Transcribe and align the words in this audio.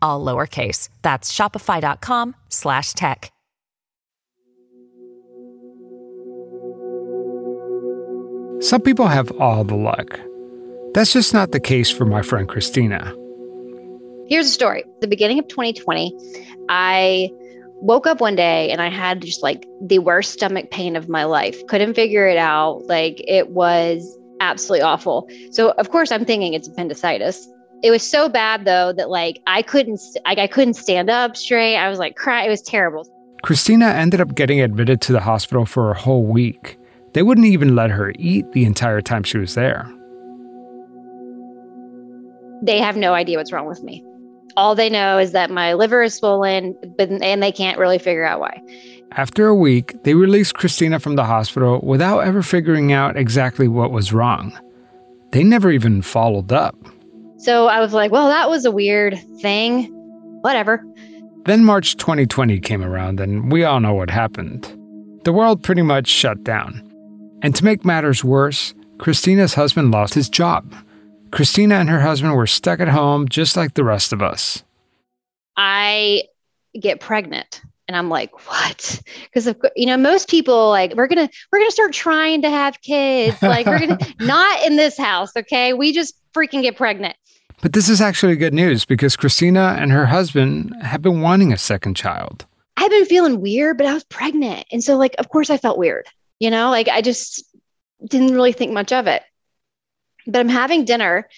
all 0.00 0.24
lowercase. 0.24 0.88
That's 1.02 1.32
shopify.com 1.32 2.34
slash 2.48 2.92
tech. 2.92 3.32
Some 8.60 8.82
people 8.82 9.06
have 9.06 9.32
all 9.40 9.64
the 9.64 9.74
luck. 9.74 10.20
That's 10.92 11.12
just 11.12 11.32
not 11.32 11.52
the 11.52 11.60
case 11.60 11.90
for 11.90 12.04
my 12.04 12.20
friend 12.20 12.46
Christina. 12.46 13.14
Here's 14.28 14.46
a 14.46 14.50
story. 14.50 14.84
The 15.00 15.08
beginning 15.08 15.38
of 15.38 15.48
2020, 15.48 16.14
I 16.68 17.30
woke 17.80 18.06
up 18.06 18.20
one 18.20 18.36
day 18.36 18.70
and 18.70 18.82
I 18.82 18.90
had 18.90 19.22
just 19.22 19.42
like 19.42 19.66
the 19.80 19.98
worst 19.98 20.32
stomach 20.32 20.70
pain 20.70 20.94
of 20.94 21.08
my 21.08 21.24
life. 21.24 21.66
Couldn't 21.68 21.94
figure 21.94 22.28
it 22.28 22.36
out. 22.36 22.86
Like 22.86 23.22
it 23.26 23.50
was 23.50 24.18
absolutely 24.40 24.82
awful. 24.82 25.28
So 25.52 25.70
of 25.70 25.90
course 25.90 26.12
I'm 26.12 26.24
thinking 26.24 26.52
it's 26.52 26.68
appendicitis. 26.68 27.48
It 27.82 27.90
was 27.90 28.08
so 28.08 28.28
bad 28.28 28.64
though 28.64 28.92
that 28.92 29.08
like 29.08 29.40
I 29.46 29.62
couldn't 29.62 30.00
like 30.26 30.38
I 30.38 30.46
couldn't 30.46 30.74
stand 30.74 31.08
up 31.08 31.36
straight. 31.36 31.76
I 31.76 31.88
was 31.88 31.98
like 31.98 32.16
crying. 32.16 32.46
It 32.46 32.50
was 32.50 32.62
terrible. 32.62 33.08
Christina 33.42 33.86
ended 33.86 34.20
up 34.20 34.34
getting 34.34 34.60
admitted 34.60 35.00
to 35.02 35.12
the 35.12 35.20
hospital 35.20 35.64
for 35.64 35.90
a 35.90 35.98
whole 35.98 36.24
week. 36.24 36.78
They 37.14 37.22
wouldn't 37.22 37.46
even 37.46 37.74
let 37.74 37.90
her 37.90 38.12
eat 38.18 38.52
the 38.52 38.64
entire 38.64 39.00
time 39.00 39.22
she 39.22 39.38
was 39.38 39.54
there. 39.54 39.90
They 42.62 42.78
have 42.78 42.96
no 42.96 43.14
idea 43.14 43.38
what's 43.38 43.52
wrong 43.52 43.66
with 43.66 43.82
me. 43.82 44.04
All 44.56 44.74
they 44.74 44.90
know 44.90 45.16
is 45.18 45.32
that 45.32 45.50
my 45.50 45.72
liver 45.72 46.02
is 46.02 46.14
swollen, 46.14 46.76
but 46.98 47.08
and 47.08 47.42
they 47.42 47.52
can't 47.52 47.78
really 47.78 47.98
figure 47.98 48.24
out 48.24 48.40
why. 48.40 48.60
After 49.12 49.46
a 49.48 49.54
week, 49.54 50.02
they 50.04 50.14
released 50.14 50.54
Christina 50.54 51.00
from 51.00 51.16
the 51.16 51.24
hospital 51.24 51.80
without 51.82 52.20
ever 52.20 52.42
figuring 52.42 52.92
out 52.92 53.16
exactly 53.16 53.68
what 53.68 53.90
was 53.90 54.12
wrong. 54.12 54.56
They 55.30 55.42
never 55.42 55.70
even 55.70 56.02
followed 56.02 56.52
up. 56.52 56.76
So 57.40 57.68
I 57.68 57.80
was 57.80 57.94
like, 57.94 58.12
well, 58.12 58.28
that 58.28 58.50
was 58.50 58.66
a 58.66 58.70
weird 58.70 59.18
thing. 59.40 59.84
Whatever. 60.42 60.84
Then 61.46 61.64
March 61.64 61.96
2020 61.96 62.60
came 62.60 62.84
around, 62.84 63.18
and 63.18 63.50
we 63.50 63.64
all 63.64 63.80
know 63.80 63.94
what 63.94 64.10
happened. 64.10 64.66
The 65.24 65.32
world 65.32 65.62
pretty 65.62 65.80
much 65.80 66.06
shut 66.06 66.44
down. 66.44 66.86
And 67.42 67.56
to 67.56 67.64
make 67.64 67.82
matters 67.82 68.22
worse, 68.22 68.74
Christina's 68.98 69.54
husband 69.54 69.90
lost 69.90 70.12
his 70.12 70.28
job. 70.28 70.74
Christina 71.30 71.76
and 71.76 71.88
her 71.88 72.00
husband 72.00 72.36
were 72.36 72.46
stuck 72.46 72.78
at 72.78 72.88
home 72.88 73.26
just 73.26 73.56
like 73.56 73.72
the 73.72 73.84
rest 73.84 74.12
of 74.12 74.20
us. 74.20 74.62
I 75.56 76.24
get 76.78 77.00
pregnant 77.00 77.62
and 77.90 77.96
I'm 77.96 78.08
like, 78.08 78.48
what? 78.48 79.02
Because 79.24 79.52
you 79.74 79.86
know, 79.86 79.96
most 79.96 80.28
people 80.28 80.68
like 80.68 80.94
we're 80.94 81.08
gonna 81.08 81.28
we're 81.50 81.58
gonna 81.58 81.72
start 81.72 81.92
trying 81.92 82.42
to 82.42 82.48
have 82.48 82.80
kids. 82.82 83.42
Like 83.42 83.66
we're 83.66 83.80
gonna 83.80 83.98
not 84.20 84.64
in 84.64 84.76
this 84.76 84.96
house, 84.96 85.32
okay? 85.36 85.72
We 85.72 85.92
just 85.92 86.14
freaking 86.32 86.62
get 86.62 86.76
pregnant. 86.76 87.16
But 87.62 87.74
this 87.74 87.88
is 87.88 88.00
actually 88.00 88.36
good 88.36 88.54
news 88.54 88.84
because 88.84 89.16
Christina 89.16 89.76
and 89.78 89.92
her 89.92 90.06
husband 90.06 90.74
have 90.82 91.02
been 91.02 91.20
wanting 91.20 91.52
a 91.52 91.58
second 91.58 91.94
child. 91.94 92.46
I've 92.76 92.90
been 92.90 93.04
feeling 93.04 93.40
weird, 93.40 93.76
but 93.76 93.86
I 93.86 93.94
was 93.94 94.04
pregnant. 94.04 94.66
And 94.72 94.82
so 94.82 94.96
like 94.96 95.14
of 95.18 95.28
course 95.28 95.50
I 95.50 95.58
felt 95.58 95.78
weird. 95.78 96.06
You 96.38 96.50
know, 96.50 96.70
like 96.70 96.88
I 96.88 97.02
just 97.02 97.44
didn't 98.08 98.34
really 98.34 98.52
think 98.52 98.72
much 98.72 98.92
of 98.92 99.06
it. 99.06 99.22
But 100.26 100.40
I'm 100.40 100.48
having 100.48 100.84
dinner 100.84 101.28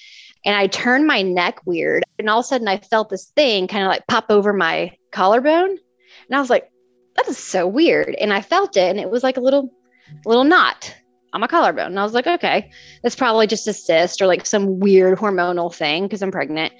and 0.45 0.57
I 0.57 0.69
turned 0.69 1.07
my 1.07 1.23
neck 1.23 1.61
weird. 1.67 2.05
And 2.19 2.31
all 2.31 2.41
of 2.41 2.45
a 2.45 2.49
sudden 2.49 2.69
I 2.69 2.79
felt 2.79 3.09
this 3.09 3.33
thing 3.35 3.67
kind 3.67 3.83
of 3.85 3.89
like 3.89 4.07
pop 4.07 4.27
over 4.29 4.53
my 4.53 4.93
collarbone. 5.11 5.71
And 5.71 6.37
I 6.37 6.41
was 6.41 6.51
like, 6.51 6.71
that 7.17 7.29
is 7.29 7.39
so 7.39 7.67
weird. 7.67 8.15
And 8.15 8.33
I 8.33 8.41
felt 8.41 8.77
it 8.77 8.91
and 8.91 9.01
it 9.01 9.11
was 9.11 9.23
like 9.23 9.37
a 9.37 9.41
little 9.41 9.73
little 10.25 10.45
knot 10.45 10.95
on 11.33 11.41
my 11.41 11.47
collarbone. 11.47 11.87
And 11.87 12.01
I 12.01 12.03
was 12.03 12.13
like, 12.13 12.27
okay, 12.27 12.71
it's 13.03 13.17
probably 13.17 13.47
just 13.47 13.67
a 13.67 13.73
cyst 13.73 14.21
or 14.21 14.27
like 14.27 14.47
some 14.47 14.79
weird 14.79 15.19
hormonal 15.19 15.75
thing 15.75 16.05
because 16.05 16.23
I'm 16.23 16.31
pregnant. 16.31 16.73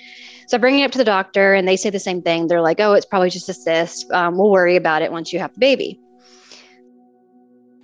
So 0.47 0.57
I 0.57 0.61
bring 0.61 0.79
it 0.79 0.85
up 0.85 0.91
to 0.93 0.99
the 0.99 1.05
doctor 1.05 1.55
and 1.55 1.67
they 1.67 1.77
say 1.77 1.91
the 1.91 1.99
same 1.99 2.21
thing. 2.21 2.49
They're 2.49 2.61
like, 2.61 2.81
oh, 2.81 2.93
it's 2.93 3.07
probably 3.07 3.31
just 3.31 3.49
a 3.49 3.55
cyst. 3.55 4.11
Um, 4.13 4.37
we'll 4.37 4.51
worry 4.51 4.77
about 4.77 5.03
it 5.03 5.11
once 5.13 5.33
you 5.33 5.39
have 5.39 5.53
the 5.55 5.61
baby. 5.61 5.99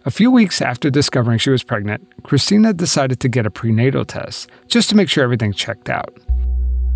A 0.04 0.10
few 0.10 0.30
weeks 0.30 0.62
after 0.62 0.90
discovering 0.90 1.38
she 1.38 1.50
was 1.50 1.62
pregnant, 1.62 2.06
Christina 2.22 2.72
decided 2.72 3.20
to 3.20 3.28
get 3.28 3.46
a 3.46 3.50
prenatal 3.50 4.04
test 4.04 4.48
just 4.66 4.88
to 4.90 4.96
make 4.96 5.08
sure 5.08 5.24
everything 5.24 5.52
checked 5.52 5.88
out. 5.88 6.18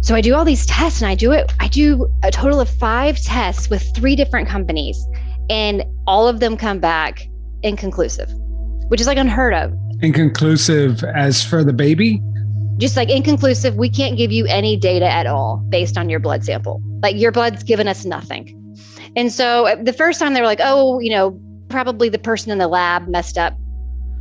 So 0.00 0.14
I 0.14 0.20
do 0.20 0.34
all 0.34 0.44
these 0.44 0.66
tests 0.66 1.00
and 1.00 1.08
I 1.08 1.14
do 1.14 1.30
it, 1.30 1.52
I 1.60 1.68
do 1.68 2.10
a 2.22 2.30
total 2.30 2.60
of 2.60 2.68
five 2.68 3.20
tests 3.20 3.70
with 3.70 3.84
three 3.94 4.16
different 4.16 4.48
companies, 4.48 5.04
and 5.48 5.84
all 6.06 6.26
of 6.26 6.40
them 6.40 6.56
come 6.56 6.80
back 6.80 7.28
inconclusive, 7.62 8.32
which 8.92 9.00
is 9.00 9.06
like 9.06 9.16
unheard 9.16 9.54
of. 9.54 9.72
Inconclusive 10.02 11.02
as 11.02 11.42
for 11.42 11.64
the 11.64 11.72
baby? 11.72 12.20
Just 12.76 12.94
like 12.94 13.08
inconclusive, 13.08 13.74
we 13.76 13.88
can't 13.88 14.18
give 14.18 14.30
you 14.30 14.44
any 14.48 14.76
data 14.76 15.06
at 15.06 15.26
all 15.26 15.64
based 15.70 15.96
on 15.96 16.10
your 16.10 16.20
blood 16.20 16.44
sample. 16.44 16.78
Like 17.02 17.16
your 17.16 17.32
blood's 17.32 17.62
given 17.62 17.88
us 17.88 18.04
nothing. 18.04 18.76
And 19.16 19.32
so 19.32 19.66
uh, 19.66 19.82
the 19.82 19.94
first 19.94 20.20
time 20.20 20.34
they 20.34 20.42
were 20.42 20.46
like, 20.46 20.60
oh, 20.62 21.00
you 21.00 21.10
know, 21.10 21.40
probably 21.70 22.10
the 22.10 22.18
person 22.18 22.52
in 22.52 22.58
the 22.58 22.68
lab 22.68 23.08
messed 23.08 23.38
up. 23.38 23.54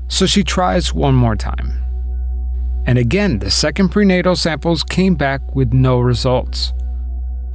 So 0.08 0.26
she 0.26 0.42
tries 0.42 0.94
one 0.94 1.16
more 1.16 1.36
time. 1.36 1.74
And 2.86 2.98
again, 2.98 3.40
the 3.40 3.52
second 3.52 3.90
prenatal 3.90 4.38
samples 4.38 4.84
came 4.84 5.16
back 5.16 5.42
with 5.54 5.74
no 5.74 6.00
results. 6.00 6.72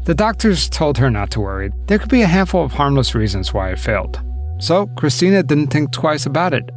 The 0.04 0.14
doctors 0.14 0.68
told 0.68 0.98
her 0.98 1.10
not 1.10 1.30
to 1.30 1.40
worry. 1.40 1.70
There 1.86 1.98
could 1.98 2.10
be 2.10 2.20
a 2.20 2.26
handful 2.26 2.62
of 2.62 2.72
harmless 2.72 3.14
reasons 3.14 3.54
why 3.54 3.70
it 3.70 3.78
failed. 3.78 4.20
So 4.58 4.86
Christina 4.98 5.42
didn't 5.42 5.68
think 5.68 5.92
twice 5.92 6.26
about 6.26 6.52
it. 6.52 6.68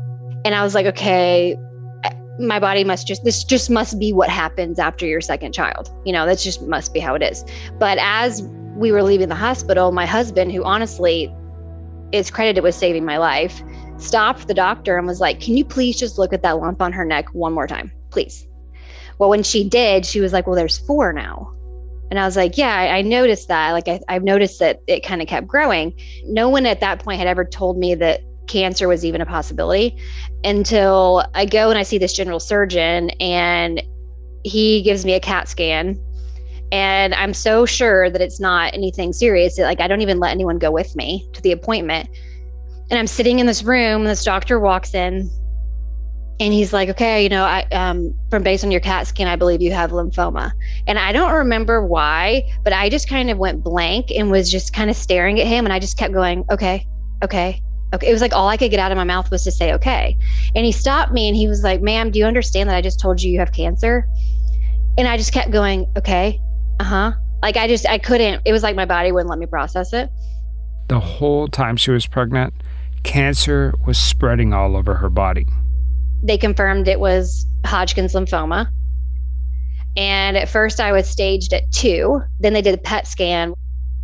And 0.45 0.55
I 0.55 0.63
was 0.63 0.73
like, 0.75 0.85
okay, 0.85 1.57
my 2.39 2.59
body 2.59 2.83
must 2.83 3.05
just, 3.05 3.23
this 3.23 3.43
just 3.43 3.69
must 3.69 3.99
be 3.99 4.13
what 4.13 4.29
happens 4.29 4.79
after 4.79 5.05
your 5.05 5.21
second 5.21 5.53
child. 5.53 5.93
You 6.05 6.13
know, 6.13 6.25
that 6.25 6.39
just 6.39 6.61
must 6.63 6.93
be 6.93 6.99
how 6.99 7.15
it 7.15 7.21
is. 7.21 7.43
But 7.77 7.97
as 7.99 8.41
we 8.75 8.91
were 8.91 9.03
leaving 9.03 9.29
the 9.29 9.35
hospital, 9.35 9.91
my 9.91 10.05
husband, 10.05 10.51
who 10.51 10.63
honestly 10.63 11.33
is 12.11 12.31
credited 12.31 12.63
with 12.63 12.75
saving 12.75 13.05
my 13.05 13.17
life, 13.17 13.61
stopped 13.97 14.47
the 14.47 14.53
doctor 14.53 14.97
and 14.97 15.05
was 15.05 15.19
like, 15.19 15.41
Can 15.41 15.57
you 15.57 15.65
please 15.65 15.99
just 15.99 16.17
look 16.17 16.31
at 16.33 16.41
that 16.43 16.57
lump 16.59 16.81
on 16.81 16.93
her 16.93 17.05
neck 17.05 17.27
one 17.33 17.53
more 17.53 17.67
time, 17.67 17.91
please? 18.09 18.47
Well, 19.17 19.29
when 19.29 19.43
she 19.43 19.67
did, 19.67 20.05
she 20.05 20.21
was 20.21 20.31
like, 20.31 20.47
Well, 20.47 20.55
there's 20.55 20.79
four 20.79 21.11
now. 21.11 21.53
And 22.09 22.17
I 22.17 22.25
was 22.25 22.37
like, 22.37 22.57
Yeah, 22.57 22.73
I, 22.73 22.99
I 22.99 23.01
noticed 23.01 23.49
that. 23.49 23.73
Like, 23.73 23.89
I, 23.89 23.99
I've 24.07 24.23
noticed 24.23 24.59
that 24.59 24.79
it 24.87 25.05
kind 25.05 25.21
of 25.21 25.27
kept 25.27 25.45
growing. 25.45 25.93
No 26.23 26.47
one 26.47 26.65
at 26.65 26.79
that 26.79 27.03
point 27.03 27.19
had 27.19 27.27
ever 27.27 27.43
told 27.43 27.77
me 27.77 27.95
that 27.95 28.21
cancer 28.47 28.87
was 28.87 29.05
even 29.05 29.21
a 29.21 29.25
possibility 29.25 29.95
until 30.43 31.25
I 31.33 31.45
go 31.45 31.69
and 31.69 31.77
I 31.77 31.83
see 31.83 31.97
this 31.97 32.13
general 32.13 32.39
surgeon 32.39 33.09
and 33.19 33.81
he 34.43 34.81
gives 34.81 35.05
me 35.05 35.13
a 35.13 35.19
CAT 35.19 35.49
scan 35.49 35.99
and 36.71 37.13
I'm 37.15 37.33
so 37.33 37.65
sure 37.65 38.09
that 38.09 38.21
it's 38.21 38.39
not 38.39 38.73
anything 38.73 39.13
serious. 39.13 39.57
Like 39.57 39.81
I 39.81 39.87
don't 39.87 40.01
even 40.01 40.19
let 40.19 40.31
anyone 40.31 40.59
go 40.59 40.71
with 40.71 40.95
me 40.95 41.27
to 41.33 41.41
the 41.41 41.51
appointment. 41.51 42.09
And 42.89 42.97
I'm 42.97 43.07
sitting 43.07 43.39
in 43.39 43.45
this 43.45 43.63
room, 43.63 44.01
and 44.01 44.07
this 44.07 44.23
doctor 44.23 44.59
walks 44.59 44.95
in, 44.95 45.29
and 46.39 46.53
he's 46.53 46.73
like, 46.73 46.89
"Okay, 46.89 47.21
you 47.21 47.29
know, 47.29 47.43
I 47.43 47.63
um, 47.71 48.13
from 48.31 48.41
based 48.41 48.63
on 48.63 48.71
your 48.71 48.81
CAT 48.81 49.07
scan, 49.07 49.27
I 49.27 49.35
believe 49.35 49.61
you 49.61 49.71
have 49.71 49.91
lymphoma." 49.91 50.51
And 50.87 50.97
I 50.97 51.11
don't 51.11 51.31
remember 51.31 51.85
why, 51.85 52.51
but 52.63 52.73
I 52.73 52.89
just 52.89 53.07
kind 53.07 53.29
of 53.29 53.37
went 53.37 53.63
blank 53.63 54.11
and 54.11 54.31
was 54.31 54.51
just 54.51 54.73
kind 54.73 54.89
of 54.89 54.95
staring 54.95 55.39
at 55.39 55.45
him, 55.45 55.65
and 55.65 55.73
I 55.73 55.79
just 55.79 55.97
kept 55.97 56.13
going, 56.13 56.45
"Okay, 56.51 56.87
okay." 57.23 57.61
Okay, 57.93 58.07
it 58.07 58.13
was 58.13 58.21
like 58.21 58.33
all 58.33 58.47
I 58.47 58.57
could 58.57 58.71
get 58.71 58.79
out 58.79 58.91
of 58.91 58.97
my 58.97 59.03
mouth 59.03 59.31
was 59.31 59.43
to 59.45 59.51
say 59.51 59.73
okay. 59.73 60.17
And 60.55 60.65
he 60.65 60.71
stopped 60.71 61.11
me 61.11 61.27
and 61.27 61.35
he 61.35 61.47
was 61.47 61.63
like, 61.63 61.81
"Ma'am, 61.81 62.11
do 62.11 62.19
you 62.19 62.25
understand 62.25 62.69
that 62.69 62.75
I 62.75 62.81
just 62.81 62.99
told 62.99 63.21
you 63.21 63.31
you 63.31 63.39
have 63.39 63.51
cancer?" 63.51 64.07
And 64.97 65.07
I 65.07 65.17
just 65.17 65.33
kept 65.33 65.51
going, 65.51 65.87
"Okay, 65.97 66.39
uh 66.79 66.83
huh. 66.83 67.11
Like 67.41 67.57
I 67.57 67.67
just, 67.67 67.87
I 67.87 67.97
couldn't, 67.97 68.41
it 68.45 68.51
was 68.51 68.63
like 68.63 68.75
my 68.75 68.85
body 68.85 69.11
wouldn't 69.11 69.29
let 69.29 69.39
me 69.39 69.45
process 69.45 69.93
it. 69.93 70.09
The 70.87 70.99
whole 70.99 71.47
time 71.47 71.77
she 71.77 71.91
was 71.91 72.05
pregnant, 72.05 72.53
cancer 73.03 73.73
was 73.85 73.97
spreading 73.97 74.53
all 74.53 74.75
over 74.75 74.95
her 74.95 75.09
body. 75.09 75.45
They 76.23 76.37
confirmed 76.37 76.87
it 76.87 76.99
was 76.99 77.45
Hodgkin's 77.65 78.13
lymphoma. 78.13 78.67
And 79.95 80.37
at 80.37 80.49
first 80.49 80.79
I 80.79 80.91
was 80.91 81.09
staged 81.09 81.53
at 81.53 81.71
two. 81.71 82.21
Then 82.39 82.53
they 82.53 82.61
did 82.61 82.73
a 82.73 82.77
PET 82.77 83.07
scan. 83.07 83.53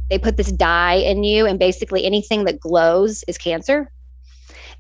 They 0.09 0.19
put 0.19 0.37
this 0.37 0.51
dye 0.51 0.95
in 0.95 1.23
you, 1.23 1.45
and 1.45 1.57
basically 1.57 2.05
anything 2.05 2.45
that 2.45 2.59
glows 2.59 3.23
is 3.27 3.37
cancer. 3.37 3.91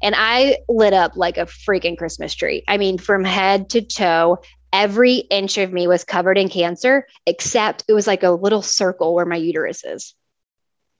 And 0.03 0.13
I 0.17 0.57
lit 0.67 0.93
up 0.93 1.15
like 1.15 1.37
a 1.37 1.45
freaking 1.45 1.97
Christmas 1.97 2.35
tree. 2.35 2.63
I 2.67 2.77
mean, 2.77 2.97
from 2.97 3.23
head 3.23 3.69
to 3.71 3.81
toe, 3.81 4.39
every 4.71 5.15
inch 5.15 5.57
of 5.57 5.71
me 5.71 5.87
was 5.87 6.03
covered 6.03 6.37
in 6.37 6.49
cancer, 6.49 7.07
except 7.25 7.85
it 7.87 7.93
was 7.93 8.07
like 8.07 8.23
a 8.23 8.31
little 8.31 8.61
circle 8.61 9.15
where 9.15 9.25
my 9.25 9.37
uterus 9.37 9.83
is. 9.83 10.13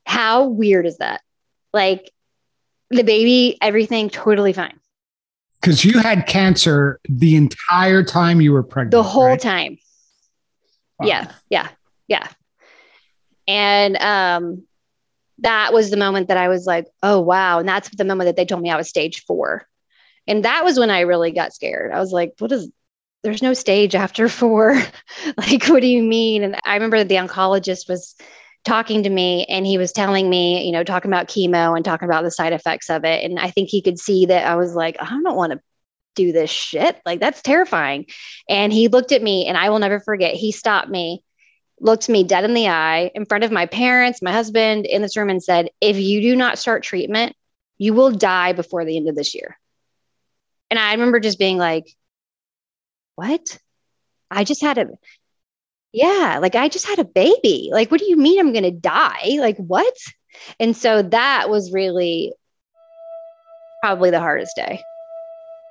How 0.06 0.45
weird 0.48 0.86
is 0.86 0.98
that? 0.98 1.22
Like 1.74 2.10
the 2.89 3.04
baby, 3.04 3.57
everything 3.62 4.10
totally 4.10 4.54
fine. 4.54 4.80
Because 5.60 5.83
you 5.83 6.00
had 6.00 6.27
cancer 6.27 7.00
the 7.10 7.36
entire 7.36 8.04
time 8.04 8.39
you 8.39 8.54
were 8.54 8.63
pregnant. 8.63 8.92
The 8.92 9.04
whole 9.04 9.30
right? 9.30 9.39
time. 9.39 9.77
Wow. 11.00 11.07
Yeah, 11.07 11.31
yeah, 11.50 11.68
yeah. 12.07 12.27
And 13.47 13.97
um 13.97 14.63
that 15.39 15.74
was 15.74 15.89
the 15.89 15.97
moment 15.97 16.30
that 16.30 16.38
I 16.38 16.47
was 16.47 16.65
like, 16.65 16.88
oh 17.03 17.19
wow. 17.19 17.59
And 17.59 17.68
that's 17.68 17.89
the 17.89 18.06
moment 18.06 18.27
that 18.27 18.36
they 18.36 18.45
told 18.45 18.62
me 18.62 18.69
I 18.69 18.77
was 18.77 18.89
stage 18.89 19.24
four. 19.25 19.68
And 20.27 20.45
that 20.45 20.63
was 20.63 20.80
when 20.80 20.89
I 20.89 21.01
really 21.01 21.31
got 21.31 21.53
scared. 21.53 21.92
I 21.92 22.00
was 22.00 22.12
like, 22.12 22.33
what 22.39 22.51
is 22.51 22.69
there's 23.25 23.42
no 23.42 23.53
stage 23.53 23.95
after 23.95 24.30
four. 24.30 24.75
like, 25.38 25.65
what 25.68 25.81
do 25.81 25.88
you 25.88 26.03
mean? 26.03 26.44
And 26.44 26.56
I 26.63 26.75
remember 26.75 27.00
that 27.00 27.09
the 27.09 27.15
oncologist 27.15 27.89
was 27.89 28.15
talking 28.63 29.03
to 29.03 29.09
me 29.09 29.45
and 29.45 29.65
he 29.65 29.77
was 29.77 29.91
telling 29.91 30.30
me, 30.30 30.65
you 30.65 30.71
know, 30.71 30.83
talking 30.83 31.12
about 31.12 31.27
chemo 31.27 31.75
and 31.75 31.83
talking 31.83 32.07
about 32.07 32.24
the 32.24 32.31
side 32.31 32.53
effects 32.53 32.89
of 32.89 33.03
it. 33.03 33.24
And 33.24 33.39
I 33.39 33.51
think 33.51 33.69
he 33.69 33.81
could 33.81 34.00
see 34.00 34.27
that 34.27 34.48
I 34.48 34.56
was 34.56 34.74
like, 34.74 34.98
I 35.00 35.06
don't 35.06 35.36
want 35.36 35.53
to 35.53 35.62
do 36.15 36.31
this 36.31 36.50
shit. 36.50 37.00
Like, 37.06 37.19
that's 37.19 37.41
terrifying. 37.41 38.07
And 38.50 38.71
he 38.71 38.88
looked 38.88 39.12
at 39.12 39.21
me 39.21 39.48
and 39.48 39.57
I 39.57 39.69
will 39.69 39.80
never 39.80 40.00
forget. 40.00 40.33
He 40.33 40.51
stopped 40.51 40.89
me, 40.89 41.24
looked 41.80 42.10
me 42.10 42.24
dead 42.24 42.44
in 42.44 42.54
the 42.54 42.69
eye 42.69 43.12
in 43.13 43.25
front 43.25 43.44
of 43.44 43.51
my 43.51 43.66
parents, 43.66 44.22
my 44.22 44.31
husband 44.31 44.86
in 44.86 45.01
this 45.01 45.18
room, 45.18 45.30
and 45.30 45.44
said, 45.44 45.69
If 45.81 45.98
you 45.98 46.22
do 46.22 46.36
not 46.36 46.57
start 46.57 46.83
treatment, 46.83 47.36
you 47.77 47.94
will 47.94 48.12
die 48.12 48.54
before 48.54 48.86
the 48.86 48.98
end 48.98 49.10
of 49.10 49.16
this 49.16 49.36
year. 49.36 49.57
And 50.69 50.80
I 50.80 50.94
remember 50.94 51.19
just 51.19 51.39
being 51.39 51.57
like, 51.57 51.95
What? 53.16 53.60
I 54.31 54.44
just 54.44 54.62
had 54.62 54.77
a, 54.77 54.88
yeah, 55.94 56.39
like 56.42 56.56
I 56.56 56.68
just 56.68 56.88
had 56.88 57.00
a 57.00 57.06
baby. 57.06 57.69
Like, 57.72 57.92
what 57.92 58.00
do 58.00 58.10
you 58.10 58.18
mean 58.18 58.39
I'm 58.39 58.51
going 58.51 58.63
to 58.63 58.72
die? 58.72 59.38
Like, 59.39 59.57
what? 59.57 59.95
And 60.60 60.75
so 60.75 61.04
that 61.04 61.50
was 61.50 61.72
really 61.72 62.33
probably 63.81 64.10
the 64.10 64.19
hardest 64.19 64.56
day 64.56 64.81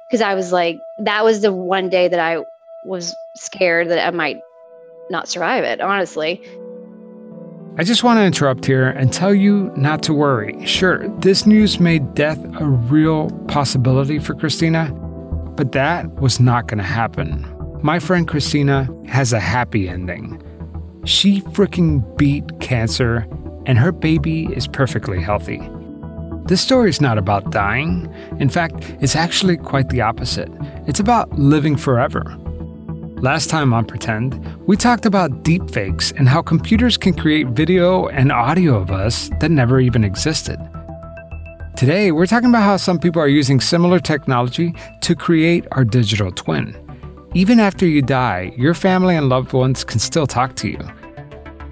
because 0.09 0.23
I 0.23 0.35
was 0.35 0.53
like, 0.53 0.79
that 1.01 1.25
was 1.25 1.41
the 1.41 1.53
one 1.53 1.89
day 1.89 2.09
that 2.09 2.21
I 2.21 2.43
was 2.87 3.15
scared 3.37 3.89
that 3.89 4.07
I 4.07 4.11
might 4.11 4.39
not 5.11 5.29
survive 5.29 5.65
it, 5.65 5.81
honestly. 5.81 6.43
I 7.77 7.83
just 7.83 8.05
want 8.05 8.19
to 8.19 8.25
interrupt 8.25 8.67
here 8.67 8.89
and 8.91 9.13
tell 9.13 9.35
you 9.35 9.73
not 9.77 10.03
to 10.05 10.15
worry. 10.15 10.65
Sure, 10.65 11.09
this 11.19 11.45
news 11.45 11.81
made 11.81 12.15
death 12.15 12.39
a 12.61 12.67
real 12.67 13.31
possibility 13.49 14.21
for 14.21 14.35
Christina, 14.35 14.93
but 15.57 15.73
that 15.73 16.09
was 16.21 16.39
not 16.39 16.69
going 16.69 16.79
to 16.79 16.85
happen. 16.85 17.51
My 17.83 17.99
friend 17.99 18.29
Christina 18.29 18.89
has 19.09 19.33
a 19.33 19.41
happy 19.41 19.89
ending. 19.89 20.41
She 21.05 21.41
freaking 21.41 22.17
beat 22.17 22.45
cancer, 22.61 23.27
and 23.67 23.77
her 23.77 23.93
baby 23.93 24.47
is 24.55 24.69
perfectly 24.69 25.21
healthy. 25.21 25.61
This 26.47 26.61
story 26.61 26.91
is 26.91 27.01
not 27.01 27.19
about 27.19 27.51
dying. 27.51 28.09
In 28.39 28.49
fact, 28.49 28.75
it's 29.01 29.17
actually 29.17 29.57
quite 29.57 29.89
the 29.89 30.01
opposite. 30.01 30.51
It's 30.87 31.01
about 31.01 31.33
living 31.39 31.77
forever. 31.77 32.23
Last 33.19 33.49
time 33.49 33.73
on 33.73 33.87
Pretend, 33.87 34.45
we 34.67 34.77
talked 34.77 35.07
about 35.07 35.45
deepfakes 35.45 36.13
and 36.19 36.29
how 36.29 36.43
computers 36.43 36.97
can 36.97 37.15
create 37.15 37.47
video 37.49 38.09
and 38.09 38.31
audio 38.31 38.77
of 38.77 38.91
us 38.91 39.31
that 39.41 39.51
never 39.51 39.81
even 39.81 40.05
existed. 40.05 40.59
Today, 41.77 42.13
we're 42.13 42.27
talking 42.27 42.51
about 42.51 42.65
how 42.65 42.77
some 42.77 42.99
people 42.99 43.23
are 43.23 43.29
using 43.29 43.61
similar 43.61 43.99
technology 43.99 44.75
to 45.03 45.15
create 45.15 45.65
our 45.73 45.85
digital 45.85 46.33
twin. 46.33 46.77
Even 47.35 47.61
after 47.61 47.87
you 47.87 48.03
die, 48.03 48.53
your 48.57 48.75
family 48.75 49.17
and 49.17 49.29
loved 49.29 49.53
ones 49.53 49.85
can 49.85 50.01
still 50.01 50.27
talk 50.27 50.55
to 50.57 50.69
you. 50.69 50.79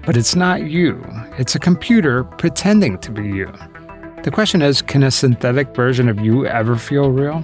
But 0.05 0.17
it's 0.17 0.35
not 0.35 0.63
you, 0.63 1.03
it's 1.37 1.55
a 1.55 1.59
computer 1.59 2.23
pretending 2.23 2.97
to 2.99 3.11
be 3.11 3.23
you. 3.23 3.51
The 4.23 4.31
question 4.31 4.61
is 4.61 4.81
can 4.81 5.03
a 5.03 5.11
synthetic 5.11 5.75
version 5.75 6.09
of 6.09 6.19
you 6.19 6.47
ever 6.47 6.77
feel 6.77 7.11
real? 7.11 7.43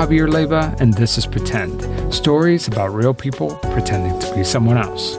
Javier 0.00 0.32
Leiva, 0.32 0.74
and 0.80 0.94
this 0.94 1.18
is 1.18 1.26
Pretend 1.26 1.82
stories 2.14 2.66
about 2.66 2.94
real 2.94 3.12
people 3.12 3.56
pretending 3.56 4.18
to 4.18 4.34
be 4.34 4.42
someone 4.42 4.78
else. 4.78 5.18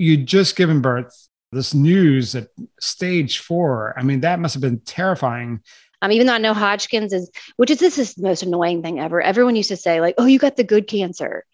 You'd 0.00 0.26
just 0.26 0.56
given 0.56 0.80
birth. 0.80 1.28
This 1.52 1.74
news 1.74 2.34
at 2.34 2.48
stage 2.80 3.40
four, 3.40 3.92
I 3.98 4.02
mean, 4.02 4.20
that 4.20 4.40
must 4.40 4.54
have 4.54 4.62
been 4.62 4.80
terrifying. 4.80 5.60
Um, 6.00 6.10
even 6.10 6.26
though 6.26 6.34
I 6.34 6.38
know 6.38 6.54
Hodgkin's 6.54 7.12
is, 7.12 7.30
which 7.56 7.70
is 7.70 7.80
this 7.80 7.98
is 7.98 8.14
the 8.14 8.22
most 8.22 8.42
annoying 8.42 8.82
thing 8.82 8.98
ever. 8.98 9.20
Everyone 9.20 9.56
used 9.56 9.68
to 9.68 9.76
say 9.76 10.00
like, 10.00 10.14
"Oh, 10.16 10.24
you 10.24 10.38
got 10.38 10.56
the 10.56 10.64
good 10.64 10.86
cancer." 10.86 11.44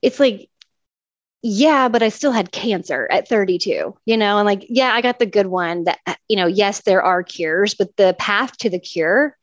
It's 0.00 0.18
like, 0.18 0.48
yeah, 1.42 1.88
but 1.88 2.02
I 2.02 2.08
still 2.08 2.32
had 2.32 2.50
cancer 2.50 3.06
at 3.10 3.28
32. 3.28 3.94
You 4.06 4.16
know, 4.16 4.38
and 4.38 4.46
like, 4.46 4.64
yeah, 4.70 4.94
I 4.94 5.02
got 5.02 5.18
the 5.18 5.26
good 5.26 5.48
one. 5.48 5.84
That 5.84 5.98
you 6.28 6.36
know, 6.36 6.46
yes, 6.46 6.82
there 6.82 7.02
are 7.02 7.22
cures, 7.22 7.74
but 7.74 7.94
the 7.96 8.16
path 8.18 8.56
to 8.58 8.70
the 8.70 8.78
cure 8.78 9.36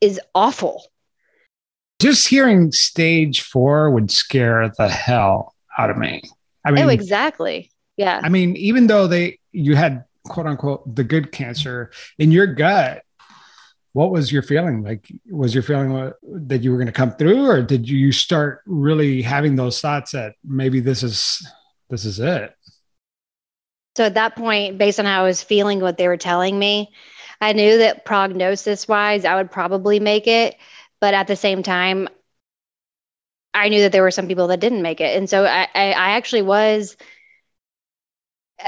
is 0.00 0.18
awful. 0.34 0.84
Just 2.00 2.28
hearing 2.28 2.72
stage 2.72 3.42
four 3.42 3.90
would 3.90 4.10
scare 4.10 4.72
the 4.78 4.88
hell 4.88 5.54
out 5.76 5.90
of 5.90 5.98
me. 5.98 6.22
I 6.64 6.70
mean, 6.70 6.84
oh, 6.84 6.88
exactly. 6.88 7.69
Yeah. 8.00 8.18
I 8.22 8.30
mean, 8.30 8.56
even 8.56 8.86
though 8.86 9.06
they 9.06 9.38
you 9.52 9.76
had 9.76 10.04
quote 10.24 10.46
unquote 10.46 10.96
the 10.96 11.04
good 11.04 11.32
cancer 11.32 11.90
in 12.18 12.32
your 12.32 12.46
gut, 12.46 13.02
what 13.92 14.10
was 14.10 14.32
your 14.32 14.40
feeling? 14.40 14.82
Like, 14.82 15.12
was 15.30 15.52
your 15.52 15.62
feeling 15.62 15.92
what, 15.92 16.16
that 16.22 16.62
you 16.62 16.70
were 16.70 16.78
going 16.78 16.86
to 16.86 16.92
come 16.92 17.12
through, 17.12 17.44
or 17.44 17.60
did 17.60 17.86
you 17.86 18.10
start 18.10 18.62
really 18.64 19.20
having 19.20 19.54
those 19.54 19.82
thoughts 19.82 20.12
that 20.12 20.32
maybe 20.42 20.80
this 20.80 21.02
is 21.02 21.46
this 21.90 22.06
is 22.06 22.18
it? 22.20 22.54
So 23.98 24.04
at 24.04 24.14
that 24.14 24.34
point, 24.34 24.78
based 24.78 24.98
on 24.98 25.04
how 25.04 25.20
I 25.20 25.26
was 25.26 25.42
feeling, 25.42 25.80
what 25.80 25.98
they 25.98 26.08
were 26.08 26.16
telling 26.16 26.58
me, 26.58 26.94
I 27.42 27.52
knew 27.52 27.76
that 27.78 28.06
prognosis 28.06 28.88
wise, 28.88 29.26
I 29.26 29.34
would 29.34 29.50
probably 29.50 30.00
make 30.00 30.26
it. 30.26 30.56
But 31.02 31.12
at 31.12 31.26
the 31.26 31.36
same 31.36 31.62
time, 31.62 32.08
I 33.52 33.68
knew 33.68 33.80
that 33.80 33.92
there 33.92 34.02
were 34.02 34.10
some 34.10 34.26
people 34.26 34.46
that 34.46 34.60
didn't 34.60 34.80
make 34.80 35.02
it. 35.02 35.18
And 35.18 35.28
so 35.28 35.44
I, 35.44 35.68
I, 35.74 35.92
I 35.92 36.10
actually 36.12 36.42
was 36.42 36.96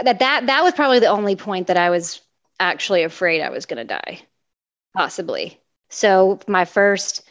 that 0.04 0.18
that 0.20 0.46
that 0.46 0.62
was 0.64 0.74
probably 0.74 1.00
the 1.00 1.06
only 1.06 1.36
point 1.36 1.68
that 1.68 1.76
I 1.76 1.90
was 1.90 2.20
actually 2.60 3.02
afraid 3.02 3.42
I 3.42 3.50
was 3.50 3.66
going 3.66 3.86
to 3.86 3.94
die, 3.94 4.20
possibly. 4.96 5.60
So 5.90 6.40
my 6.48 6.64
first 6.64 7.22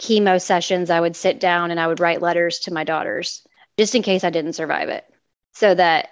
chemo 0.00 0.40
sessions, 0.40 0.90
I 0.90 1.00
would 1.00 1.16
sit 1.16 1.40
down 1.40 1.70
and 1.70 1.80
I 1.80 1.86
would 1.86 2.00
write 2.00 2.22
letters 2.22 2.60
to 2.60 2.72
my 2.74 2.84
daughters 2.84 3.46
just 3.78 3.94
in 3.94 4.02
case 4.02 4.24
I 4.24 4.30
didn't 4.30 4.54
survive 4.54 4.88
it, 4.88 5.04
so 5.54 5.74
that 5.74 6.08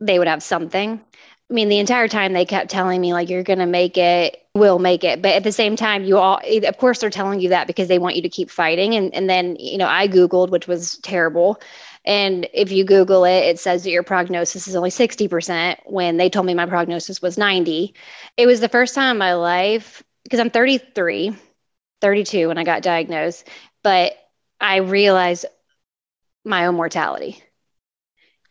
they 0.00 0.18
would 0.18 0.28
have 0.28 0.42
something. 0.42 1.00
I 1.50 1.52
mean, 1.52 1.68
the 1.68 1.78
entire 1.78 2.06
time 2.08 2.32
they 2.32 2.44
kept 2.44 2.70
telling 2.70 3.00
me 3.00 3.12
like 3.12 3.28
you're 3.28 3.42
going 3.42 3.58
to 3.58 3.66
make 3.66 3.98
it, 3.98 4.40
we'll 4.54 4.78
make 4.78 5.02
it. 5.02 5.20
But 5.20 5.32
at 5.32 5.42
the 5.44 5.52
same 5.52 5.74
time, 5.76 6.04
you 6.04 6.16
all 6.16 6.40
eh, 6.44 6.66
of 6.66 6.78
course 6.78 7.00
they're 7.00 7.10
telling 7.10 7.40
you 7.40 7.48
that 7.50 7.66
because 7.66 7.88
they 7.88 7.98
want 7.98 8.16
you 8.16 8.22
to 8.22 8.28
keep 8.28 8.50
fighting 8.50 8.94
and 8.94 9.12
and 9.14 9.28
then, 9.28 9.56
you 9.56 9.76
know, 9.78 9.88
I 9.88 10.06
googled 10.08 10.50
which 10.50 10.68
was 10.68 10.98
terrible. 10.98 11.60
And 12.04 12.48
if 12.54 12.72
you 12.72 12.84
Google 12.84 13.24
it, 13.24 13.40
it 13.40 13.58
says 13.58 13.84
that 13.84 13.90
your 13.90 14.02
prognosis 14.02 14.66
is 14.66 14.74
only 14.74 14.90
60% 14.90 15.76
when 15.84 16.16
they 16.16 16.30
told 16.30 16.46
me 16.46 16.54
my 16.54 16.66
prognosis 16.66 17.20
was 17.20 17.36
90. 17.36 17.94
It 18.36 18.46
was 18.46 18.60
the 18.60 18.68
first 18.68 18.94
time 18.94 19.12
in 19.12 19.18
my 19.18 19.34
life 19.34 20.02
because 20.24 20.40
I'm 20.40 20.50
33, 20.50 21.36
32 22.00 22.48
when 22.48 22.58
I 22.58 22.64
got 22.64 22.82
diagnosed, 22.82 23.46
but 23.82 24.14
I 24.60 24.76
realized 24.76 25.44
my 26.44 26.66
own 26.66 26.74
mortality. 26.74 27.42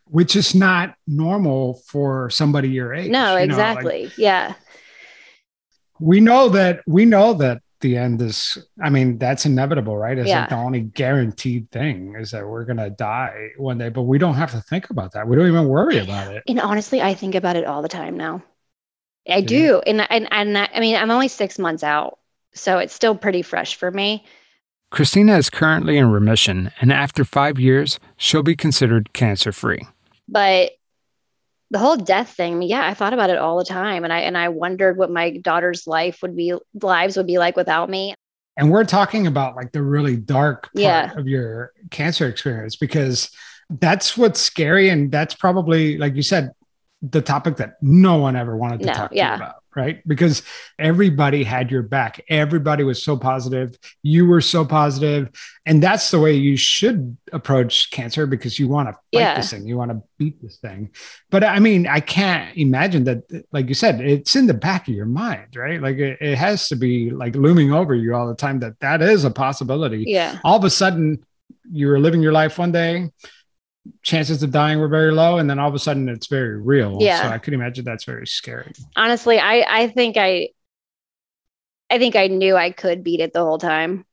Which 0.04 0.36
is 0.36 0.54
not 0.54 0.94
normal 1.06 1.82
for 1.86 2.30
somebody 2.30 2.68
your 2.68 2.94
age. 2.94 3.10
No, 3.10 3.36
you 3.36 3.46
know, 3.46 3.52
exactly. 3.52 4.04
like, 4.04 4.18
yeah. 4.18 4.54
we 6.00 6.20
know 6.20 6.48
that 6.50 6.82
we 6.86 7.04
know 7.04 7.34
that 7.34 7.62
the 7.80 7.96
end 7.96 8.20
is 8.22 8.58
i 8.82 8.90
mean 8.90 9.18
that's 9.18 9.46
inevitable 9.46 9.96
right 9.96 10.18
it's 10.18 10.28
Yeah. 10.28 10.40
like 10.40 10.48
the 10.50 10.56
only 10.56 10.80
guaranteed 10.80 11.70
thing 11.70 12.14
is 12.18 12.30
that 12.32 12.46
we're 12.46 12.64
gonna 12.64 12.90
die 12.90 13.48
one 13.56 13.78
day 13.78 13.88
but 13.88 14.02
we 14.02 14.18
don't 14.18 14.34
have 14.34 14.50
to 14.52 14.60
think 14.60 14.90
about 14.90 15.12
that 15.12 15.26
we 15.28 15.36
don't 15.36 15.48
even 15.48 15.66
worry 15.68 15.98
about 15.98 16.32
it 16.34 16.42
And 16.48 16.60
honestly, 16.60 17.00
I 17.02 17.14
think 17.14 17.34
about 17.34 17.56
it 17.56 17.64
all 17.64 17.82
the 17.82 17.88
time 17.88 18.16
now. 18.16 18.42
I 19.28 19.40
Do 19.42 19.46
do. 19.46 19.82
And, 19.86 20.00
and, 20.10 20.28
and 20.30 20.56
I 20.58 20.68
I 20.74 20.80
mean, 20.80 20.96
I'm 20.96 21.10
only 21.10 21.28
six 21.28 21.58
months 21.58 21.82
out, 21.84 22.18
so 22.54 22.78
it's 22.78 22.94
still 22.94 23.14
pretty 23.14 23.42
fresh 23.42 23.74
for 23.76 23.90
me. 23.90 24.24
Christina 24.90 25.36
is 25.36 25.50
currently 25.50 25.98
in 25.98 26.10
remission, 26.10 26.72
and 26.80 26.92
after 26.92 27.24
five 27.24 27.58
years, 27.60 28.00
she'll 28.16 28.42
be 28.42 28.56
considered 28.56 29.12
cancer 29.12 29.52
free. 29.52 29.86
But 30.26 30.72
the 31.70 31.78
whole 31.78 31.96
death 31.96 32.30
thing, 32.30 32.62
yeah, 32.62 32.86
I 32.86 32.94
thought 32.94 33.12
about 33.12 33.30
it 33.30 33.38
all 33.38 33.56
the 33.58 33.64
time. 33.64 34.02
And 34.04 34.12
I, 34.12 34.20
and 34.20 34.36
I 34.36 34.48
wondered 34.48 34.96
what 34.96 35.10
my 35.10 35.36
daughter's 35.36 35.86
life 35.86 36.18
would 36.22 36.36
be, 36.36 36.54
lives 36.82 37.16
would 37.16 37.26
be 37.28 37.38
like 37.38 37.56
without 37.56 37.88
me. 37.88 38.14
and 38.56 38.70
we're 38.70 38.84
talking 38.84 39.26
about 39.28 39.54
like 39.56 39.70
the 39.72 39.82
really 39.82 40.16
dark 40.16 40.64
part 40.64 40.70
Yeah. 40.74 41.12
of 41.16 41.28
your 41.28 41.72
cancer 41.90 42.26
experience 42.28 42.76
because 42.76 43.30
that's 43.70 44.18
what's 44.18 44.40
scary 44.40 44.88
and 44.88 45.12
that's 45.12 45.34
probably 45.34 45.96
like 45.96 46.16
you 46.16 46.22
said 46.22 46.50
the 47.02 47.22
topic 47.22 47.56
that 47.58 47.74
no 47.80 48.16
one 48.16 48.34
ever 48.34 48.56
wanted 48.56 48.80
to 48.80 48.86
No, 48.86 48.92
talk 48.92 49.10
to 49.10 49.16
yeah. 49.16 49.30
you 49.30 49.42
about 49.44 49.59
right? 49.76 50.06
Because 50.08 50.42
everybody 50.78 51.44
had 51.44 51.70
your 51.70 51.82
back. 51.82 52.20
Everybody 52.28 52.82
was 52.84 53.02
so 53.02 53.16
positive. 53.16 53.76
You 54.02 54.26
were 54.26 54.40
so 54.40 54.64
positive. 54.64 55.30
And 55.66 55.82
that's 55.82 56.10
the 56.10 56.18
way 56.18 56.32
you 56.34 56.56
should 56.56 57.16
approach 57.32 57.90
cancer 57.90 58.26
because 58.26 58.58
you 58.58 58.66
want 58.68 58.88
to 58.88 58.92
fight 58.94 59.00
Yeah. 59.12 59.36
this 59.36 59.50
thing. 59.50 59.66
You 59.66 59.76
want 59.76 59.90
to 59.92 60.02
beat 60.18 60.42
this 60.42 60.56
thing. 60.56 60.90
But 61.30 61.44
i 61.44 61.58
mean 61.60 61.86
i 61.86 62.00
can't 62.00 62.56
imagine 62.56 63.04
that 63.04 63.22
like 63.52 63.68
you 63.68 63.74
said 63.74 64.00
it's 64.00 64.34
in 64.36 64.46
the 64.46 64.54
back 64.54 64.88
of 64.88 64.94
your 64.94 65.06
mind 65.06 65.54
right? 65.56 65.80
Like 65.80 65.96
it, 65.98 66.18
it 66.20 66.36
has 66.36 66.68
to 66.68 66.76
be 66.76 67.10
like 67.10 67.34
looming 67.36 67.72
over 67.72 67.94
you 67.94 68.14
all 68.14 68.26
the 68.28 68.34
time 68.34 68.58
that 68.60 68.78
that 68.80 69.00
is 69.02 69.24
a 69.24 69.30
possibility. 69.30 70.04
Yeah. 70.06 70.38
all 70.44 70.56
of 70.58 70.64
a 70.64 70.70
sudden 70.70 71.24
you 71.70 71.86
were 71.86 72.00
living 72.00 72.20
your 72.22 72.32
life 72.32 72.58
one 72.58 72.72
day 72.72 73.08
chances 74.02 74.42
of 74.42 74.50
dying 74.50 74.78
were 74.78 74.88
very 74.88 75.10
low 75.10 75.38
and 75.38 75.48
then 75.48 75.58
all 75.58 75.68
of 75.68 75.74
a 75.74 75.78
sudden 75.78 76.08
it's 76.08 76.26
very 76.26 76.60
real 76.60 76.98
Yeah. 77.00 77.22
so 77.22 77.28
i 77.28 77.38
could 77.38 77.54
imagine 77.54 77.84
that's 77.84 78.04
very 78.04 78.26
scary 78.26 78.72
Honestly, 78.96 79.38
I, 79.38 79.64
I 79.68 79.88
think 79.88 80.16
I, 80.16 80.48
I 81.88 81.98
think 81.98 82.14
I 82.14 82.26
knew 82.28 82.56
I 82.56 82.70
could 82.70 83.02
beat 83.02 83.20
it 83.20 83.32
the 83.32 83.40
whole 83.42 83.58
time, 83.58 84.04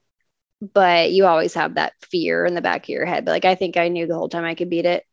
but 0.74 1.12
you 1.12 1.26
always 1.26 1.54
have 1.54 1.76
that 1.76 1.94
fear 2.02 2.46
in 2.46 2.56
the 2.56 2.62
back 2.62 2.86
of 2.86 2.90
your 2.90 3.06
head. 3.06 3.24
But 3.26 3.32
like, 3.32 3.46
I 3.46 3.54
think 3.56 3.78
I 3.78 3.90
knew 3.90 4.08
the 4.08 4.16
whole 4.16 4.30
time 4.30 4.46
I 4.46 4.56
could 4.56 4.70
beat 4.70 4.86
it. 4.86 5.06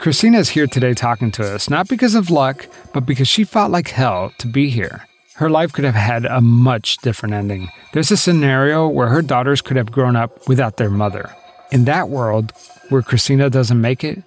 Christina 0.00 0.38
is 0.38 0.48
here 0.48 0.66
today 0.66 0.94
talking 0.94 1.30
to 1.32 1.54
us, 1.54 1.70
not 1.70 1.88
because 1.88 2.16
of 2.16 2.30
luck, 2.30 2.66
but 2.92 3.06
because 3.06 3.28
she 3.28 3.44
fought 3.44 3.70
like 3.70 3.88
hell 3.90 4.32
to 4.38 4.48
be 4.48 4.68
here. 4.70 5.06
Her 5.42 5.50
life 5.50 5.72
could 5.72 5.82
have 5.84 5.96
had 5.96 6.24
a 6.24 6.40
much 6.40 6.98
different 6.98 7.34
ending. 7.34 7.68
There's 7.92 8.12
a 8.12 8.16
scenario 8.16 8.86
where 8.86 9.08
her 9.08 9.22
daughters 9.22 9.60
could 9.60 9.76
have 9.76 9.90
grown 9.90 10.14
up 10.14 10.46
without 10.46 10.76
their 10.76 10.88
mother. 10.88 11.34
In 11.72 11.84
that 11.86 12.08
world, 12.08 12.52
where 12.90 13.02
Christina 13.02 13.50
doesn't 13.50 13.80
make 13.80 14.04
it, 14.04 14.22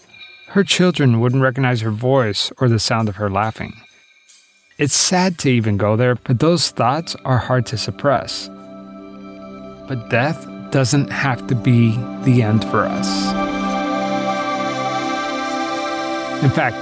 her 0.47 0.65
children 0.65 1.21
wouldn't 1.21 1.41
recognize 1.41 1.79
her 1.79 1.89
voice 1.89 2.51
or 2.59 2.67
the 2.67 2.79
sound 2.79 3.07
of 3.07 3.15
her 3.15 3.29
laughing. 3.29 3.75
It's 4.77 4.93
sad 4.93 5.37
to 5.37 5.49
even 5.49 5.77
go 5.77 5.95
there, 5.95 6.15
but 6.15 6.41
those 6.41 6.71
thoughts 6.71 7.15
are 7.23 7.37
hard 7.37 7.65
to 7.67 7.77
suppress. 7.77 8.49
But 9.87 10.09
death 10.09 10.45
doesn't 10.71 11.11
have 11.11 11.47
to 11.47 11.55
be 11.55 11.91
the 12.23 12.43
end 12.43 12.65
for 12.65 12.81
us. 12.81 13.07
In 16.43 16.49
fact, 16.49 16.75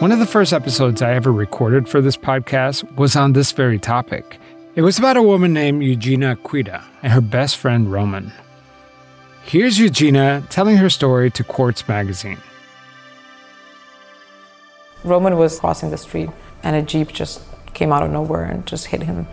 one 0.00 0.12
of 0.12 0.20
the 0.20 0.26
first 0.26 0.52
episodes 0.52 1.02
I 1.02 1.12
ever 1.14 1.32
recorded 1.32 1.88
for 1.88 2.00
this 2.00 2.16
podcast 2.16 2.88
was 2.94 3.16
on 3.16 3.32
this 3.32 3.50
very 3.50 3.80
topic. 3.80 4.38
It 4.76 4.82
was 4.82 4.96
about 4.96 5.16
a 5.16 5.22
woman 5.22 5.52
named 5.52 5.82
Eugenia 5.82 6.36
Kuyda 6.36 6.84
and 7.02 7.12
her 7.12 7.20
best 7.20 7.56
friend 7.56 7.90
Roman. 7.90 8.32
Here's 9.42 9.80
Eugenia 9.80 10.44
telling 10.50 10.76
her 10.76 10.88
story 10.88 11.32
to 11.32 11.42
Quartz 11.42 11.88
magazine. 11.88 12.38
Roman 15.02 15.36
was 15.36 15.58
crossing 15.58 15.90
the 15.90 15.98
street 15.98 16.30
and 16.62 16.76
a 16.76 16.82
Jeep 16.82 17.08
just 17.08 17.42
came 17.74 17.92
out 17.92 18.04
of 18.04 18.12
nowhere 18.12 18.44
and 18.44 18.64
just 18.66 18.86
hit 18.86 19.02
him. 19.02 19.26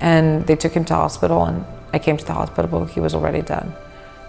And 0.00 0.44
they 0.48 0.56
took 0.56 0.72
him 0.72 0.84
to 0.86 0.94
hospital 0.94 1.44
and 1.44 1.64
I 1.92 2.00
came 2.00 2.16
to 2.16 2.24
the 2.24 2.34
hospital, 2.34 2.84
he 2.86 2.98
was 2.98 3.14
already 3.14 3.42
dead. 3.42 3.72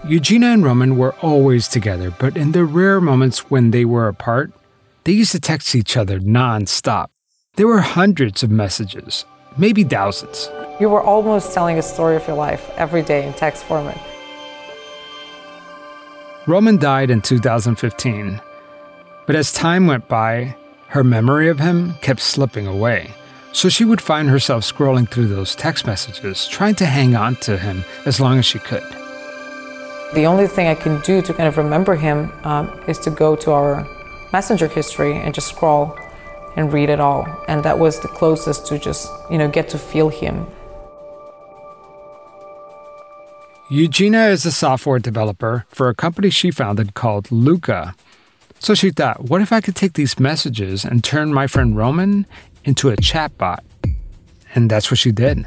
Eugenia 0.06 0.50
and 0.50 0.62
Roman 0.62 0.96
were 0.96 1.16
always 1.22 1.66
together, 1.66 2.12
but 2.20 2.36
in 2.36 2.52
the 2.52 2.64
rare 2.64 3.00
moments 3.00 3.50
when 3.50 3.72
they 3.72 3.84
were 3.84 4.06
apart, 4.06 4.52
they 5.06 5.12
used 5.12 5.30
to 5.30 5.38
text 5.38 5.76
each 5.76 5.96
other 5.96 6.18
nonstop. 6.18 7.10
There 7.54 7.68
were 7.68 7.78
hundreds 7.78 8.42
of 8.42 8.50
messages, 8.50 9.24
maybe 9.56 9.84
thousands. 9.84 10.50
You 10.80 10.90
were 10.90 11.00
almost 11.00 11.54
telling 11.54 11.78
a 11.78 11.82
story 11.82 12.16
of 12.16 12.26
your 12.26 12.34
life 12.34 12.68
every 12.76 13.02
day 13.02 13.24
in 13.24 13.32
text 13.32 13.62
format. 13.62 13.96
Roman 16.48 16.76
died 16.76 17.10
in 17.10 17.22
2015, 17.22 18.40
but 19.28 19.36
as 19.36 19.52
time 19.52 19.86
went 19.86 20.08
by, 20.08 20.56
her 20.88 21.04
memory 21.04 21.48
of 21.48 21.60
him 21.60 21.94
kept 22.00 22.20
slipping 22.20 22.66
away. 22.66 23.12
So 23.52 23.68
she 23.68 23.84
would 23.84 24.00
find 24.00 24.28
herself 24.28 24.64
scrolling 24.64 25.08
through 25.08 25.28
those 25.28 25.54
text 25.54 25.86
messages, 25.86 26.48
trying 26.48 26.74
to 26.76 26.86
hang 26.86 27.14
on 27.14 27.36
to 27.36 27.56
him 27.56 27.84
as 28.06 28.18
long 28.18 28.40
as 28.40 28.46
she 28.46 28.58
could. 28.58 28.82
The 30.14 30.26
only 30.26 30.48
thing 30.48 30.66
I 30.66 30.74
can 30.74 31.00
do 31.02 31.22
to 31.22 31.32
kind 31.32 31.48
of 31.48 31.56
remember 31.58 31.94
him 31.94 32.32
um, 32.42 32.68
is 32.88 32.98
to 33.00 33.10
go 33.10 33.36
to 33.36 33.52
our 33.52 33.86
messenger 34.36 34.68
history 34.68 35.14
and 35.16 35.32
just 35.32 35.48
scroll 35.48 35.98
and 36.56 36.70
read 36.70 36.90
it 36.90 37.00
all. 37.00 37.26
And 37.48 37.62
that 37.64 37.78
was 37.78 38.00
the 38.00 38.08
closest 38.08 38.66
to 38.66 38.78
just, 38.78 39.10
you 39.30 39.38
know, 39.38 39.48
get 39.48 39.70
to 39.70 39.78
feel 39.78 40.10
him. 40.10 40.46
Eugenia 43.70 44.28
is 44.28 44.44
a 44.44 44.52
software 44.52 44.98
developer 44.98 45.64
for 45.70 45.88
a 45.88 45.94
company 45.94 46.28
she 46.28 46.50
founded 46.50 46.92
called 46.92 47.32
Luka. 47.32 47.94
So 48.58 48.74
she 48.74 48.90
thought, 48.90 49.24
what 49.30 49.40
if 49.40 49.52
I 49.52 49.62
could 49.62 49.74
take 49.74 49.94
these 49.94 50.20
messages 50.20 50.84
and 50.84 51.02
turn 51.02 51.32
my 51.32 51.46
friend 51.46 51.74
Roman 51.74 52.26
into 52.62 52.90
a 52.90 52.96
chatbot? 52.96 53.60
And 54.54 54.70
that's 54.70 54.90
what 54.90 54.98
she 54.98 55.12
did. 55.12 55.46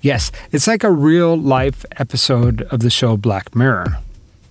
Yes, 0.00 0.30
it's 0.52 0.68
like 0.68 0.84
a 0.84 0.92
real 0.92 1.36
life 1.36 1.84
episode 1.96 2.62
of 2.70 2.78
the 2.80 2.90
show 2.90 3.16
Black 3.16 3.56
Mirror. 3.56 3.98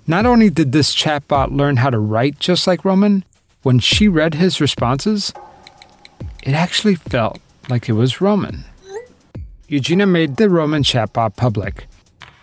Not 0.05 0.25
only 0.25 0.49
did 0.49 0.73
this 0.73 0.93
chatbot 0.93 1.55
learn 1.55 1.77
how 1.77 1.89
to 1.89 1.99
write 1.99 2.37
just 2.39 2.67
like 2.67 2.83
Roman, 2.83 3.23
when 3.63 3.79
she 3.79 4.07
read 4.07 4.35
his 4.35 4.61
responses, 4.61 5.33
it 6.43 6.53
actually 6.53 6.95
felt 6.95 7.39
like 7.69 7.89
it 7.89 7.93
was 7.93 8.21
Roman. 8.21 8.65
Eugenia 9.67 10.05
made 10.05 10.37
the 10.37 10.49
Roman 10.49 10.83
chatbot 10.83 11.35
public. 11.35 11.87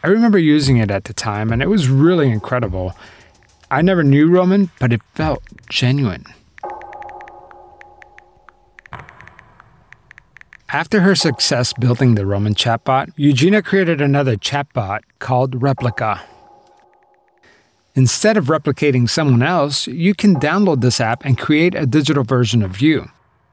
I 0.03 0.09
remember 0.09 0.39
using 0.39 0.77
it 0.77 0.91
at 0.91 1.05
the 1.05 1.15
time, 1.15 1.51
and 1.51 1.63
it 1.63 1.69
was 1.69 1.89
really 1.89 2.31
incredible. 2.31 2.95
I 3.71 3.81
never 3.81 4.05
knew 4.05 4.29
Roman, 4.29 4.71
but 4.79 4.93
it 4.93 5.01
felt 5.15 5.43
genuine. 5.71 6.27
After 10.69 11.01
her 11.01 11.15
success 11.15 11.73
building 11.73 12.17
the 12.17 12.27
Roman 12.27 12.55
chatbot, 12.55 13.13
Eugenia 13.17 13.63
created 13.63 14.01
another 14.01 14.37
chatbot 14.37 15.01
called 15.21 15.61
Replika. 15.61 16.21
Instead 17.97 18.37
of 18.37 18.47
replicating 18.47 19.09
someone 19.09 19.43
else, 19.43 19.87
you 19.87 20.15
can 20.15 20.35
download 20.37 20.81
this 20.81 21.01
app 21.01 21.25
and 21.25 21.39
create 21.39 21.77
a 21.77 21.87
digital 21.87 22.25
version 22.25 22.63
of 22.63 22.81
you. 22.81 23.09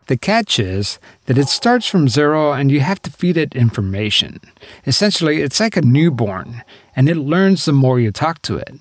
The 0.08 0.18
catch 0.18 0.60
is 0.60 1.00
that 1.28 1.38
it 1.38 1.48
starts 1.48 1.86
from 1.86 2.10
zero 2.10 2.52
and 2.52 2.72
you 2.72 2.80
have 2.80 3.02
to 3.04 3.12
feed 3.12 3.38
it 3.38 3.56
information. 3.56 4.40
Essentially, 4.88 5.42
it's 5.42 5.60
like 5.60 5.78
a 5.78 5.82
newborn, 5.82 6.64
and 6.96 7.08
it 7.08 7.18
learns 7.18 7.66
the 7.66 7.72
more 7.72 8.00
you 8.00 8.12
talk 8.12 8.42
to 8.42 8.58
it. 8.58 8.74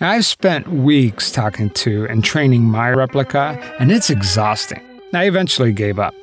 I've 0.00 0.26
spent 0.26 0.68
weeks 0.68 1.30
talking 1.30 1.70
to 1.70 2.06
and 2.06 2.24
training 2.24 2.64
my 2.64 2.90
replica, 2.90 3.56
and 3.78 3.92
it's 3.92 4.10
exhausting. 4.10 4.82
I 5.14 5.26
eventually 5.26 5.72
gave 5.72 6.00
up. 6.00 6.14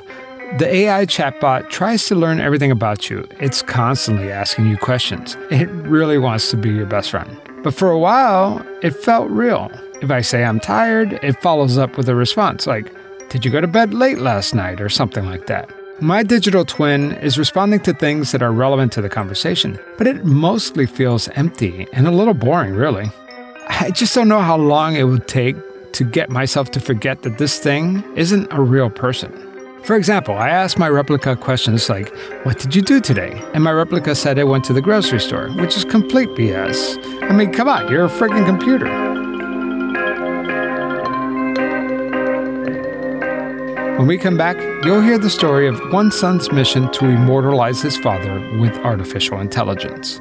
The 0.58 0.68
AI 0.68 1.06
chatbot 1.06 1.70
tries 1.70 2.08
to 2.08 2.16
learn 2.16 2.42
everything 2.42 2.72
about 2.72 3.10
you. 3.10 3.26
It's 3.40 3.62
constantly 3.62 4.34
asking 4.34 4.68
you 4.68 4.76
questions. 4.76 5.38
It 5.50 5.70
really 5.70 6.18
wants 6.18 6.52
to 6.52 6.58
be 6.58 6.70
your 6.70 6.86
best 6.86 7.10
friend. 7.10 7.40
But 7.64 7.74
for 7.74 7.90
a 7.90 7.98
while, 7.98 8.62
it 8.84 8.92
felt 8.92 9.30
real. 9.30 9.72
If 10.02 10.12
I 10.12 10.20
say 10.20 10.44
I'm 10.44 10.60
tired, 10.60 11.14
it 11.24 11.42
follows 11.42 11.78
up 11.78 11.96
with 11.96 12.10
a 12.10 12.16
response 12.16 12.68
like, 12.68 12.94
did 13.30 13.46
you 13.46 13.52
go 13.52 13.62
to 13.62 13.68
bed 13.68 13.94
late 13.94 14.18
last 14.18 14.54
night? 14.54 14.82
Or 14.82 14.90
something 14.90 15.26
like 15.26 15.48
that. 15.48 15.70
My 16.02 16.22
digital 16.22 16.66
twin 16.66 17.14
is 17.14 17.38
responding 17.38 17.80
to 17.82 17.94
things 17.94 18.34
that 18.34 18.44
are 18.44 18.52
relevant 18.52 18.92
to 18.94 19.02
the 19.02 19.08
conversation, 19.08 19.80
but 19.98 20.06
it 20.06 20.26
mostly 20.26 20.86
feels 20.86 21.30
empty 21.30 21.88
and 21.94 22.08
a 22.08 22.12
little 22.12 22.34
boring, 22.34 22.74
really. 22.74 23.10
I 23.70 23.92
just 23.92 24.14
don't 24.14 24.28
know 24.28 24.42
how 24.42 24.58
long 24.58 24.98
it 24.98 25.04
would 25.04 25.30
take 25.30 25.56
to 25.94 26.04
get 26.04 26.30
myself 26.30 26.72
to 26.72 26.82
forget 26.82 27.22
that 27.22 27.38
this 27.38 27.58
thing 27.60 28.04
isn't 28.18 28.52
a 28.52 28.62
real 28.62 28.90
person. 28.90 29.32
For 29.84 29.96
example, 29.96 30.36
I 30.36 30.50
asked 30.50 30.78
my 30.78 30.88
replica 30.88 31.36
questions 31.36 31.90
like, 31.90 32.16
What 32.44 32.60
did 32.60 32.76
you 32.76 32.84
do 32.84 33.02
today? 33.02 33.42
And 33.56 33.64
my 33.64 33.72
replica 33.72 34.14
said 34.14 34.38
I 34.38 34.44
went 34.44 34.64
to 34.66 34.74
the 34.74 34.82
grocery 34.82 35.20
store, 35.20 35.50
which 35.50 35.76
is 35.76 35.84
complete 35.84 36.30
BS. 36.30 37.00
I 37.24 37.34
mean, 37.34 37.52
come 37.52 37.68
on, 37.68 37.90
you're 37.90 38.06
a 38.06 38.10
freaking 38.10 38.46
computer. 38.46 38.86
When 43.98 44.08
we 44.08 44.20
come 44.20 44.38
back, 44.38 44.58
you'll 44.86 45.02
hear 45.02 45.18
the 45.18 45.30
story 45.30 45.68
of 45.68 45.80
one 45.92 46.12
son's 46.12 46.52
mission 46.52 46.92
to 46.94 47.06
immortalize 47.06 47.82
his 47.82 47.98
father 47.98 48.40
with 48.60 48.78
artificial 48.80 49.40
intelligence. 49.40 50.20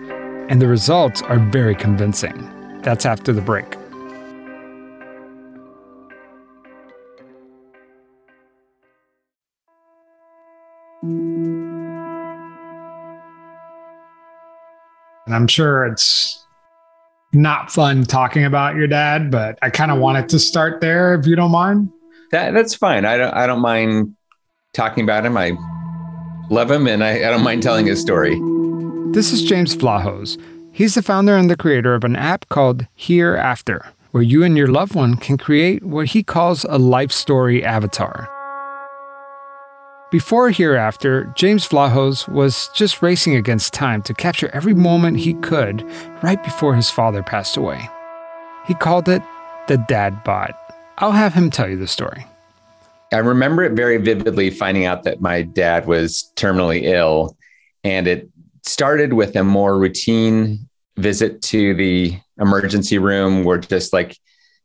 And 0.48 0.60
the 0.60 0.68
results 0.68 1.20
are 1.22 1.38
very 1.38 1.74
convincing. 1.74 2.50
That's 2.82 3.04
after 3.04 3.32
the 3.32 3.42
break. 3.42 3.79
And 15.30 15.36
I'm 15.36 15.46
sure 15.46 15.86
it's 15.86 16.44
not 17.32 17.70
fun 17.70 18.02
talking 18.02 18.44
about 18.44 18.74
your 18.74 18.88
dad, 18.88 19.30
but 19.30 19.60
I 19.62 19.70
kind 19.70 19.92
of 19.92 20.00
wanted 20.00 20.28
to 20.30 20.40
start 20.40 20.80
there 20.80 21.14
if 21.14 21.24
you 21.24 21.36
don't 21.36 21.52
mind. 21.52 21.88
That 22.32 22.52
that's 22.52 22.74
fine. 22.74 23.04
I 23.04 23.16
don't 23.16 23.32
I 23.32 23.46
don't 23.46 23.60
mind 23.60 24.16
talking 24.72 25.04
about 25.04 25.24
him. 25.24 25.36
I 25.36 25.52
love 26.50 26.68
him 26.68 26.88
and 26.88 27.04
I, 27.04 27.18
I 27.18 27.30
don't 27.30 27.44
mind 27.44 27.62
telling 27.62 27.86
his 27.86 28.00
story. 28.00 28.40
This 29.12 29.30
is 29.30 29.44
James 29.44 29.76
Vlahos. 29.76 30.36
He's 30.72 30.96
the 30.96 31.02
founder 31.02 31.36
and 31.36 31.48
the 31.48 31.56
creator 31.56 31.94
of 31.94 32.02
an 32.02 32.16
app 32.16 32.48
called 32.48 32.88
Hereafter, 32.96 33.86
where 34.10 34.24
you 34.24 34.42
and 34.42 34.56
your 34.56 34.66
loved 34.66 34.96
one 34.96 35.14
can 35.14 35.38
create 35.38 35.84
what 35.84 36.06
he 36.08 36.24
calls 36.24 36.64
a 36.64 36.76
life 36.76 37.12
story 37.12 37.64
avatar. 37.64 38.28
Before 40.10 40.50
Hereafter, 40.50 41.32
James 41.36 41.68
Vlahos 41.68 42.28
was 42.28 42.68
just 42.74 43.00
racing 43.00 43.36
against 43.36 43.72
time 43.72 44.02
to 44.02 44.12
capture 44.12 44.50
every 44.52 44.74
moment 44.74 45.18
he 45.18 45.34
could 45.34 45.84
right 46.20 46.42
before 46.42 46.74
his 46.74 46.90
father 46.90 47.22
passed 47.22 47.56
away. 47.56 47.88
He 48.66 48.74
called 48.74 49.08
it 49.08 49.22
the 49.68 49.76
Dad 49.76 50.24
Bot. 50.24 50.50
I'll 50.98 51.12
have 51.12 51.32
him 51.32 51.48
tell 51.48 51.68
you 51.68 51.76
the 51.76 51.86
story. 51.86 52.26
I 53.12 53.18
remember 53.18 53.62
it 53.62 53.74
very 53.74 53.98
vividly 53.98 54.50
finding 54.50 54.84
out 54.84 55.04
that 55.04 55.20
my 55.20 55.42
dad 55.42 55.86
was 55.86 56.32
terminally 56.34 56.82
ill. 56.82 57.36
And 57.84 58.08
it 58.08 58.28
started 58.66 59.12
with 59.12 59.36
a 59.36 59.44
more 59.44 59.78
routine 59.78 60.68
visit 60.96 61.40
to 61.42 61.72
the 61.74 62.18
emergency 62.40 62.98
room 62.98 63.44
where 63.44 63.58
just 63.58 63.92
like, 63.92 64.16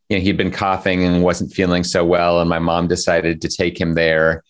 you 0.10 0.18
know, 0.18 0.24
he'd 0.24 0.38
been 0.38 0.52
coughing 0.52 1.04
and 1.04 1.24
wasn't 1.24 1.54
feeling 1.54 1.84
so 1.84 2.04
well. 2.04 2.42
And 2.42 2.50
my 2.50 2.60
mom 2.60 2.88
decided 2.88 3.42
to 3.42 3.48
take 3.48 3.80
him 3.80 3.94
there. 3.94 4.44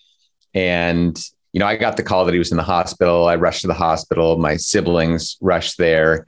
And, 0.56 1.22
you 1.54 1.60
know, 1.60 1.68
I 1.68 1.76
got 1.76 1.98
the 1.98 2.04
call 2.04 2.26
that 2.26 2.34
he 2.34 2.40
was 2.40 2.52
in 2.52 2.58
the 2.58 2.64
hospital. 2.64 3.28
I 3.28 3.36
rushed 3.36 3.62
to 3.62 3.68
the 3.68 3.74
hospital. 3.74 4.38
My 4.38 4.56
siblings 4.56 5.38
rushed 5.42 5.78
there. 5.78 6.26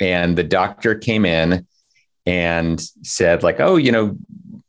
And 0.00 0.38
the 0.38 0.44
doctor 0.44 0.94
came 0.94 1.26
in 1.26 1.66
and 2.24 2.80
said, 3.02 3.42
like, 3.42 3.60
oh, 3.60 3.76
you 3.76 3.92
know, 3.92 4.16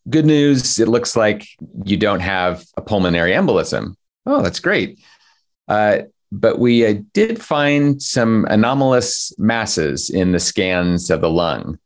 good 0.10 0.26
news. 0.26 0.80
It 0.80 0.88
looks 0.88 1.16
like 1.16 1.48
you 1.86 1.98
don't 1.98 2.20
have 2.20 2.66
a 2.76 2.82
pulmonary 2.82 3.32
embolism. 3.32 3.96
Oh, 4.26 4.42
that's 4.42 4.60
great. 4.60 5.00
Uh, 5.68 6.00
but 6.32 6.60
we 6.60 6.86
uh, 6.86 6.96
did 7.14 7.42
find 7.42 8.02
some 8.02 8.46
anomalous 8.50 9.34
masses 9.38 10.10
in 10.10 10.32
the 10.32 10.40
scans 10.40 11.10
of 11.10 11.22
the 11.22 11.30
lung. 11.30 11.80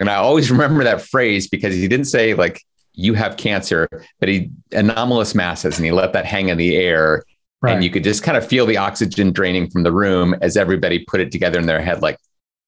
And 0.00 0.10
I 0.10 0.16
always 0.16 0.50
remember 0.50 0.84
that 0.84 1.02
phrase 1.02 1.48
because 1.48 1.74
he 1.74 1.88
didn't 1.88 2.06
say, 2.06 2.34
like, 2.34 2.62
you 2.94 3.14
have 3.14 3.36
cancer, 3.36 3.88
but 4.20 4.28
he 4.28 4.50
anomalous 4.72 5.34
masses 5.34 5.76
and 5.76 5.84
he 5.84 5.92
let 5.92 6.12
that 6.12 6.24
hang 6.24 6.48
in 6.48 6.56
the 6.56 6.76
air. 6.76 7.24
Right. 7.60 7.74
And 7.74 7.84
you 7.84 7.90
could 7.90 8.04
just 8.04 8.22
kind 8.22 8.36
of 8.36 8.46
feel 8.46 8.66
the 8.66 8.76
oxygen 8.76 9.32
draining 9.32 9.70
from 9.70 9.82
the 9.82 9.92
room 9.92 10.34
as 10.42 10.56
everybody 10.56 11.04
put 11.06 11.20
it 11.20 11.32
together 11.32 11.58
in 11.58 11.66
their 11.66 11.80
head, 11.80 12.02
like, 12.02 12.18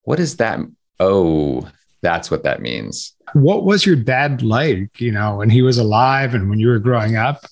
what 0.03 0.19
is 0.19 0.37
that? 0.37 0.59
Oh, 0.99 1.69
that's 2.01 2.31
what 2.31 2.43
that 2.43 2.61
means. 2.61 3.13
What 3.33 3.63
was 3.63 3.85
your 3.85 3.95
dad 3.95 4.41
like, 4.41 4.99
you 4.99 5.11
know, 5.11 5.37
when 5.37 5.49
he 5.49 5.61
was 5.61 5.77
alive 5.77 6.33
and 6.33 6.49
when 6.49 6.59
you 6.59 6.67
were 6.67 6.79
growing 6.79 7.15
up? 7.15 7.45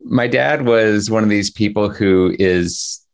My 0.00 0.26
dad 0.28 0.64
was 0.64 1.10
one 1.10 1.24
of 1.24 1.28
these 1.28 1.50
people 1.50 1.90
who 1.90 2.34
is 2.38 3.04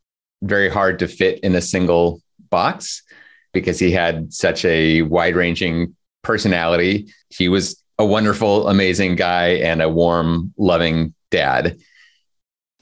very 0.42 0.68
hard 0.68 0.98
to 1.00 1.08
fit 1.08 1.40
in 1.40 1.54
a 1.54 1.60
single 1.60 2.20
box 2.50 3.02
because 3.52 3.78
he 3.78 3.90
had 3.90 4.32
such 4.32 4.64
a 4.64 5.02
wide 5.02 5.34
ranging 5.34 5.96
personality. 6.22 7.12
He 7.30 7.48
was 7.48 7.81
a 8.02 8.06
wonderful, 8.06 8.68
amazing 8.68 9.16
guy 9.16 9.48
and 9.48 9.80
a 9.80 9.88
warm, 9.88 10.52
loving 10.56 11.14
dad. 11.30 11.78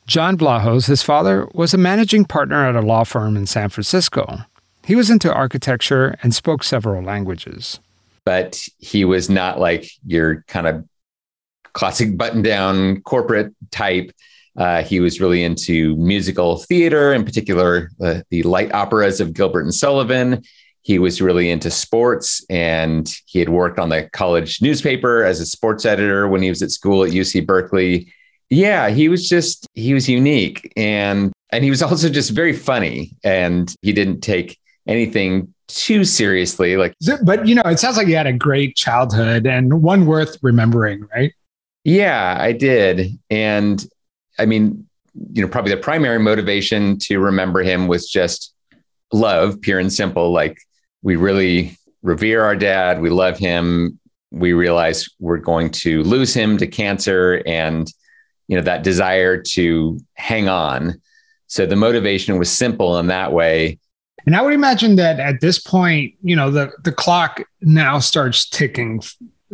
John 0.06 0.36
Vlahos, 0.36 0.86
his 0.86 1.02
father, 1.02 1.48
was 1.54 1.72
a 1.72 1.78
managing 1.78 2.24
partner 2.24 2.66
at 2.66 2.74
a 2.74 2.80
law 2.80 3.04
firm 3.04 3.36
in 3.36 3.46
San 3.46 3.68
Francisco. 3.68 4.38
He 4.84 4.96
was 4.96 5.08
into 5.08 5.32
architecture 5.32 6.16
and 6.22 6.34
spoke 6.34 6.64
several 6.64 7.02
languages 7.02 7.78
but 8.24 8.60
he 8.78 9.04
was 9.04 9.30
not 9.30 9.58
like 9.58 9.90
your 10.06 10.44
kind 10.46 10.66
of 10.66 10.84
classic 11.72 12.16
button 12.16 12.42
down 12.42 13.00
corporate 13.02 13.52
type. 13.70 14.12
Uh, 14.56 14.82
he 14.82 15.00
was 15.00 15.20
really 15.20 15.42
into 15.42 15.96
musical 15.96 16.58
theater, 16.58 17.12
in 17.12 17.24
particular, 17.24 17.90
uh, 18.00 18.20
the 18.30 18.42
light 18.42 18.72
operas 18.74 19.20
of 19.20 19.32
Gilbert 19.32 19.62
and 19.62 19.74
Sullivan. 19.74 20.42
He 20.82 20.98
was 20.98 21.20
really 21.20 21.50
into 21.50 21.70
sports 21.70 22.44
and 22.48 23.12
he 23.26 23.38
had 23.38 23.48
worked 23.48 23.78
on 23.78 23.90
the 23.90 24.08
college 24.12 24.62
newspaper 24.62 25.24
as 25.24 25.40
a 25.40 25.46
sports 25.46 25.84
editor 25.84 26.26
when 26.28 26.42
he 26.42 26.48
was 26.48 26.62
at 26.62 26.70
school 26.70 27.04
at 27.04 27.10
UC 27.10 27.46
Berkeley. 27.46 28.12
Yeah, 28.48 28.88
he 28.88 29.08
was 29.08 29.28
just, 29.28 29.66
he 29.74 29.94
was 29.94 30.08
unique. 30.08 30.72
And, 30.76 31.32
and 31.50 31.64
he 31.64 31.70
was 31.70 31.82
also 31.84 32.08
just 32.08 32.30
very 32.30 32.52
funny 32.52 33.16
and 33.22 33.74
he 33.82 33.92
didn't 33.92 34.20
take 34.20 34.58
anything 34.86 35.54
too 35.68 36.04
seriously. 36.04 36.76
Like, 36.76 36.94
but 37.24 37.46
you 37.46 37.54
know, 37.54 37.62
it 37.64 37.78
sounds 37.78 37.96
like 37.96 38.08
you 38.08 38.16
had 38.16 38.26
a 38.26 38.32
great 38.32 38.76
childhood 38.76 39.46
and 39.46 39.82
one 39.82 40.06
worth 40.06 40.38
remembering, 40.42 41.06
right? 41.14 41.32
Yeah, 41.84 42.36
I 42.38 42.52
did. 42.52 43.18
And 43.30 43.84
I 44.38 44.46
mean, 44.46 44.86
you 45.32 45.42
know, 45.42 45.48
probably 45.48 45.74
the 45.74 45.80
primary 45.80 46.18
motivation 46.18 46.98
to 47.00 47.18
remember 47.18 47.62
him 47.62 47.88
was 47.88 48.08
just 48.08 48.54
love, 49.12 49.60
pure 49.60 49.78
and 49.78 49.92
simple. 49.92 50.32
Like, 50.32 50.58
we 51.02 51.16
really 51.16 51.76
revere 52.02 52.44
our 52.44 52.56
dad, 52.56 53.00
we 53.00 53.10
love 53.10 53.38
him. 53.38 53.98
We 54.30 54.52
realize 54.52 55.08
we're 55.18 55.38
going 55.38 55.70
to 55.70 56.02
lose 56.04 56.32
him 56.32 56.56
to 56.58 56.66
cancer 56.66 57.42
and, 57.46 57.92
you 58.46 58.56
know, 58.56 58.62
that 58.62 58.84
desire 58.84 59.42
to 59.42 59.98
hang 60.14 60.48
on. 60.48 61.00
So 61.48 61.66
the 61.66 61.74
motivation 61.74 62.38
was 62.38 62.50
simple 62.50 62.98
in 62.98 63.08
that 63.08 63.32
way 63.32 63.80
and 64.26 64.36
I 64.36 64.42
would 64.42 64.52
imagine 64.52 64.96
that 64.96 65.18
at 65.18 65.40
this 65.40 65.58
point, 65.58 66.14
you 66.22 66.36
know, 66.36 66.50
the, 66.50 66.72
the 66.82 66.92
clock 66.92 67.42
now 67.60 67.98
starts 67.98 68.48
ticking 68.48 69.02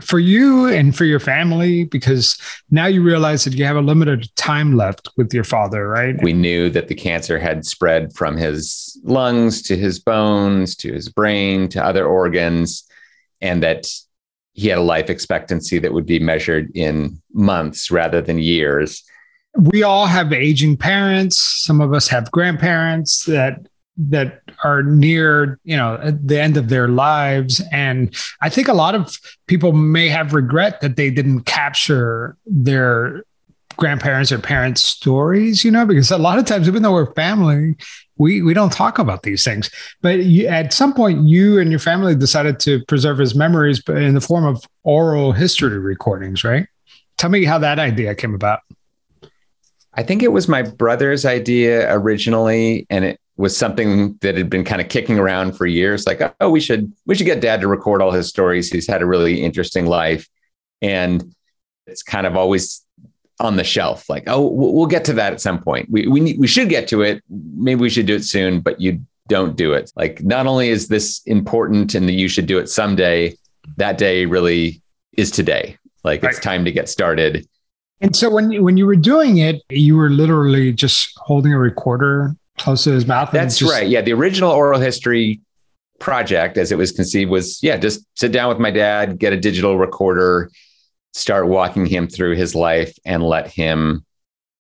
for 0.02 0.18
you 0.18 0.66
and 0.66 0.94
for 0.94 1.04
your 1.04 1.20
family 1.20 1.85
because 1.85 2.38
now 2.70 2.87
you 2.87 3.02
realize 3.02 3.44
that 3.44 3.54
you 3.54 3.64
have 3.64 3.76
a 3.76 3.80
limited 3.80 4.28
time 4.37 4.76
left 4.76 5.09
with 5.16 5.32
your 5.32 5.44
father, 5.44 5.88
right? 5.88 6.22
We 6.22 6.32
knew 6.32 6.68
that 6.70 6.88
the 6.88 6.94
cancer 6.94 7.38
had 7.38 7.64
spread 7.64 8.12
from 8.14 8.37
his 8.37 9.00
lungs 9.04 9.62
to 9.62 9.76
his 9.76 9.98
bones 9.98 10.76
to 10.76 10.92
his 10.92 11.09
brain 11.09 11.68
to 11.70 11.85
other 11.85 12.06
organs, 12.06 12.85
and 13.40 13.62
that 13.62 13.87
he 14.52 14.68
had 14.68 14.78
a 14.78 14.82
life 14.82 15.11
expectancy 15.11 15.78
that 15.78 15.92
would 15.92 16.06
be 16.06 16.18
measured 16.18 16.70
in 16.74 17.20
months 17.32 17.90
rather 17.90 18.22
than 18.22 18.38
years. 18.38 19.02
We 19.54 19.82
all 19.82 20.06
have 20.06 20.32
aging 20.32 20.76
parents. 20.76 21.38
Some 21.38 21.80
of 21.80 21.92
us 21.92 22.09
have 22.09 22.30
grandparents 22.30 23.24
that 23.24 23.66
that 23.96 24.42
are 24.62 24.82
near 24.82 25.59
you 25.64 25.76
know 25.76 25.98
the 26.22 26.40
end 26.40 26.56
of 26.56 26.68
their 26.68 26.88
lives 26.88 27.62
and 27.72 28.14
i 28.42 28.48
think 28.48 28.68
a 28.68 28.74
lot 28.74 28.94
of 28.94 29.18
people 29.46 29.72
may 29.72 30.09
have 30.09 30.35
regret 30.35 30.80
that 30.80 30.96
they 30.96 31.11
didn't 31.11 31.42
capture 31.42 32.37
their 32.46 33.22
grandparents 33.76 34.32
or 34.32 34.38
parents' 34.38 34.82
stories, 34.82 35.64
you 35.64 35.70
know, 35.70 35.87
because 35.87 36.11
a 36.11 36.18
lot 36.18 36.38
of 36.38 36.44
times, 36.44 36.66
even 36.68 36.82
though 36.82 36.92
we're 36.92 37.12
family, 37.14 37.76
we 38.16 38.42
we 38.42 38.54
don't 38.54 38.72
talk 38.72 38.98
about 38.98 39.22
these 39.22 39.44
things. 39.44 39.70
But 40.02 40.24
you, 40.24 40.46
at 40.46 40.72
some 40.72 40.94
point, 40.94 41.22
you 41.22 41.59
and 41.59 41.70
your 41.70 41.78
family 41.78 42.14
decided 42.14 42.59
to 42.61 42.85
preserve 42.87 43.18
his 43.18 43.35
memories, 43.35 43.82
but 43.82 43.98
in 43.98 44.14
the 44.14 44.20
form 44.20 44.44
of 44.44 44.64
oral 44.82 45.32
history 45.32 45.78
recordings, 45.78 46.42
right? 46.44 46.66
Tell 47.18 47.30
me 47.30 47.44
how 47.44 47.59
that 47.59 47.78
idea 47.78 48.14
came 48.14 48.35
about. 48.35 48.61
I 49.94 50.02
think 50.02 50.22
it 50.22 50.32
was 50.32 50.48
my 50.48 50.62
brother's 50.62 51.24
idea 51.24 51.92
originally, 51.94 52.87
and 52.90 53.04
it 53.04 53.20
was 53.37 53.57
something 53.57 54.16
that 54.22 54.37
had 54.37 54.49
been 54.49 54.64
kind 54.64 54.81
of 54.81 54.88
kicking 54.88 55.18
around 55.18 55.53
for 55.53 55.66
years. 55.66 56.07
Like, 56.07 56.22
oh, 56.40 56.51
we 56.51 56.61
should 56.61 56.92
we 57.05 57.14
should 57.14 57.27
get 57.27 57.40
Dad 57.40 57.61
to 57.61 57.68
record 57.68 58.01
all 58.01 58.11
his 58.11 58.29
stories. 58.29 58.70
He's 58.70 58.87
had 58.87 59.03
a 59.03 59.07
really 59.07 59.42
interesting 59.42 59.87
life, 59.87 60.29
and 60.81 61.35
it's 61.87 62.03
kind 62.03 62.27
of 62.27 62.37
always 62.37 62.83
on 63.38 63.57
the 63.57 63.64
shelf. 63.64 64.09
Like, 64.09 64.25
oh, 64.27 64.46
we'll 64.46 64.87
get 64.87 65.05
to 65.07 65.12
that 65.14 65.33
at 65.33 65.40
some 65.40 65.61
point. 65.62 65.88
We 65.90 66.07
we 66.07 66.20
need, 66.20 66.38
we 66.38 66.46
should 66.46 66.68
get 66.68 66.88
to 66.88 67.03
it. 67.03 67.22
Maybe 67.29 67.81
we 67.81 67.90
should 67.90 68.07
do 68.07 68.14
it 68.14 68.25
soon, 68.25 68.61
but 68.61 68.81
you 68.81 69.01
don't 69.29 69.57
do 69.57 69.72
it. 69.72 69.92
Like, 69.96 70.22
not 70.22 70.46
only 70.46 70.68
is 70.68 70.88
this 70.88 71.20
important, 71.27 71.94
and 71.94 72.09
that 72.09 72.12
you 72.12 72.29
should 72.29 72.46
do 72.46 72.59
it 72.59 72.68
someday. 72.68 73.37
That 73.77 73.99
day 73.99 74.27
really 74.27 74.81
is 75.16 75.31
today. 75.31 75.77
Like, 76.05 76.22
it's 76.22 76.38
time 76.38 76.64
to 76.64 76.72
get 76.72 76.88
started. 76.88 77.46
And 78.01 78.14
so 78.14 78.31
when 78.31 78.62
when 78.62 78.77
you 78.77 78.87
were 78.87 78.96
doing 78.96 79.38
it, 79.38 79.62
you 79.68 79.96
were 79.96 80.11
literally 80.11 80.72
just 80.72 81.12
holding 81.18 81.53
a 81.53 81.59
recorder 81.59 82.37
close 82.59 82.85
to 82.85 82.92
his 82.92 83.07
mouth. 83.07 83.31
That's 83.33 83.59
just- 83.59 83.73
right. 83.73 83.88
Yeah, 83.88 84.01
the 84.01 84.12
original 84.12 84.51
oral 84.51 84.81
history 84.81 85.40
project, 85.99 86.59
as 86.59 86.73
it 86.73 86.79
was 86.79 86.92
conceived, 86.92 87.31
was 87.31 87.62
yeah, 87.62 87.77
just 87.77 88.05
sit 88.14 88.33
down 88.33 88.49
with 88.49 88.59
my 88.59 88.71
dad, 88.71 89.19
get 89.19 89.33
a 89.33 89.37
digital 89.37 89.79
recorder, 89.79 90.51
start 91.14 91.49
walking 91.49 91.87
him 91.87 92.09
through 92.09 92.37
his 92.37 92.55
life, 92.55 92.97
and 93.05 93.23
let 93.23 93.49
him 93.49 94.05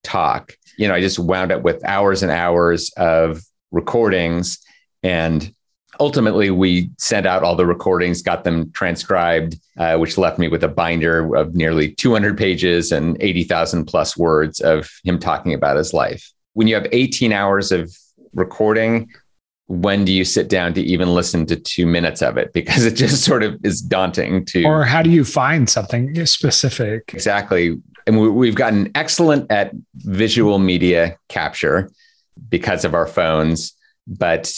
talk. 0.02 0.56
You 0.78 0.88
know, 0.88 0.94
I 0.94 1.00
just 1.00 1.18
wound 1.18 1.52
up 1.52 1.62
with 1.62 1.84
hours 1.84 2.22
and 2.22 2.32
hours 2.32 2.90
of 2.96 3.42
recordings, 3.70 4.58
and 5.02 5.52
ultimately 5.98 6.50
we 6.50 6.90
sent 6.98 7.26
out 7.26 7.42
all 7.42 7.56
the 7.56 7.66
recordings, 7.66 8.22
got 8.22 8.44
them 8.44 8.70
transcribed, 8.72 9.58
uh, 9.78 9.96
which 9.96 10.18
left 10.18 10.38
me 10.38 10.48
with 10.48 10.62
a 10.64 10.68
binder 10.68 11.34
of 11.34 11.54
nearly 11.54 11.92
200 11.92 12.36
pages 12.36 12.92
and 12.92 13.16
80,000 13.20 13.86
plus 13.86 14.16
words 14.16 14.60
of 14.60 14.90
him 15.04 15.18
talking 15.18 15.54
about 15.54 15.76
his 15.76 15.92
life. 15.92 16.32
When 16.56 16.66
you 16.66 16.74
have 16.74 16.86
18 16.90 17.34
hours 17.34 17.70
of 17.70 17.94
recording, 18.32 19.10
when 19.66 20.06
do 20.06 20.12
you 20.12 20.24
sit 20.24 20.48
down 20.48 20.72
to 20.72 20.80
even 20.80 21.14
listen 21.14 21.44
to 21.46 21.56
two 21.56 21.84
minutes 21.84 22.22
of 22.22 22.38
it? 22.38 22.54
Because 22.54 22.86
it 22.86 22.94
just 22.94 23.24
sort 23.24 23.42
of 23.42 23.62
is 23.62 23.82
daunting 23.82 24.46
to. 24.46 24.64
Or 24.64 24.82
how 24.82 25.02
do 25.02 25.10
you 25.10 25.22
find 25.22 25.68
something 25.68 26.24
specific? 26.24 27.12
Exactly. 27.12 27.76
And 28.06 28.18
we, 28.18 28.30
we've 28.30 28.54
gotten 28.54 28.90
excellent 28.94 29.52
at 29.52 29.72
visual 29.96 30.58
media 30.58 31.18
capture 31.28 31.90
because 32.48 32.86
of 32.86 32.94
our 32.94 33.06
phones. 33.06 33.74
But 34.06 34.50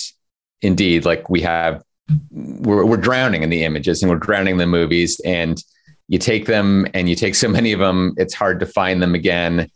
indeed, 0.63 1.05
like 1.05 1.29
we 1.29 1.41
have, 1.41 1.83
we're, 2.31 2.85
we're 2.85 2.97
drowning 2.97 3.43
in 3.43 3.51
the 3.51 3.65
images 3.65 4.05
and 4.05 4.11
we're 4.11 4.19
drowning 4.19 4.53
in 4.53 4.59
the 4.59 4.69
movies. 4.69 5.21
And 5.25 5.61
you 6.07 6.21
take 6.21 6.47
them 6.47 6.87
and 6.95 7.09
you 7.09 7.17
take 7.17 7.35
so 7.35 7.49
many 7.49 7.73
of 7.73 7.81
them, 7.81 8.15
it's 8.19 8.35
hard 8.35 8.61
to 8.61 8.67
find 8.67 9.03
them 9.03 9.17
again. 9.17 9.69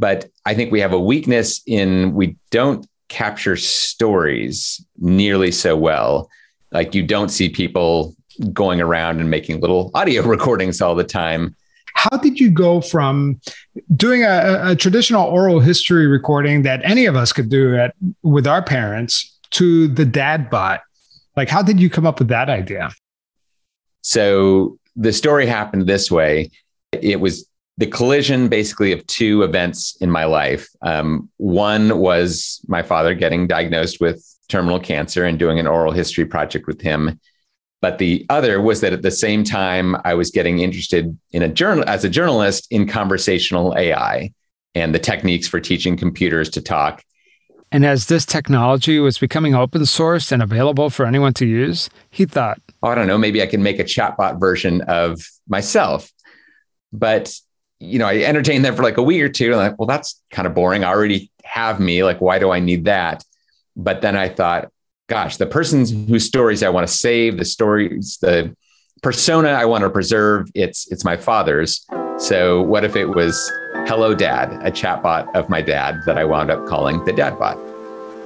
But 0.00 0.30
I 0.46 0.54
think 0.54 0.72
we 0.72 0.80
have 0.80 0.94
a 0.94 0.98
weakness 0.98 1.60
in 1.66 2.14
we 2.14 2.36
don't 2.50 2.88
capture 3.08 3.56
stories 3.56 4.82
nearly 4.98 5.52
so 5.52 5.76
well. 5.76 6.30
Like 6.72 6.94
you 6.94 7.02
don't 7.02 7.28
see 7.28 7.50
people 7.50 8.16
going 8.50 8.80
around 8.80 9.20
and 9.20 9.28
making 9.30 9.60
little 9.60 9.90
audio 9.94 10.22
recordings 10.22 10.80
all 10.80 10.94
the 10.94 11.04
time. 11.04 11.54
How 11.94 12.16
did 12.16 12.40
you 12.40 12.50
go 12.50 12.80
from 12.80 13.40
doing 13.94 14.22
a, 14.22 14.60
a 14.70 14.76
traditional 14.76 15.26
oral 15.26 15.60
history 15.60 16.06
recording 16.06 16.62
that 16.62 16.80
any 16.82 17.04
of 17.04 17.14
us 17.14 17.32
could 17.32 17.50
do 17.50 17.76
at, 17.76 17.94
with 18.22 18.46
our 18.46 18.62
parents 18.62 19.38
to 19.50 19.86
the 19.86 20.06
dad 20.06 20.48
bot? 20.48 20.80
Like, 21.36 21.50
how 21.50 21.62
did 21.62 21.78
you 21.78 21.90
come 21.90 22.06
up 22.06 22.18
with 22.18 22.28
that 22.28 22.48
idea? 22.48 22.90
So 24.00 24.78
the 24.96 25.12
story 25.12 25.44
happened 25.44 25.86
this 25.86 26.10
way. 26.10 26.50
It 26.92 27.20
was 27.20 27.46
the 27.80 27.86
collision 27.86 28.48
basically 28.48 28.92
of 28.92 29.06
two 29.06 29.42
events 29.42 29.96
in 30.02 30.10
my 30.10 30.26
life. 30.26 30.68
Um, 30.82 31.30
one 31.38 31.98
was 31.98 32.60
my 32.68 32.82
father 32.82 33.14
getting 33.14 33.46
diagnosed 33.46 34.02
with 34.02 34.22
terminal 34.50 34.78
cancer 34.78 35.24
and 35.24 35.38
doing 35.38 35.58
an 35.58 35.66
oral 35.66 35.90
history 35.90 36.26
project 36.26 36.66
with 36.66 36.82
him. 36.82 37.18
But 37.80 37.96
the 37.96 38.26
other 38.28 38.60
was 38.60 38.82
that 38.82 38.92
at 38.92 39.00
the 39.00 39.10
same 39.10 39.44
time, 39.44 39.96
I 40.04 40.12
was 40.12 40.30
getting 40.30 40.58
interested 40.58 41.18
in 41.32 41.42
a 41.42 41.48
journal 41.48 41.82
as 41.86 42.04
a 42.04 42.10
journalist 42.10 42.66
in 42.70 42.86
conversational 42.86 43.74
AI 43.74 44.34
and 44.74 44.94
the 44.94 44.98
techniques 44.98 45.48
for 45.48 45.58
teaching 45.58 45.96
computers 45.96 46.50
to 46.50 46.60
talk. 46.60 47.02
And 47.72 47.86
as 47.86 48.06
this 48.06 48.26
technology 48.26 48.98
was 48.98 49.16
becoming 49.16 49.54
open 49.54 49.86
source 49.86 50.32
and 50.32 50.42
available 50.42 50.90
for 50.90 51.06
anyone 51.06 51.32
to 51.34 51.46
use, 51.46 51.88
he 52.10 52.26
thought, 52.26 52.60
oh, 52.82 52.88
I 52.88 52.94
don't 52.94 53.06
know, 53.06 53.16
maybe 53.16 53.40
I 53.40 53.46
can 53.46 53.62
make 53.62 53.78
a 53.78 53.84
chatbot 53.84 54.38
version 54.38 54.82
of 54.82 55.22
myself. 55.48 56.12
But 56.92 57.32
you 57.80 57.98
know, 57.98 58.06
I 58.06 58.18
entertained 58.18 58.64
them 58.64 58.76
for 58.76 58.82
like 58.82 58.98
a 58.98 59.02
week 59.02 59.22
or 59.22 59.28
two. 59.28 59.46
And 59.46 59.56
like, 59.56 59.78
well, 59.78 59.86
that's 59.86 60.22
kind 60.30 60.46
of 60.46 60.54
boring. 60.54 60.84
I 60.84 60.88
already 60.88 61.32
have 61.42 61.80
me. 61.80 62.04
Like, 62.04 62.20
why 62.20 62.38
do 62.38 62.50
I 62.50 62.60
need 62.60 62.84
that? 62.84 63.24
But 63.74 64.02
then 64.02 64.16
I 64.16 64.28
thought, 64.28 64.70
gosh, 65.08 65.38
the 65.38 65.46
persons 65.46 65.90
whose 65.90 66.24
stories 66.24 66.62
I 66.62 66.68
want 66.68 66.86
to 66.86 66.92
save, 66.92 67.38
the 67.38 67.44
stories, 67.44 68.18
the 68.20 68.54
persona 69.02 69.48
I 69.48 69.64
want 69.64 69.82
to 69.82 69.90
preserve, 69.90 70.48
it's 70.54 70.90
it's 70.92 71.04
my 71.04 71.16
father's. 71.16 71.86
So 72.18 72.60
what 72.60 72.84
if 72.84 72.96
it 72.96 73.06
was 73.06 73.50
Hello 73.86 74.14
Dad, 74.14 74.52
a 74.62 74.70
chatbot 74.70 75.34
of 75.34 75.48
my 75.48 75.62
dad 75.62 76.00
that 76.04 76.18
I 76.18 76.24
wound 76.24 76.50
up 76.50 76.66
calling 76.66 77.02
the 77.06 77.12
Dadbot? 77.12 77.69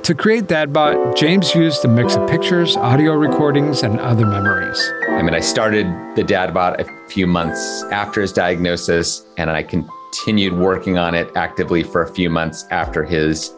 To 0.05 0.14
create 0.14 0.45
Dadbot, 0.45 1.17
James 1.17 1.55
used 1.55 1.83
a 1.83 1.88
mix 1.88 2.14
of 2.14 2.29
pictures, 2.29 2.77
audio 2.77 3.14
recordings, 3.14 3.83
and 3.83 3.99
other 3.99 4.27
memories. 4.27 4.79
I 5.09 5.23
mean, 5.23 5.33
I 5.33 5.40
started 5.40 5.87
the 6.14 6.23
Dadbot 6.23 6.79
a 6.79 7.09
few 7.09 7.27
months 7.27 7.83
after 7.85 8.21
his 8.21 8.31
diagnosis, 8.31 9.25
and 9.38 9.49
I 9.49 9.62
continued 9.62 10.59
working 10.59 10.99
on 10.99 11.14
it 11.14 11.35
actively 11.37 11.83
for 11.83 12.03
a 12.03 12.12
few 12.12 12.29
months 12.29 12.67
after 12.71 13.03
his 13.03 13.55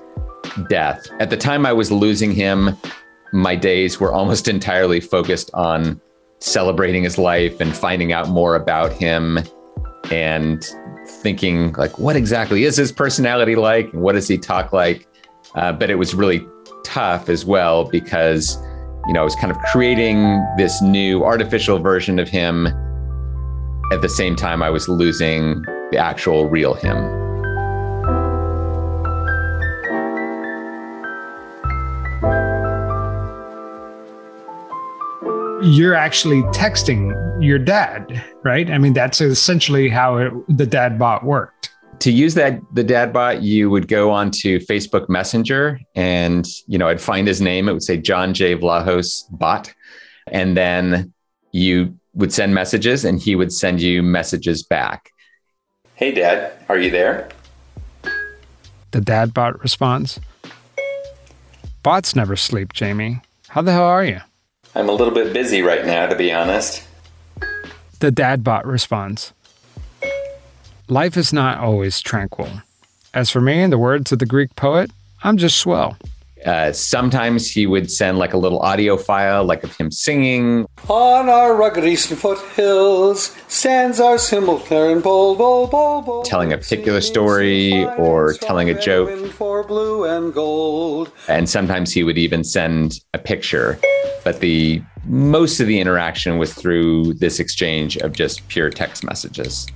death. 0.68 1.04
At 1.18 1.30
the 1.30 1.37
time 1.37 1.66
I 1.66 1.72
was 1.72 1.90
losing 1.90 2.30
him, 2.30 2.76
my 3.32 3.56
days 3.56 3.98
were 3.98 4.12
almost 4.12 4.46
entirely 4.56 5.00
focused 5.00 5.50
on 5.52 6.00
celebrating 6.38 7.02
his 7.02 7.18
life 7.18 7.61
and 7.61 7.74
finding 7.74 8.12
out 8.12 8.28
more 8.28 8.54
about 8.54 8.92
him 8.92 9.40
and 10.12 10.64
thinking 11.09 11.72
like 11.72 11.98
what 11.98 12.14
exactly 12.14 12.62
is 12.62 12.76
his 12.76 12.92
personality 12.92 13.56
like 13.56 13.92
and 13.92 14.02
what 14.02 14.12
does 14.12 14.28
he 14.28 14.38
talk 14.38 14.72
like 14.72 15.09
uh, 15.56 15.72
but 15.72 15.90
it 15.90 15.96
was 15.96 16.14
really 16.14 16.46
tough 16.84 17.28
as 17.28 17.44
well 17.44 17.84
because, 17.84 18.58
you 19.06 19.12
know, 19.14 19.22
I 19.22 19.24
was 19.24 19.34
kind 19.36 19.50
of 19.50 19.58
creating 19.72 20.44
this 20.56 20.80
new 20.82 21.24
artificial 21.24 21.78
version 21.78 22.18
of 22.18 22.28
him. 22.28 22.66
At 23.92 24.02
the 24.02 24.08
same 24.08 24.36
time, 24.36 24.62
I 24.62 24.70
was 24.70 24.88
losing 24.88 25.62
the 25.90 25.98
actual 25.98 26.48
real 26.48 26.74
him. 26.74 26.96
You're 35.62 35.94
actually 35.94 36.42
texting 36.52 37.12
your 37.42 37.58
dad, 37.58 38.22
right? 38.44 38.70
I 38.70 38.78
mean, 38.78 38.92
that's 38.92 39.20
essentially 39.20 39.88
how 39.88 40.18
it, 40.18 40.32
the 40.48 40.66
dad 40.66 40.98
bot 40.98 41.24
worked 41.24 41.70
to 42.00 42.11
use 42.11 42.35
that 42.35 42.61
the 42.72 42.85
dad 42.85 43.12
bot 43.12 43.42
you 43.42 43.70
would 43.70 43.88
go 43.88 44.11
onto 44.11 44.59
facebook 44.61 45.09
messenger 45.09 45.80
and 45.94 46.46
you 46.66 46.78
know 46.78 46.88
i'd 46.88 47.00
find 47.00 47.26
his 47.26 47.40
name. 47.40 47.68
It 47.68 47.72
would 47.72 47.82
say 47.82 47.96
john 47.96 48.35
j. 48.35 48.56
Vlahos 48.56 49.24
bot. 49.30 49.72
And 50.28 50.56
then 50.56 51.12
you 51.52 51.96
would 52.14 52.32
send 52.32 52.54
messages 52.54 53.04
and 53.04 53.20
he 53.20 53.37
would 53.37 53.52
send 53.52 53.80
you 53.80 54.02
messages 54.02 54.62
back. 54.62 55.11
Hey 55.94 56.12
dad 56.12 56.52
are 56.68 56.78
you 56.78 56.90
there? 56.90 57.28
The 58.90 59.00
dad 59.00 59.32
bot 59.32 59.61
responds 59.61 60.20
bots 61.82 62.16
never 62.16 62.37
sleep 62.37 62.72
jamie. 62.72 63.20
How 63.48 63.62
the 63.62 63.72
hell 63.72 63.85
are 63.85 64.04
you? 64.04 64.20
I'm 64.74 64.88
a 64.88 64.92
little 64.92 65.14
bit 65.14 65.32
busy 65.32 65.62
right 65.62 65.87
now 65.87 66.06
to 66.06 66.16
be 66.16 66.32
honest. 66.32 66.87
The 68.00 68.11
dad 68.11 68.44
bot 68.44 68.66
responds 68.66 69.32
life 70.88 71.16
is 71.16 71.33
not 71.33 71.59
always 71.59 72.01
tranquil. 72.01 72.49
As 73.14 73.31
for 73.31 73.40
me, 73.40 73.62
in 73.62 73.70
the 73.70 73.79
words 73.79 74.12
of 74.12 74.18
the 74.18 74.27
Greek 74.27 74.55
poet, 74.57 74.90
I'm 75.22 75.37
just 75.37 75.59
swell. 75.59 75.96
Uh, 76.44 76.70
sometimes 76.70 77.51
he 77.51 77.66
would 77.66 77.90
send 77.90 78.18
like 78.18 78.33
a 78.33 78.37
little 78.37 78.61
audio 78.61 78.96
file, 78.96 79.42
like 79.42 79.64
of 79.64 79.75
him 79.77 79.90
singing. 79.90 80.66
On 80.88 81.29
our 81.29 81.57
rugged 81.57 81.85
eastern 81.85 82.16
foothills 82.16 83.35
stands 83.49 83.99
our 83.99 84.16
cymbal 84.16 84.61
clarion 84.61 85.01
bowl, 85.01 85.35
bowl, 85.35 85.66
bowl, 85.66 86.03
bowl. 86.03 86.22
Telling 86.22 86.53
a 86.53 86.59
particular 86.59 87.01
story 87.01 87.85
or 87.96 88.35
telling 88.35 88.70
a 88.70 88.81
joke. 88.81 89.33
For 89.33 89.64
blue 89.64 90.05
and 90.05 90.33
gold. 90.33 91.11
And 91.27 91.49
sometimes 91.49 91.92
he 91.92 92.05
would 92.05 92.18
even 92.18 92.44
send 92.44 93.01
a 93.12 93.18
picture. 93.18 93.81
But 94.22 94.40
the 94.40 94.83
most 95.07 95.59
of 95.59 95.66
the 95.66 95.81
interaction 95.81 96.38
was 96.38 96.55
through 96.55 97.14
this 97.14 97.40
exchange 97.40 97.96
of 97.96 98.12
just 98.12 98.46
pure 98.49 98.70
text 98.70 99.03
messages. 99.03 99.66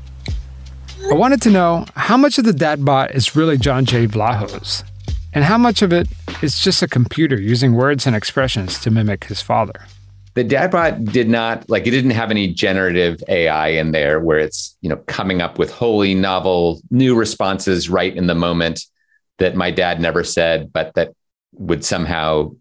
I 1.10 1.14
wanted 1.14 1.42
to 1.42 1.50
know 1.50 1.86
how 1.96 2.16
much 2.16 2.38
of 2.38 2.44
the 2.44 2.52
dad 2.52 2.84
bot 2.84 3.10
is 3.16 3.34
really 3.34 3.58
John 3.58 3.84
J. 3.84 4.06
Vlahos, 4.06 4.84
and 5.32 5.42
how 5.42 5.58
much 5.58 5.82
of 5.82 5.92
it 5.92 6.06
is 6.40 6.60
just 6.60 6.84
a 6.84 6.88
computer 6.88 7.38
using 7.40 7.74
words 7.74 8.06
and 8.06 8.14
expressions 8.14 8.78
to 8.78 8.92
mimic 8.92 9.24
his 9.24 9.42
father. 9.42 9.74
The 10.34 10.44
Dadbot 10.44 11.10
did 11.10 11.28
not 11.28 11.68
like 11.68 11.88
it 11.88 11.90
didn't 11.90 12.12
have 12.12 12.30
any 12.30 12.46
generative 12.54 13.20
AI 13.26 13.68
in 13.70 13.90
there 13.90 14.20
where 14.20 14.38
it's, 14.38 14.76
you 14.82 14.88
know, 14.88 14.98
coming 15.08 15.42
up 15.42 15.58
with 15.58 15.72
wholly 15.72 16.14
novel 16.14 16.80
new 16.92 17.16
responses 17.16 17.90
right 17.90 18.16
in 18.16 18.28
the 18.28 18.36
moment 18.36 18.86
that 19.38 19.56
my 19.56 19.72
dad 19.72 20.00
never 20.00 20.22
said, 20.22 20.72
but 20.72 20.94
that 20.94 21.12
would 21.54 21.84
somehow 21.84 22.52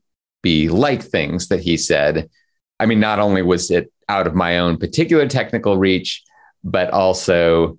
be 0.42 0.70
like 0.70 1.04
things 1.04 1.50
that 1.50 1.60
he 1.60 1.78
said. 1.78 2.28
I 2.80 2.88
mean, 2.88 3.00
not 3.00 3.20
only 3.20 3.44
was 3.44 3.70
it 3.70 3.92
out 4.10 4.26
of 4.26 4.34
my 4.34 4.58
own 4.58 4.78
particular 4.78 5.28
technical 5.28 5.78
reach, 5.78 6.24
but 6.64 6.90
also, 6.90 7.78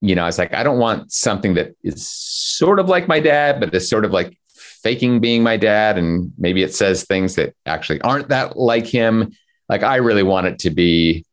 you 0.00 0.14
know, 0.14 0.22
I 0.22 0.26
was 0.26 0.38
like, 0.38 0.54
I 0.54 0.62
don't 0.62 0.78
want 0.78 1.12
something 1.12 1.54
that 1.54 1.74
is 1.82 2.08
sort 2.08 2.78
of 2.78 2.88
like 2.88 3.08
my 3.08 3.20
dad, 3.20 3.60
but 3.60 3.74
is 3.74 3.88
sort 3.88 4.04
of 4.04 4.12
like 4.12 4.38
faking 4.54 5.20
being 5.20 5.42
my 5.42 5.56
dad. 5.56 5.98
And 5.98 6.32
maybe 6.38 6.62
it 6.62 6.74
says 6.74 7.04
things 7.04 7.34
that 7.34 7.54
actually 7.66 8.00
aren't 8.02 8.28
that 8.28 8.56
like 8.56 8.86
him. 8.86 9.32
Like, 9.68 9.82
I 9.82 9.96
really 9.96 10.22
want 10.22 10.46
it 10.46 10.58
to 10.60 10.70
be 10.70 11.24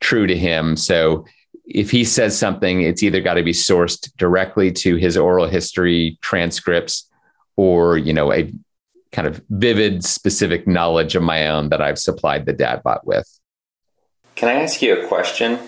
true 0.00 0.26
to 0.26 0.36
him. 0.36 0.76
So 0.76 1.24
if 1.64 1.90
he 1.90 2.04
says 2.04 2.38
something, 2.38 2.82
it's 2.82 3.02
either 3.02 3.20
got 3.20 3.34
to 3.34 3.42
be 3.42 3.52
sourced 3.52 4.10
directly 4.16 4.70
to 4.72 4.96
his 4.96 5.16
oral 5.16 5.46
history 5.46 6.18
transcripts 6.20 7.08
or, 7.56 7.96
you 7.96 8.12
know, 8.12 8.32
a 8.32 8.52
kind 9.12 9.26
of 9.26 9.42
vivid, 9.50 10.04
specific 10.04 10.66
knowledge 10.66 11.14
of 11.14 11.22
my 11.22 11.48
own 11.48 11.68
that 11.70 11.80
I've 11.80 11.98
supplied 11.98 12.46
the 12.46 12.54
Dadbot 12.54 13.04
with. 13.04 13.26
Can 14.36 14.48
I 14.48 14.62
ask 14.62 14.82
you 14.82 15.02
a 15.02 15.06
question? 15.06 15.58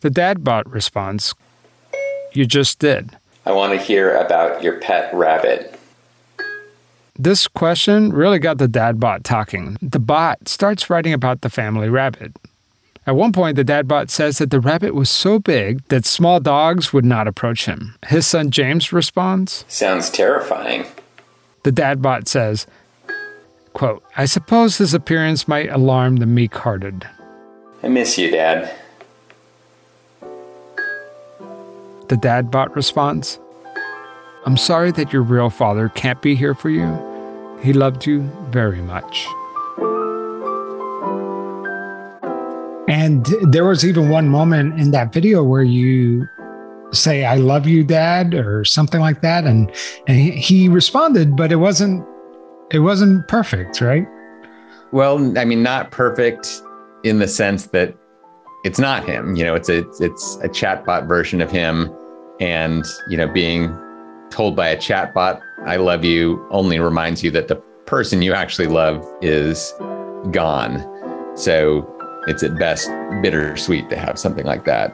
The 0.00 0.10
Dadbot 0.10 0.62
responds, 0.66 1.34
You 2.32 2.46
just 2.46 2.78
did. 2.78 3.16
I 3.44 3.52
want 3.52 3.72
to 3.72 3.78
hear 3.78 4.16
about 4.16 4.62
your 4.62 4.78
pet 4.80 5.12
rabbit. 5.14 5.78
This 7.18 7.46
question 7.46 8.12
really 8.12 8.38
got 8.38 8.58
the 8.58 8.66
Dadbot 8.66 9.24
talking. 9.24 9.76
The 9.82 9.98
bot 9.98 10.48
starts 10.48 10.88
writing 10.88 11.12
about 11.12 11.42
the 11.42 11.50
family 11.50 11.90
rabbit. 11.90 12.32
At 13.06 13.16
one 13.16 13.32
point, 13.32 13.56
the 13.56 13.64
Dadbot 13.64 14.08
says 14.08 14.38
that 14.38 14.50
the 14.50 14.60
rabbit 14.60 14.94
was 14.94 15.10
so 15.10 15.38
big 15.38 15.86
that 15.88 16.06
small 16.06 16.40
dogs 16.40 16.92
would 16.92 17.04
not 17.04 17.28
approach 17.28 17.66
him. 17.66 17.96
His 18.06 18.26
son 18.26 18.50
James 18.50 18.92
responds, 18.92 19.64
Sounds 19.68 20.08
terrifying. 20.08 20.86
The 21.62 21.72
Dadbot 21.72 22.26
says, 22.26 22.66
quote, 23.74 24.02
I 24.16 24.24
suppose 24.24 24.78
his 24.78 24.94
appearance 24.94 25.46
might 25.46 25.68
alarm 25.70 26.16
the 26.16 26.26
meek 26.26 26.54
hearted. 26.54 27.06
I 27.82 27.88
miss 27.88 28.16
you, 28.16 28.30
Dad. 28.30 28.74
The 32.10 32.16
Dadbot 32.16 32.74
responds, 32.74 33.38
I'm 34.44 34.56
sorry 34.56 34.90
that 34.90 35.12
your 35.12 35.22
real 35.22 35.48
father 35.48 35.88
can't 35.90 36.20
be 36.20 36.34
here 36.34 36.56
for 36.56 36.68
you. 36.68 36.88
He 37.62 37.72
loved 37.72 38.04
you 38.04 38.22
very 38.50 38.80
much. 38.82 39.28
And 42.88 43.24
there 43.52 43.64
was 43.64 43.86
even 43.86 44.08
one 44.08 44.28
moment 44.28 44.80
in 44.80 44.90
that 44.90 45.12
video 45.12 45.44
where 45.44 45.62
you 45.62 46.26
say 46.90 47.24
"I 47.24 47.36
love 47.36 47.68
you, 47.68 47.84
Dad" 47.84 48.34
or 48.34 48.64
something 48.64 49.00
like 49.00 49.20
that, 49.20 49.44
and 49.44 49.70
and 50.08 50.18
he, 50.18 50.32
he 50.32 50.68
responded, 50.68 51.36
but 51.36 51.52
it 51.52 51.56
wasn't 51.56 52.04
it 52.72 52.80
wasn't 52.80 53.28
perfect, 53.28 53.80
right? 53.80 54.08
Well, 54.90 55.38
I 55.38 55.44
mean, 55.44 55.62
not 55.62 55.92
perfect 55.92 56.60
in 57.04 57.20
the 57.20 57.28
sense 57.28 57.68
that 57.68 57.94
it's 58.64 58.80
not 58.80 59.04
him. 59.08 59.36
You 59.36 59.44
know, 59.44 59.54
it's 59.54 59.68
a 59.68 59.88
it's 60.00 60.38
a 60.42 60.48
chatbot 60.48 61.06
version 61.06 61.40
of 61.40 61.52
him, 61.52 61.94
and 62.40 62.84
you 63.08 63.16
know, 63.16 63.28
being 63.28 63.76
told 64.30 64.56
by 64.56 64.68
a 64.68 64.76
chatbot 64.76 65.40
"I 65.66 65.76
love 65.76 66.04
you" 66.04 66.44
only 66.50 66.80
reminds 66.80 67.22
you 67.22 67.30
that 67.32 67.48
the 67.48 67.56
person 67.86 68.22
you 68.22 68.32
actually 68.32 68.68
love 68.68 69.06
is 69.20 69.72
gone. 70.30 70.86
So 71.36 71.86
it's 72.26 72.42
at 72.42 72.58
best 72.58 72.88
bittersweet 73.22 73.88
to 73.90 73.96
have 73.96 74.18
something 74.18 74.46
like 74.46 74.64
that. 74.64 74.92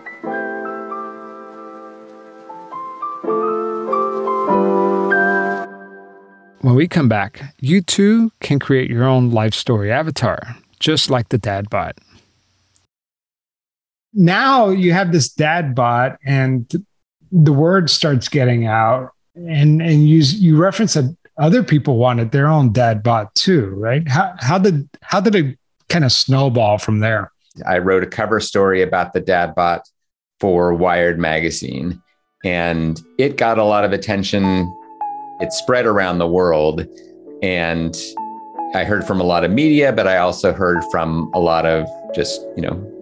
When 6.63 6.75
we 6.75 6.89
come 6.89 7.09
back, 7.09 7.43
you 7.61 7.81
too 7.81 8.33
can 8.41 8.59
create 8.59 8.91
your 8.91 9.05
own 9.05 9.31
life 9.31 9.55
story 9.55 9.93
avatar, 9.93 10.57
just 10.81 11.11
like 11.11 11.29
the 11.29 11.39
dad 11.39 11.71
bot. 11.71 11.97
Now 14.13 14.71
you 14.71 14.93
have 14.93 15.13
this 15.13 15.29
dad 15.29 15.75
bot, 15.75 16.19
and 16.25 16.69
the 17.33 17.53
word 17.53 17.91
starts 17.91 18.29
getting 18.29 18.67
out, 18.67 19.11
and 19.35 19.83
and 19.83 20.09
you 20.09 20.19
you 20.19 20.57
reference 20.57 20.95
that 20.95 21.17
other 21.39 21.63
people 21.63 21.99
wanted 21.99 22.33
their 22.33 22.49
own 22.49 22.73
dad 22.73 23.03
bot 23.03 23.35
too, 23.35 23.67
right? 23.71 24.07
How 24.09 24.35
how 24.39 24.59
did 24.59 24.89
how 25.03 25.21
did 25.21 25.35
it 25.35 25.59
kind 25.89 26.05
of 26.05 26.13
snowball 26.13 26.79
from 26.79 27.01
there? 27.01 27.33
I 27.67 27.79
wrote 27.79 28.03
a 28.03 28.07
cover 28.07 28.41
story 28.41 28.83
about 28.83 29.13
the 29.13 29.21
dad 29.21 29.55
bot 29.55 29.89
for 30.41 30.75
Wired 30.75 31.19
magazine, 31.19 32.03
and 32.45 33.01
it 33.19 33.37
got 33.37 33.59
a 33.59 33.65
lot 33.65 33.85
of 33.85 33.93
attention 33.93 34.67
it 35.41 35.53
spread 35.53 35.87
around 35.87 36.19
the 36.19 36.27
world. 36.27 36.87
And 37.43 37.97
I 38.75 38.85
heard 38.85 39.07
from 39.07 39.21
a 39.21 39.25
lot 39.25 39.45
of 39.45 39.51
media, 39.51 39.93
but 39.93 40.07
I 40.07 40.19
also 40.19 40.53
heard 40.53 40.83
from 40.91 41.31
a 41.35 41.39
lot 41.39 41.67
of 41.67 41.87
just, 42.15 42.41
you 42.57 42.63
know, 42.63 42.93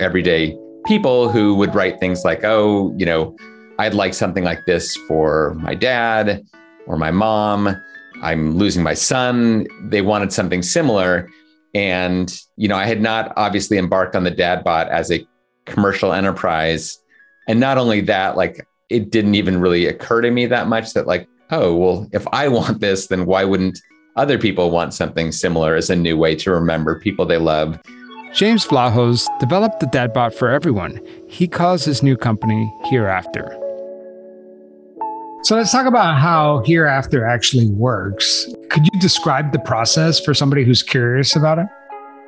everyday 0.00 0.56
people 0.84 1.28
who 1.28 1.54
would 1.54 1.74
write 1.74 2.00
things 2.00 2.24
like, 2.24 2.44
oh, 2.44 2.94
you 2.96 3.06
know, 3.06 3.36
I'd 3.78 3.94
like 3.94 4.14
something 4.14 4.44
like 4.44 4.66
this 4.66 4.96
for 5.08 5.54
my 5.54 5.74
dad 5.74 6.44
or 6.86 6.96
my 6.96 7.10
mom. 7.10 7.76
I'm 8.22 8.56
losing 8.56 8.82
my 8.82 8.94
son. 8.94 9.66
They 9.88 10.02
wanted 10.02 10.32
something 10.32 10.62
similar. 10.62 11.28
And, 11.74 12.38
you 12.56 12.68
know, 12.68 12.76
I 12.76 12.84
had 12.84 13.00
not 13.00 13.32
obviously 13.36 13.78
embarked 13.78 14.14
on 14.14 14.24
the 14.24 14.30
dad 14.30 14.62
bot 14.62 14.88
as 14.88 15.10
a 15.10 15.26
commercial 15.64 16.12
enterprise. 16.12 16.98
And 17.48 17.58
not 17.58 17.78
only 17.78 18.00
that, 18.02 18.36
like 18.36 18.66
it 18.88 19.10
didn't 19.10 19.34
even 19.34 19.60
really 19.60 19.86
occur 19.86 20.20
to 20.20 20.30
me 20.30 20.46
that 20.46 20.68
much 20.68 20.92
that 20.92 21.06
like 21.06 21.28
oh, 21.52 21.74
well, 21.76 22.08
if 22.12 22.26
I 22.32 22.48
want 22.48 22.80
this, 22.80 23.06
then 23.06 23.26
why 23.26 23.44
wouldn't 23.44 23.78
other 24.16 24.38
people 24.38 24.70
want 24.70 24.94
something 24.94 25.30
similar 25.30 25.76
as 25.76 25.90
a 25.90 25.96
new 25.96 26.16
way 26.16 26.34
to 26.36 26.50
remember 26.50 26.98
people 26.98 27.26
they 27.26 27.38
love? 27.38 27.78
James 28.34 28.66
Vlahos 28.66 29.26
developed 29.38 29.80
the 29.80 29.86
Dadbot 29.86 30.34
for 30.34 30.48
everyone. 30.48 30.98
He 31.28 31.46
calls 31.46 31.84
his 31.84 32.02
new 32.02 32.16
company 32.16 32.72
Hereafter. 32.86 33.61
So 35.42 35.56
let's 35.56 35.72
talk 35.72 35.86
about 35.86 36.18
how 36.18 36.62
Hereafter 36.64 37.24
actually 37.26 37.66
works. 37.66 38.46
Could 38.70 38.84
you 38.92 39.00
describe 39.00 39.52
the 39.52 39.58
process 39.58 40.20
for 40.20 40.34
somebody 40.34 40.64
who's 40.64 40.82
curious 40.82 41.34
about 41.34 41.58
it? 41.58 41.66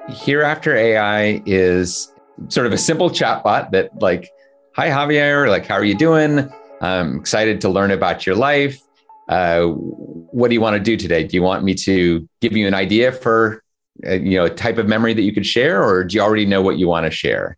Hereafter 0.09 0.77
AI 0.77 1.43
is 1.47 2.13
sort 2.49 2.67
of 2.67 2.73
a 2.73 2.79
simple 2.79 3.11
chatbot 3.11 3.71
that, 3.71 3.91
like, 4.01 4.31
hi, 4.75 4.89
Javier, 4.89 5.49
like, 5.49 5.65
how 5.65 5.75
are 5.75 5.85
you 5.85 5.97
doing? 5.97 6.53
I'm 6.81 7.19
excited 7.21 7.61
to 7.63 7.69
learn 7.69 7.93
about 7.93 8.27
your 8.27 8.35
life 8.35 8.81
uh, 9.29 9.67
what 9.67 10.49
do 10.49 10.55
you 10.55 10.61
want 10.61 10.75
to 10.75 10.83
do 10.83 10.97
today? 10.97 11.25
Do 11.25 11.37
you 11.37 11.43
want 11.43 11.65
me 11.65 11.75
to 11.75 12.29
give 12.41 12.57
you 12.57 12.67
an 12.67 12.75
idea 12.75 13.13
for 13.13 13.63
uh, 14.07 14.15
you 14.15 14.37
know 14.37 14.45
a 14.45 14.51
type 14.51 14.79
of 14.79 14.87
memory 14.87 15.15
that 15.15 15.23
you 15.23 15.33
could 15.33 15.47
share, 15.47 15.83
or 15.83 16.05
do 16.05 16.17
you 16.17 16.23
already 16.23 16.45
know 16.45 16.63
what 16.63 16.79
you 16.79 16.89
want 16.89 17.07
to 17.07 17.11
share? 17.11 17.57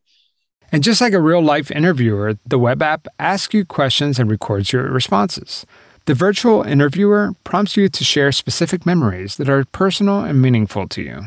And 0.72 0.82
just 0.82 1.00
like 1.00 1.12
a 1.12 1.20
real 1.20 1.42
life 1.42 1.70
interviewer, 1.70 2.38
the 2.46 2.58
web 2.58 2.82
app 2.82 3.06
asks 3.18 3.54
you 3.54 3.64
questions 3.64 4.18
and 4.18 4.30
records 4.30 4.72
your 4.72 4.90
responses. 4.90 5.64
The 6.06 6.14
virtual 6.14 6.62
interviewer 6.62 7.32
prompts 7.44 7.76
you 7.76 7.88
to 7.88 8.04
share 8.04 8.32
specific 8.32 8.86
memories 8.86 9.36
that 9.36 9.48
are 9.48 9.64
personal 9.64 10.20
and 10.20 10.40
meaningful 10.40 10.88
to 10.88 11.02
you. 11.02 11.22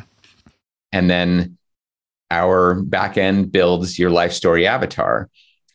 And 0.91 1.09
then 1.09 1.57
our 2.31 2.81
backend 2.81 3.51
builds 3.51 3.99
your 3.99 4.09
life 4.09 4.33
story 4.33 4.67
avatar. 4.67 5.29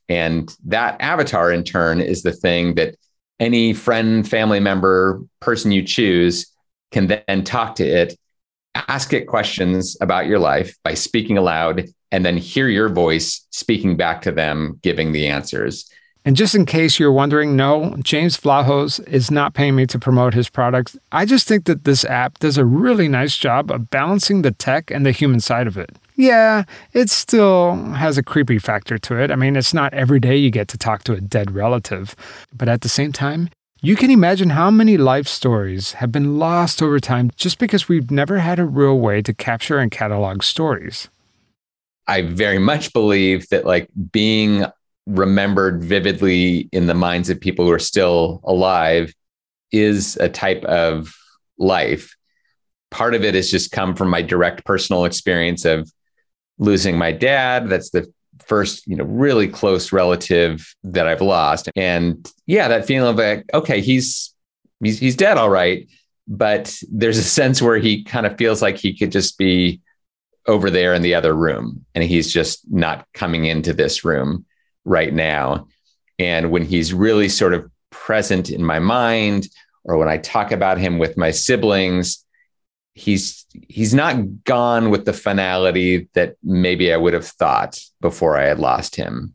And 0.08 0.54
that 0.66 0.96
avatar, 1.00 1.50
in 1.50 1.64
turn, 1.64 2.00
is 2.00 2.22
the 2.22 2.32
thing 2.32 2.74
that 2.74 2.96
any 3.40 3.72
friend, 3.72 4.28
family 4.28 4.60
member, 4.60 5.20
person 5.40 5.72
you 5.72 5.82
choose 5.82 6.46
can 6.92 7.08
then 7.08 7.44
talk 7.44 7.74
to 7.76 7.84
it, 7.84 8.16
ask 8.74 9.12
it 9.12 9.26
questions 9.26 9.96
about 10.00 10.26
your 10.26 10.38
life 10.38 10.76
by 10.84 10.94
speaking 10.94 11.36
aloud, 11.36 11.88
and 12.14 12.24
then 12.24 12.36
hear 12.36 12.68
your 12.68 12.88
voice 12.88 13.44
speaking 13.50 13.96
back 13.96 14.22
to 14.22 14.30
them, 14.30 14.78
giving 14.82 15.10
the 15.10 15.26
answers. 15.26 15.90
And 16.24 16.36
just 16.36 16.54
in 16.54 16.64
case 16.64 17.00
you're 17.00 17.10
wondering, 17.10 17.56
no, 17.56 17.96
James 18.04 18.38
Vlahos 18.38 19.04
is 19.08 19.32
not 19.32 19.52
paying 19.52 19.74
me 19.74 19.84
to 19.86 19.98
promote 19.98 20.32
his 20.32 20.48
products. 20.48 20.96
I 21.10 21.24
just 21.24 21.48
think 21.48 21.64
that 21.64 21.82
this 21.82 22.04
app 22.04 22.38
does 22.38 22.56
a 22.56 22.64
really 22.64 23.08
nice 23.08 23.36
job 23.36 23.68
of 23.72 23.90
balancing 23.90 24.42
the 24.42 24.52
tech 24.52 24.92
and 24.92 25.04
the 25.04 25.10
human 25.10 25.40
side 25.40 25.66
of 25.66 25.76
it. 25.76 25.90
Yeah, 26.14 26.62
it 26.92 27.10
still 27.10 27.74
has 27.94 28.16
a 28.16 28.22
creepy 28.22 28.60
factor 28.60 28.96
to 28.96 29.20
it. 29.20 29.32
I 29.32 29.34
mean, 29.34 29.56
it's 29.56 29.74
not 29.74 29.92
every 29.92 30.20
day 30.20 30.36
you 30.36 30.52
get 30.52 30.68
to 30.68 30.78
talk 30.78 31.02
to 31.04 31.14
a 31.14 31.20
dead 31.20 31.50
relative. 31.50 32.14
But 32.56 32.68
at 32.68 32.82
the 32.82 32.88
same 32.88 33.10
time, 33.10 33.50
you 33.82 33.96
can 33.96 34.12
imagine 34.12 34.50
how 34.50 34.70
many 34.70 34.96
life 34.96 35.26
stories 35.26 35.94
have 35.94 36.12
been 36.12 36.38
lost 36.38 36.80
over 36.80 37.00
time 37.00 37.32
just 37.34 37.58
because 37.58 37.88
we've 37.88 38.12
never 38.12 38.38
had 38.38 38.60
a 38.60 38.64
real 38.64 39.00
way 39.00 39.20
to 39.20 39.34
capture 39.34 39.80
and 39.80 39.90
catalog 39.90 40.44
stories. 40.44 41.08
I 42.06 42.22
very 42.22 42.58
much 42.58 42.92
believe 42.92 43.48
that, 43.48 43.64
like, 43.64 43.88
being 44.12 44.64
remembered 45.06 45.84
vividly 45.84 46.68
in 46.72 46.86
the 46.86 46.94
minds 46.94 47.30
of 47.30 47.40
people 47.40 47.64
who 47.64 47.72
are 47.72 47.78
still 47.78 48.40
alive 48.44 49.14
is 49.70 50.16
a 50.16 50.28
type 50.28 50.64
of 50.64 51.14
life. 51.58 52.14
Part 52.90 53.14
of 53.14 53.24
it 53.24 53.34
has 53.34 53.50
just 53.50 53.72
come 53.72 53.94
from 53.94 54.08
my 54.08 54.22
direct 54.22 54.64
personal 54.64 55.04
experience 55.04 55.64
of 55.64 55.90
losing 56.58 56.96
my 56.96 57.12
dad. 57.12 57.68
That's 57.68 57.90
the 57.90 58.12
first, 58.46 58.86
you 58.86 58.96
know, 58.96 59.04
really 59.04 59.48
close 59.48 59.92
relative 59.92 60.74
that 60.84 61.06
I've 61.06 61.20
lost. 61.20 61.68
And 61.76 62.30
yeah, 62.46 62.68
that 62.68 62.86
feeling 62.86 63.10
of 63.10 63.16
like, 63.16 63.44
okay, 63.52 63.80
he's 63.80 64.34
he's 64.80 64.98
he's 64.98 65.16
dead 65.16 65.36
all 65.38 65.50
right. 65.50 65.88
But 66.26 66.74
there's 66.90 67.18
a 67.18 67.24
sense 67.24 67.60
where 67.60 67.78
he 67.78 68.04
kind 68.04 68.26
of 68.26 68.38
feels 68.38 68.62
like 68.62 68.76
he 68.76 68.96
could 68.96 69.12
just 69.12 69.36
be 69.36 69.80
over 70.46 70.70
there 70.70 70.94
in 70.94 71.02
the 71.02 71.14
other 71.14 71.34
room 71.34 71.84
and 71.94 72.04
he's 72.04 72.32
just 72.32 72.70
not 72.70 73.06
coming 73.14 73.44
into 73.46 73.72
this 73.72 74.04
room 74.04 74.44
right 74.84 75.12
now. 75.12 75.66
And 76.18 76.50
when 76.50 76.64
he's 76.64 76.92
really 76.92 77.28
sort 77.28 77.54
of 77.54 77.70
present 77.90 78.50
in 78.50 78.64
my 78.64 78.78
mind, 78.78 79.48
or 79.84 79.96
when 79.96 80.08
I 80.08 80.18
talk 80.18 80.52
about 80.52 80.78
him 80.78 80.98
with 80.98 81.16
my 81.16 81.30
siblings, 81.30 82.24
he's 82.94 83.44
he's 83.68 83.92
not 83.92 84.44
gone 84.44 84.90
with 84.90 85.04
the 85.04 85.12
finality 85.12 86.08
that 86.14 86.36
maybe 86.42 86.92
I 86.92 86.96
would 86.96 87.14
have 87.14 87.26
thought 87.26 87.80
before 88.00 88.36
I 88.36 88.44
had 88.44 88.58
lost 88.58 88.96
him. 88.96 89.34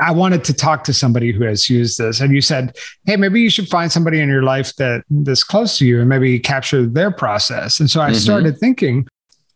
I 0.00 0.10
wanted 0.12 0.42
to 0.44 0.54
talk 0.54 0.84
to 0.84 0.94
somebody 0.94 1.32
who 1.32 1.44
has 1.44 1.68
used 1.68 1.98
this, 1.98 2.20
and 2.20 2.34
you 2.34 2.40
said, 2.40 2.76
"Hey, 3.04 3.16
maybe 3.16 3.40
you 3.40 3.50
should 3.50 3.68
find 3.68 3.92
somebody 3.92 4.20
in 4.20 4.28
your 4.28 4.42
life 4.42 4.74
that 4.76 5.04
that's 5.10 5.44
close 5.44 5.78
to 5.78 5.86
you, 5.86 6.00
and 6.00 6.08
maybe 6.08 6.38
capture 6.38 6.86
their 6.86 7.10
process." 7.10 7.78
And 7.78 7.90
so 7.90 8.00
I 8.00 8.10
mm-hmm. 8.10 8.18
started 8.18 8.58
thinking, 8.58 9.06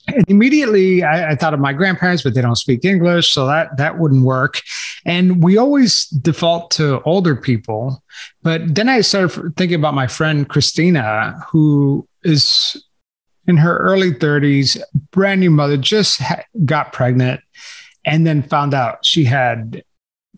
and 0.09 0.25
immediately 0.29 1.03
I, 1.03 1.31
I, 1.31 1.35
thought 1.37 1.55
of 1.55 1.61
my 1.61 1.73
grandparents, 1.73 2.23
but 2.23 2.35
they 2.35 2.43
don't 2.43 2.57
speak 2.57 2.85
English, 2.85 3.33
so 3.33 3.47
that 3.47 3.77
that 3.77 3.99
wouldn't 3.99 4.25
work. 4.25 4.63
And 5.05 5.43
we 5.43 5.57
always 5.57 6.07
default 6.07 6.71
to 6.73 7.03
older 7.03 7.37
people, 7.37 8.03
but 8.43 8.75
then 8.75 8.89
I 8.89 9.01
started 9.03 9.57
thinking 9.57 9.79
about 9.79 9.95
my 9.95 10.07
friend 10.07 10.49
Christina, 10.49 11.41
who 11.51 12.09
is 12.23 12.83
in 13.47 13.57
her 13.57 13.79
early 13.79 14.13
30s, 14.13 14.81
brand 15.11 15.41
new 15.41 15.51
mother, 15.51 15.77
just 15.77 16.21
ha- 16.21 16.45
got 16.65 16.93
pregnant, 16.93 17.41
and 18.05 18.27
then 18.27 18.43
found 18.43 18.75
out 18.75 19.05
she 19.05 19.25
had 19.25 19.83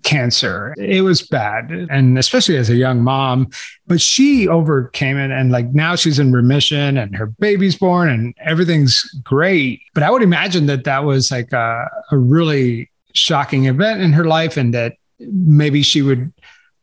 cancer. 0.02 0.74
It 0.78 1.02
was 1.02 1.22
bad. 1.22 1.70
And 1.90 2.18
especially 2.18 2.56
as 2.56 2.70
a 2.70 2.76
young 2.76 3.02
mom, 3.02 3.50
but 3.86 4.00
she 4.00 4.48
overcame 4.48 5.16
it. 5.16 5.30
And 5.30 5.50
like 5.50 5.68
now 5.68 5.96
she's 5.96 6.18
in 6.18 6.32
remission 6.32 6.96
and 6.96 7.14
her 7.16 7.26
baby's 7.26 7.76
born 7.76 8.08
and 8.08 8.34
everything's 8.40 9.02
great. 9.22 9.82
But 9.94 10.02
I 10.02 10.10
would 10.10 10.22
imagine 10.22 10.66
that 10.66 10.84
that 10.84 11.04
was 11.04 11.30
like 11.30 11.52
a, 11.52 11.88
a 12.10 12.18
really 12.18 12.90
shocking 13.14 13.66
event 13.66 14.00
in 14.00 14.12
her 14.12 14.24
life 14.24 14.56
and 14.56 14.72
that 14.74 14.94
maybe 15.18 15.82
she 15.82 16.02
would 16.02 16.32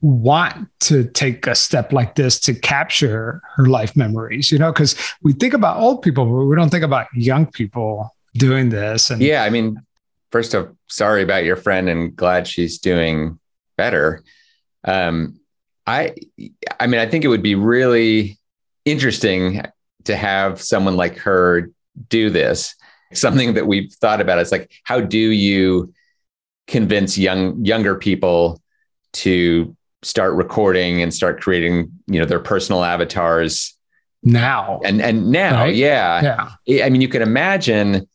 want 0.01 0.69
to 0.79 1.03
take 1.03 1.45
a 1.45 1.55
step 1.55 1.91
like 1.91 2.15
this 2.15 2.39
to 2.39 2.53
capture 2.53 3.41
her 3.55 3.65
life 3.65 3.95
memories, 3.95 4.51
you 4.51 4.57
know, 4.57 4.71
because 4.71 4.95
we 5.21 5.33
think 5.33 5.53
about 5.53 5.77
old 5.77 6.01
people, 6.01 6.25
but 6.25 6.45
we 6.45 6.55
don't 6.55 6.69
think 6.69 6.85
about 6.85 7.07
young 7.13 7.45
people 7.45 8.15
doing 8.35 8.69
this. 8.69 9.09
And 9.09 9.21
yeah, 9.21 9.43
I 9.43 9.49
mean, 9.49 9.81
first 10.31 10.53
of 10.53 10.75
sorry 10.87 11.23
about 11.23 11.43
your 11.43 11.55
friend 11.55 11.89
and 11.89 12.15
glad 12.15 12.47
she's 12.47 12.79
doing 12.79 13.39
better. 13.77 14.23
Um, 14.83 15.39
I, 15.87 16.15
I 16.79 16.87
mean, 16.87 16.99
I 16.99 17.07
think 17.07 17.25
it 17.25 17.29
would 17.29 17.41
be 17.41 17.55
really 17.55 18.37
interesting 18.85 19.63
to 20.05 20.15
have 20.15 20.61
someone 20.61 20.95
like 20.95 21.17
her 21.19 21.71
do 22.09 22.29
this. 22.29 22.75
Something 23.13 23.55
that 23.55 23.65
we've 23.65 23.91
thought 23.93 24.21
about 24.21 24.37
is 24.39 24.51
like, 24.51 24.71
how 24.83 25.01
do 25.01 25.17
you 25.17 25.93
convince 26.67 27.17
young 27.17 27.65
younger 27.65 27.95
people 27.95 28.61
to 29.11 29.75
start 30.03 30.35
recording 30.35 31.01
and 31.01 31.11
start 31.11 31.41
creating, 31.41 31.91
you 32.05 32.19
know, 32.19 32.25
their 32.25 32.39
personal 32.39 32.83
avatars 32.83 33.75
now 34.21 34.79
and 34.85 35.01
and 35.01 35.31
now, 35.31 35.63
right? 35.63 35.75
yeah, 35.75 36.53
yeah. 36.65 36.85
I 36.85 36.89
mean, 36.89 37.01
you 37.01 37.07
can 37.07 37.23
imagine 37.23 38.07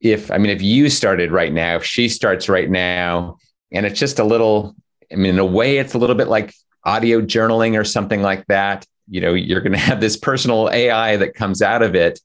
if 0.00 0.30
I 0.30 0.38
mean 0.38 0.50
if 0.50 0.62
you 0.62 0.90
started 0.90 1.30
right 1.30 1.52
now, 1.52 1.76
if 1.76 1.84
she 1.84 2.08
starts 2.08 2.48
right 2.48 2.70
now, 2.70 3.38
and 3.72 3.86
it's 3.86 3.98
just 3.98 4.18
a 4.18 4.24
little, 4.24 4.74
I 5.12 5.16
mean, 5.16 5.34
in 5.34 5.38
a 5.38 5.44
way, 5.44 5.78
it's 5.78 5.94
a 5.94 5.98
little 5.98 6.16
bit 6.16 6.28
like 6.28 6.54
audio 6.84 7.20
journaling 7.20 7.78
or 7.78 7.84
something 7.84 8.22
like 8.22 8.46
that. 8.46 8.86
You 9.08 9.20
know, 9.20 9.34
you're 9.34 9.60
going 9.60 9.72
to 9.72 9.78
have 9.78 10.00
this 10.00 10.16
personal 10.16 10.70
AI 10.70 11.16
that 11.16 11.34
comes 11.34 11.62
out 11.62 11.82
of 11.82 11.94
it. 11.94 12.20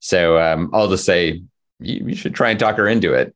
So 0.00 0.38
um, 0.38 0.70
I'll 0.72 0.88
just 0.88 1.04
say 1.04 1.42
you, 1.80 2.08
you 2.08 2.14
should 2.14 2.34
try 2.34 2.50
and 2.50 2.58
talk 2.58 2.76
her 2.76 2.88
into 2.88 3.12
it. 3.12 3.34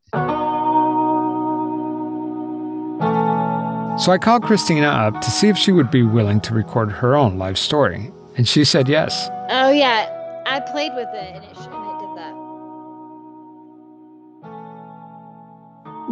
So 4.01 4.13
I 4.13 4.19
called 4.19 4.45
Christina 4.45 4.87
up 4.87 5.21
to 5.21 5.31
see 5.31 5.49
if 5.49 5.59
she 5.59 5.73
would 5.73 5.91
be 5.91 6.03
willing 6.03 6.41
to 6.43 6.55
record 6.55 6.91
her 6.91 7.15
own 7.15 7.37
life 7.37 7.59
story, 7.59 8.11
and 8.37 8.49
she 8.49 8.65
said 8.65 8.89
yes. 8.89 9.29
Oh 9.51 9.71
yeah, 9.71 10.09
I 10.47 10.61
played 10.61 10.93
with 10.95 11.09
it 11.13 11.35
and 11.35 11.45
it 11.45 11.90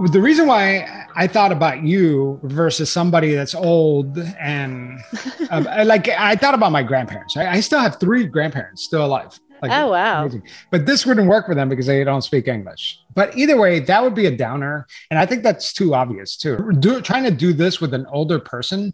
the 0.06 0.20
reason 0.20 0.46
why 0.46 1.06
I 1.16 1.26
thought 1.26 1.50
about 1.50 1.82
you 1.82 2.38
versus 2.44 2.90
somebody 2.90 3.34
that's 3.34 3.54
old 3.54 4.18
and 4.38 5.00
um, 5.50 5.64
like 5.64 6.08
I 6.08 6.37
thought 6.37 6.54
about 6.54 6.72
my 6.72 6.82
grandparents. 6.82 7.37
I, 7.37 7.54
I, 7.54 7.61
still 7.61 7.80
have 7.80 7.98
three 7.98 8.24
grandparents 8.24 8.84
still 8.84 9.04
alive. 9.04 9.38
Like, 9.61 9.72
oh 9.72 9.90
wow! 9.90 10.22
Amazing. 10.22 10.42
But 10.70 10.87
this 10.87 11.04
wouldn't 11.04 11.28
work 11.28 11.46
for 11.46 11.54
them 11.54 11.68
because 11.68 11.87
they 11.87 12.04
don't 12.04 12.22
speak 12.22 12.46
English. 12.46 13.00
But 13.14 13.37
either 13.37 13.58
way, 13.58 13.80
that 13.80 14.02
would 14.02 14.14
be 14.14 14.26
a 14.26 14.37
downer, 14.37 14.87
and 15.11 15.18
I 15.18 15.26
think 15.26 15.42
that's 15.42 15.72
too 15.72 15.94
obvious 15.94 16.37
too. 16.37 16.70
Do, 16.78 17.00
trying 17.00 17.24
to 17.24 17.32
do 17.32 17.52
this 17.52 17.80
with 17.80 17.92
an 17.92 18.06
older 18.06 18.38
person. 18.38 18.92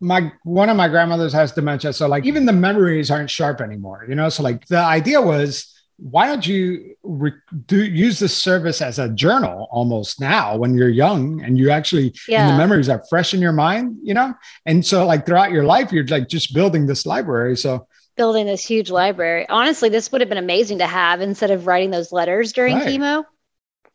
My 0.00 0.30
one 0.44 0.68
of 0.68 0.76
my 0.76 0.88
grandmothers 0.88 1.32
has 1.32 1.52
dementia, 1.52 1.94
so 1.94 2.06
like 2.08 2.26
even 2.26 2.44
the 2.44 2.52
memories 2.52 3.10
aren't 3.10 3.30
sharp 3.30 3.62
anymore. 3.62 4.04
You 4.06 4.14
know, 4.14 4.28
so 4.28 4.42
like 4.42 4.66
the 4.66 4.78
idea 4.78 5.22
was 5.22 5.72
why 5.98 6.26
don't 6.26 6.46
you 6.46 6.94
re- 7.02 7.32
do 7.66 7.82
use 7.82 8.18
this 8.18 8.36
service 8.36 8.82
as 8.82 8.98
a 8.98 9.08
journal 9.08 9.66
almost 9.70 10.20
now 10.20 10.56
when 10.56 10.76
you're 10.76 10.90
young 10.90 11.42
and 11.42 11.58
you 11.58 11.70
actually 11.70 12.14
yeah. 12.28 12.42
and 12.42 12.52
the 12.52 12.58
memories 12.58 12.88
are 12.88 13.02
fresh 13.08 13.32
in 13.32 13.40
your 13.40 13.52
mind 13.52 13.96
you 14.02 14.12
know 14.12 14.34
and 14.66 14.84
so 14.84 15.06
like 15.06 15.24
throughout 15.24 15.50
your 15.50 15.64
life 15.64 15.92
you're 15.92 16.06
like 16.06 16.28
just 16.28 16.54
building 16.54 16.86
this 16.86 17.06
library 17.06 17.56
so 17.56 17.86
building 18.16 18.46
this 18.46 18.64
huge 18.64 18.90
library 18.90 19.46
honestly 19.48 19.88
this 19.88 20.12
would 20.12 20.20
have 20.20 20.28
been 20.28 20.38
amazing 20.38 20.78
to 20.78 20.86
have 20.86 21.20
instead 21.20 21.50
of 21.50 21.66
writing 21.66 21.90
those 21.90 22.12
letters 22.12 22.52
during 22.52 22.76
right. 22.76 22.86
chemo 22.86 23.24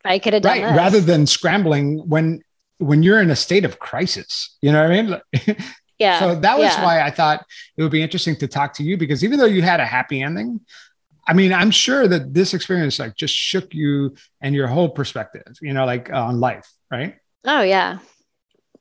i 0.04 0.18
could 0.18 0.34
have 0.34 0.42
done 0.42 0.60
right 0.60 0.68
this. 0.70 0.78
rather 0.78 1.00
than 1.00 1.28
scrambling 1.28 2.00
when 2.10 2.42
when 2.80 3.04
you're 3.04 3.22
in 3.22 3.30
a 3.30 3.36
state 3.36 3.64
of 3.64 3.78
crisis 3.78 4.58
you 4.62 4.72
know 4.72 4.82
what 4.82 4.92
i 4.92 5.02
mean 5.02 5.58
yeah 6.00 6.20
so 6.20 6.40
that 6.40 6.58
was 6.58 6.66
yeah. 6.66 6.84
why 6.84 7.02
i 7.02 7.12
thought 7.12 7.46
it 7.78 7.84
would 7.84 7.92
be 7.92 8.02
interesting 8.02 8.36
to 8.36 8.48
talk 8.48 8.74
to 8.74 8.82
you 8.82 8.98
because 8.98 9.24
even 9.24 9.38
though 9.38 9.46
you 9.46 9.62
had 9.62 9.80
a 9.80 9.86
happy 9.86 10.24
ending 10.24 10.60
I 11.32 11.34
mean, 11.34 11.54
I'm 11.54 11.72
sure 11.72 12.10
that 12.10 12.34
this 12.34 12.54
experience 12.54 13.00
like 13.00 13.15
just 13.15 13.34
shook 13.34 13.74
you 13.74 14.15
and 14.41 14.54
your 14.54 14.67
whole 14.67 14.89
perspective, 14.89 15.56
you 15.62 15.72
know, 15.72 15.86
like 15.86 16.12
uh, 16.12 16.26
on 16.26 16.41
life, 16.41 16.70
right? 16.91 17.15
Oh 17.46 17.62
yeah. 17.62 18.00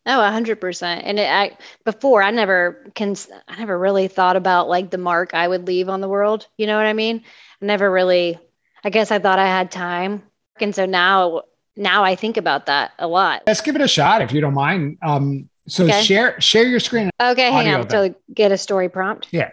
Oh, 0.05 0.21
a 0.21 0.33
hundred 0.33 0.61
percent. 0.61 1.03
And 1.05 1.21
it, 1.21 1.31
I, 1.31 1.57
before 1.85 2.25
I 2.25 2.33
never 2.33 2.91
can, 2.97 3.15
I 3.47 3.61
never 3.61 3.79
really 3.79 4.09
thought 4.09 4.35
about 4.35 4.69
like 4.69 4.91
the 4.91 4.99
mark 4.99 5.33
I 5.33 5.47
would 5.47 5.69
leave 5.69 5.89
on 5.89 6.01
the 6.01 6.09
world. 6.09 6.49
You 6.57 6.67
know 6.67 6.77
what 6.77 6.87
I 6.87 6.93
mean? 6.93 7.23
I 7.63 7.67
never 7.67 7.89
really, 7.89 8.37
I 8.83 8.91
guess 8.91 9.13
I 9.13 9.21
thought 9.21 9.39
I 9.39 9.47
had 9.47 9.71
time. 9.71 10.21
And 10.61 10.75
so 10.75 10.87
now, 10.87 11.43
now 11.77 12.03
I 12.03 12.17
think 12.17 12.37
about 12.37 12.67
that 12.67 12.91
a 12.99 13.07
lot. 13.07 13.45
Let's 13.47 13.61
give 13.61 13.77
it 13.77 13.81
a 13.81 13.87
shot 13.87 14.23
if 14.23 14.33
you 14.33 14.41
don't 14.41 14.55
mind. 14.55 14.99
Um, 15.03 15.49
so 15.69 15.85
okay. 15.85 16.03
share, 16.03 16.41
share 16.41 16.65
your 16.65 16.81
screen. 16.81 17.11
Okay. 17.23 17.53
Hang 17.53 17.73
on. 17.73 17.87
To 17.87 18.13
get 18.35 18.51
a 18.51 18.59
story 18.59 18.89
prompt. 18.89 19.29
Yeah. 19.31 19.51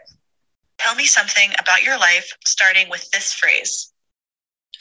Tell 0.78 0.96
me 0.96 1.06
something 1.06 1.50
about 1.60 1.84
your 1.84 1.98
life, 1.98 2.32
starting 2.46 2.90
with 2.90 3.10
this 3.12 3.34
phrase. 3.34 3.92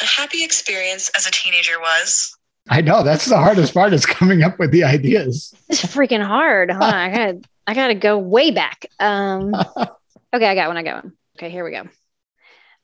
A 0.00 0.04
happy 0.04 0.44
experience 0.44 1.11
as 1.16 1.26
a 1.26 1.30
teenager 1.30 1.80
was. 1.80 2.37
I 2.68 2.80
know 2.80 3.02
that's 3.02 3.26
the 3.26 3.37
hardest 3.37 3.72
part 3.72 3.92
is 3.92 4.04
coming 4.04 4.42
up 4.42 4.59
with 4.59 4.72
the 4.72 4.85
ideas. 4.85 5.54
It's 5.68 5.82
freaking 5.82 6.24
hard. 6.24 6.70
Huh? 6.70 6.82
I 6.82 7.09
gotta, 7.11 7.40
I 7.66 7.74
gotta 7.74 7.94
go 7.94 8.18
way 8.18 8.51
back. 8.51 8.86
Um, 8.99 9.55
okay, 10.34 10.47
I 10.47 10.55
got 10.55 10.68
one. 10.68 10.76
I 10.76 10.82
got 10.82 11.05
one. 11.05 11.12
Okay, 11.36 11.51
here 11.51 11.64
we 11.64 11.70
go. 11.70 11.80
All 11.80 11.86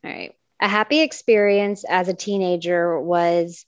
right. 0.05 0.33
A 0.61 0.69
happy 0.69 1.01
experience 1.01 1.85
as 1.89 2.09
a 2.09 2.15
teenager 2.15 2.99
was 3.01 3.67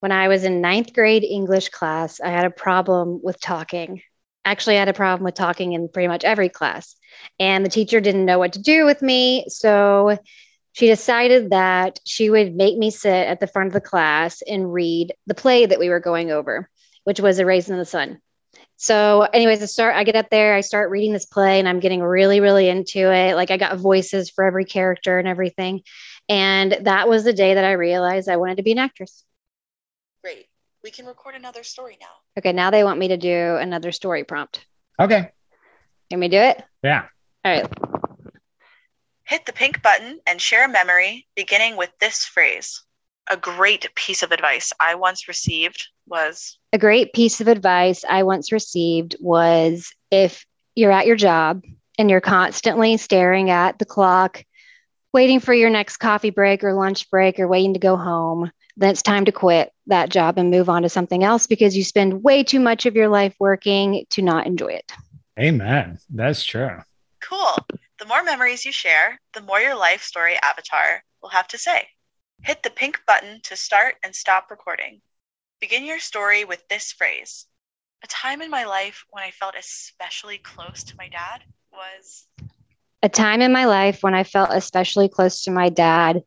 when 0.00 0.12
I 0.12 0.28
was 0.28 0.44
in 0.44 0.60
ninth 0.60 0.92
grade 0.92 1.24
English 1.24 1.68
class. 1.68 2.20
I 2.20 2.28
had 2.30 2.44
a 2.44 2.50
problem 2.50 3.20
with 3.22 3.40
talking 3.40 4.02
actually 4.44 4.76
I 4.76 4.80
had 4.80 4.88
a 4.88 4.94
problem 4.94 5.24
with 5.24 5.34
talking 5.34 5.72
in 5.72 5.88
pretty 5.88 6.08
much 6.08 6.24
every 6.24 6.48
class. 6.48 6.96
And 7.38 7.64
the 7.64 7.70
teacher 7.70 8.00
didn't 8.00 8.24
know 8.24 8.38
what 8.38 8.54
to 8.54 8.62
do 8.62 8.84
with 8.84 9.02
me. 9.02 9.44
So 9.48 10.18
she 10.72 10.86
decided 10.86 11.50
that 11.50 11.98
she 12.06 12.30
would 12.30 12.54
make 12.54 12.78
me 12.78 12.90
sit 12.90 13.26
at 13.26 13.40
the 13.40 13.46
front 13.46 13.68
of 13.68 13.72
the 13.72 13.80
class 13.80 14.42
and 14.42 14.72
read 14.72 15.12
the 15.26 15.34
play 15.34 15.66
that 15.66 15.78
we 15.78 15.88
were 15.88 16.00
going 16.00 16.30
over, 16.30 16.68
which 17.04 17.20
was 17.20 17.38
A 17.38 17.46
Raisin 17.46 17.74
in 17.74 17.78
the 17.78 17.84
Sun. 17.84 18.20
So, 18.76 19.22
anyways, 19.22 19.62
I 19.62 19.66
start, 19.66 19.94
I 19.94 20.04
get 20.04 20.16
up 20.16 20.30
there, 20.30 20.54
I 20.54 20.62
start 20.62 20.90
reading 20.90 21.12
this 21.12 21.26
play, 21.26 21.58
and 21.58 21.68
I'm 21.68 21.80
getting 21.80 22.00
really, 22.00 22.40
really 22.40 22.66
into 22.66 23.12
it. 23.12 23.34
Like, 23.34 23.50
I 23.50 23.58
got 23.58 23.76
voices 23.76 24.30
for 24.30 24.42
every 24.42 24.64
character 24.64 25.18
and 25.18 25.28
everything. 25.28 25.82
And 26.30 26.78
that 26.82 27.06
was 27.06 27.24
the 27.24 27.34
day 27.34 27.54
that 27.54 27.64
I 27.64 27.72
realized 27.72 28.28
I 28.28 28.38
wanted 28.38 28.56
to 28.56 28.62
be 28.62 28.72
an 28.72 28.78
actress. 28.78 29.22
Great. 30.82 30.92
We 30.92 30.94
can 30.94 31.06
record 31.06 31.34
another 31.34 31.62
story 31.62 31.96
now. 32.00 32.06
Okay, 32.38 32.52
now 32.52 32.70
they 32.70 32.84
want 32.84 32.98
me 32.98 33.08
to 33.08 33.16
do 33.16 33.56
another 33.56 33.92
story 33.92 34.24
prompt. 34.24 34.64
Okay. 35.00 35.30
Can 36.10 36.20
we 36.20 36.28
do 36.28 36.38
it? 36.38 36.62
Yeah. 36.82 37.06
All 37.44 37.52
right. 37.52 37.66
Hit 39.24 39.46
the 39.46 39.52
pink 39.52 39.82
button 39.82 40.20
and 40.26 40.40
share 40.40 40.64
a 40.64 40.68
memory 40.68 41.26
beginning 41.36 41.76
with 41.76 41.90
this 42.00 42.24
phrase. 42.24 42.82
A 43.30 43.36
great 43.36 43.94
piece 43.94 44.22
of 44.22 44.32
advice 44.32 44.72
I 44.80 44.96
once 44.96 45.28
received 45.28 45.88
was 46.06 46.58
A 46.72 46.78
great 46.78 47.12
piece 47.12 47.40
of 47.40 47.46
advice 47.46 48.04
I 48.08 48.24
once 48.24 48.50
received 48.50 49.16
was 49.20 49.92
if 50.10 50.44
you're 50.74 50.90
at 50.90 51.06
your 51.06 51.16
job 51.16 51.62
and 51.96 52.10
you're 52.10 52.20
constantly 52.20 52.96
staring 52.96 53.50
at 53.50 53.78
the 53.78 53.84
clock, 53.84 54.42
waiting 55.12 55.38
for 55.38 55.54
your 55.54 55.70
next 55.70 55.98
coffee 55.98 56.30
break 56.30 56.64
or 56.64 56.74
lunch 56.74 57.08
break 57.10 57.38
or 57.38 57.46
waiting 57.46 57.74
to 57.74 57.80
go 57.80 57.96
home, 57.96 58.50
then 58.80 58.90
it's 58.90 59.02
time 59.02 59.26
to 59.26 59.32
quit 59.32 59.72
that 59.88 60.08
job 60.08 60.38
and 60.38 60.50
move 60.50 60.70
on 60.70 60.82
to 60.82 60.88
something 60.88 61.22
else 61.22 61.46
because 61.46 61.76
you 61.76 61.84
spend 61.84 62.24
way 62.24 62.42
too 62.42 62.58
much 62.58 62.86
of 62.86 62.96
your 62.96 63.08
life 63.08 63.34
working 63.38 64.06
to 64.08 64.22
not 64.22 64.46
enjoy 64.46 64.68
it. 64.68 64.90
Amen. 65.38 65.98
That's 66.08 66.42
true. 66.44 66.78
cool. 67.20 67.56
The 67.98 68.06
more 68.06 68.24
memories 68.24 68.64
you 68.64 68.72
share, 68.72 69.20
the 69.34 69.42
more 69.42 69.60
your 69.60 69.76
life 69.76 70.02
story 70.02 70.36
avatar 70.42 71.02
will 71.20 71.28
have 71.28 71.46
to 71.48 71.58
say. 71.58 71.88
Hit 72.42 72.62
the 72.62 72.70
pink 72.70 73.00
button 73.06 73.40
to 73.44 73.56
start 73.56 73.96
and 74.02 74.14
stop 74.14 74.50
recording. 74.50 75.02
Begin 75.60 75.84
your 75.84 75.98
story 75.98 76.46
with 76.46 76.66
this 76.68 76.90
phrase. 76.90 77.44
A 78.02 78.06
time 78.06 78.40
in 78.40 78.50
my 78.50 78.64
life 78.64 79.04
when 79.10 79.22
I 79.22 79.30
felt 79.30 79.54
especially 79.58 80.38
close 80.38 80.84
to 80.84 80.96
my 80.96 81.08
dad 81.08 81.42
was 81.70 82.26
A 83.02 83.10
time 83.10 83.42
in 83.42 83.52
my 83.52 83.66
life 83.66 84.02
when 84.02 84.14
I 84.14 84.24
felt 84.24 84.48
especially 84.50 85.08
close 85.10 85.42
to 85.42 85.50
my 85.50 85.68
dad 85.68 86.22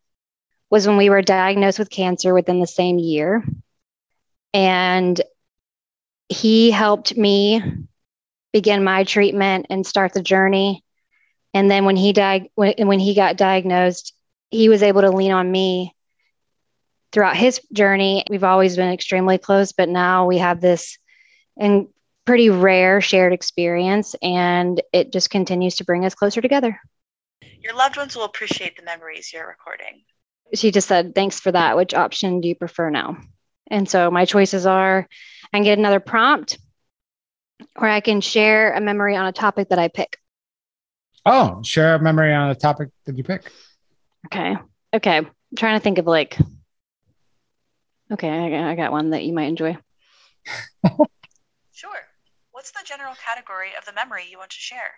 was 0.73 0.87
when 0.87 0.97
we 0.97 1.11
were 1.11 1.21
diagnosed 1.21 1.77
with 1.77 1.91
cancer 1.91 2.33
within 2.33 2.59
the 2.59 2.65
same 2.65 2.97
year. 2.97 3.45
And 4.55 5.21
he 6.29 6.71
helped 6.71 7.15
me 7.15 7.61
begin 8.51 8.83
my 8.83 9.03
treatment 9.03 9.67
and 9.69 9.85
start 9.85 10.13
the 10.13 10.21
journey. 10.23 10.83
And 11.53 11.69
then 11.69 11.85
when 11.85 11.95
he 11.95 12.11
died, 12.11 12.49
when, 12.55 12.73
when 12.87 12.97
he 12.97 13.13
got 13.13 13.37
diagnosed, 13.37 14.15
he 14.49 14.67
was 14.67 14.81
able 14.81 15.01
to 15.01 15.11
lean 15.11 15.31
on 15.31 15.51
me 15.51 15.93
throughout 17.11 17.37
his 17.37 17.61
journey. 17.71 18.25
We've 18.27 18.43
always 18.43 18.75
been 18.75 18.91
extremely 18.91 19.37
close, 19.37 19.73
but 19.73 19.89
now 19.89 20.25
we 20.25 20.39
have 20.39 20.59
this 20.59 20.97
and 21.55 21.85
pretty 22.25 22.49
rare 22.49 22.99
shared 22.99 23.31
experience, 23.31 24.15
and 24.23 24.81
it 24.91 25.13
just 25.13 25.29
continues 25.29 25.75
to 25.75 25.85
bring 25.85 26.03
us 26.03 26.15
closer 26.15 26.41
together. 26.41 26.79
your 27.59 27.75
loved 27.75 27.95
ones 27.95 28.15
will 28.15 28.23
appreciate 28.23 28.75
the 28.75 28.81
memories 28.81 29.31
you're 29.31 29.47
recording. 29.47 30.01
She 30.53 30.71
just 30.71 30.87
said, 30.87 31.15
Thanks 31.15 31.39
for 31.39 31.51
that. 31.51 31.77
Which 31.77 31.93
option 31.93 32.41
do 32.41 32.47
you 32.47 32.55
prefer 32.55 32.89
now? 32.89 33.17
And 33.67 33.89
so 33.89 34.11
my 34.11 34.25
choices 34.25 34.65
are 34.65 35.07
I 35.51 35.57
can 35.57 35.63
get 35.63 35.77
another 35.77 35.99
prompt, 35.99 36.57
or 37.75 37.87
I 37.87 38.01
can 38.01 38.21
share 38.21 38.73
a 38.73 38.81
memory 38.81 39.15
on 39.15 39.25
a 39.25 39.31
topic 39.31 39.69
that 39.69 39.79
I 39.79 39.87
pick. 39.87 40.17
Oh, 41.25 41.61
share 41.63 41.95
a 41.95 42.01
memory 42.01 42.33
on 42.33 42.49
a 42.49 42.55
topic 42.55 42.89
that 43.05 43.17
you 43.17 43.23
pick. 43.23 43.51
Okay. 44.27 44.55
Okay. 44.93 45.17
I'm 45.17 45.31
trying 45.57 45.77
to 45.77 45.83
think 45.83 45.97
of 45.97 46.05
like, 46.05 46.37
okay, 48.11 48.29
I 48.29 48.75
got, 48.75 48.91
one 48.91 49.11
that 49.11 49.23
you 49.23 49.33
might 49.33 49.45
enjoy. 49.45 49.77
Sure. 51.75 51.89
What's 52.51 52.71
the 52.71 52.79
general 52.85 53.13
category 53.25 53.71
of 53.77 53.83
the 53.83 53.93
memory 53.93 54.25
you 54.29 54.37
want 54.37 54.51
to 54.51 54.57
share? 54.57 54.93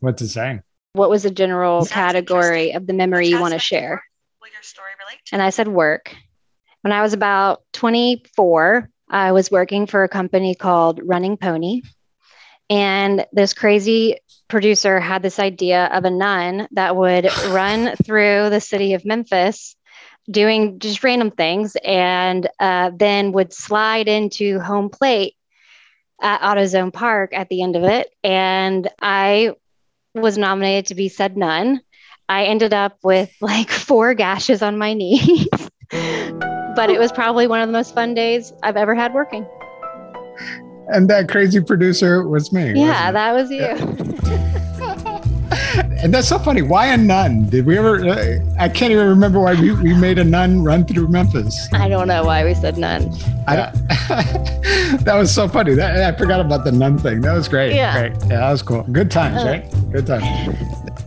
What's 0.00 0.22
it 0.22 0.28
saying? 0.28 0.62
What 0.94 1.10
was 1.10 1.22
the 1.22 1.30
general 1.30 1.82
Sounds 1.82 1.92
category 1.92 2.72
of 2.72 2.86
the 2.86 2.94
memory 2.94 3.28
you 3.28 3.38
want 3.38 3.52
to 3.52 3.56
aspect 3.56 3.72
of 3.72 3.78
share? 3.78 4.02
Will 4.48 4.54
your 4.54 4.62
story 4.62 4.92
relate 4.98 5.20
to? 5.26 5.34
And 5.34 5.42
I 5.42 5.50
said 5.50 5.68
work. 5.68 6.14
When 6.80 6.92
I 6.92 7.02
was 7.02 7.12
about 7.12 7.64
24, 7.74 8.88
I 9.10 9.32
was 9.32 9.50
working 9.50 9.86
for 9.86 10.04
a 10.04 10.08
company 10.08 10.54
called 10.54 11.00
Running 11.04 11.36
Pony. 11.36 11.82
And 12.70 13.26
this 13.30 13.52
crazy 13.52 14.20
producer 14.48 15.00
had 15.00 15.22
this 15.22 15.38
idea 15.38 15.86
of 15.92 16.06
a 16.06 16.10
nun 16.10 16.66
that 16.70 16.96
would 16.96 17.26
run 17.48 17.94
through 17.96 18.48
the 18.48 18.60
city 18.60 18.94
of 18.94 19.04
Memphis 19.04 19.76
doing 20.30 20.78
just 20.78 21.04
random 21.04 21.30
things 21.30 21.76
and 21.84 22.48
uh, 22.58 22.90
then 22.96 23.32
would 23.32 23.52
slide 23.52 24.08
into 24.08 24.60
home 24.60 24.88
plate 24.88 25.34
at 26.22 26.40
AutoZone 26.40 26.92
Park 26.94 27.34
at 27.34 27.50
the 27.50 27.60
end 27.60 27.76
of 27.76 27.84
it. 27.84 28.08
And 28.24 28.88
I 29.02 29.52
was 30.14 30.38
nominated 30.38 30.86
to 30.86 30.94
be 30.94 31.10
said 31.10 31.36
nun. 31.36 31.82
I 32.28 32.44
ended 32.44 32.74
up 32.74 32.98
with 33.02 33.30
like 33.40 33.70
four 33.70 34.14
gashes 34.14 34.62
on 34.62 34.78
my 34.78 34.94
knees, 34.94 35.46
but 35.90 36.90
it 36.90 36.98
was 36.98 37.12
probably 37.12 37.46
one 37.46 37.60
of 37.60 37.68
the 37.68 37.72
most 37.72 37.94
fun 37.94 38.14
days 38.14 38.52
I've 38.62 38.76
ever 38.76 38.94
had 38.94 39.14
working. 39.14 39.46
And 40.88 41.08
that 41.10 41.28
crazy 41.28 41.60
producer 41.60 42.26
was 42.26 42.52
me. 42.52 42.72
Yeah, 42.80 43.12
that 43.12 43.32
was 43.34 43.50
you. 43.50 43.62
it? 43.62 43.80
and 46.02 46.14
that's 46.14 46.28
so 46.28 46.38
funny. 46.38 46.62
Why 46.62 46.86
a 46.86 46.96
nun? 46.96 47.46
Did 47.50 47.66
we 47.66 47.76
ever? 47.76 48.06
Uh, 48.08 48.38
I 48.58 48.68
can't 48.70 48.90
even 48.92 49.06
remember 49.06 49.38
why 49.40 49.52
we, 49.54 49.72
we 49.72 49.92
made 49.92 50.18
a 50.18 50.24
nun 50.24 50.62
run 50.64 50.86
through 50.86 51.08
Memphis. 51.08 51.68
I 51.74 51.88
don't 51.88 52.08
know 52.08 52.24
why 52.24 52.42
we 52.44 52.54
said 52.54 52.78
nun. 52.78 53.10
That 53.46 55.14
was 55.16 55.34
so 55.34 55.46
funny. 55.48 55.74
That, 55.74 56.14
I 56.14 56.16
forgot 56.16 56.40
about 56.40 56.64
the 56.64 56.72
nun 56.72 56.96
thing. 56.98 57.20
That 57.20 57.34
was 57.34 57.48
great. 57.48 57.74
Yeah. 57.74 58.08
Great. 58.08 58.12
Yeah, 58.30 58.38
that 58.40 58.50
was 58.52 58.62
cool. 58.62 58.84
Good 58.84 59.10
times, 59.10 59.42
Uh. 59.42 59.46
right? 59.46 59.92
Good 59.92 60.06
times. 60.06 61.04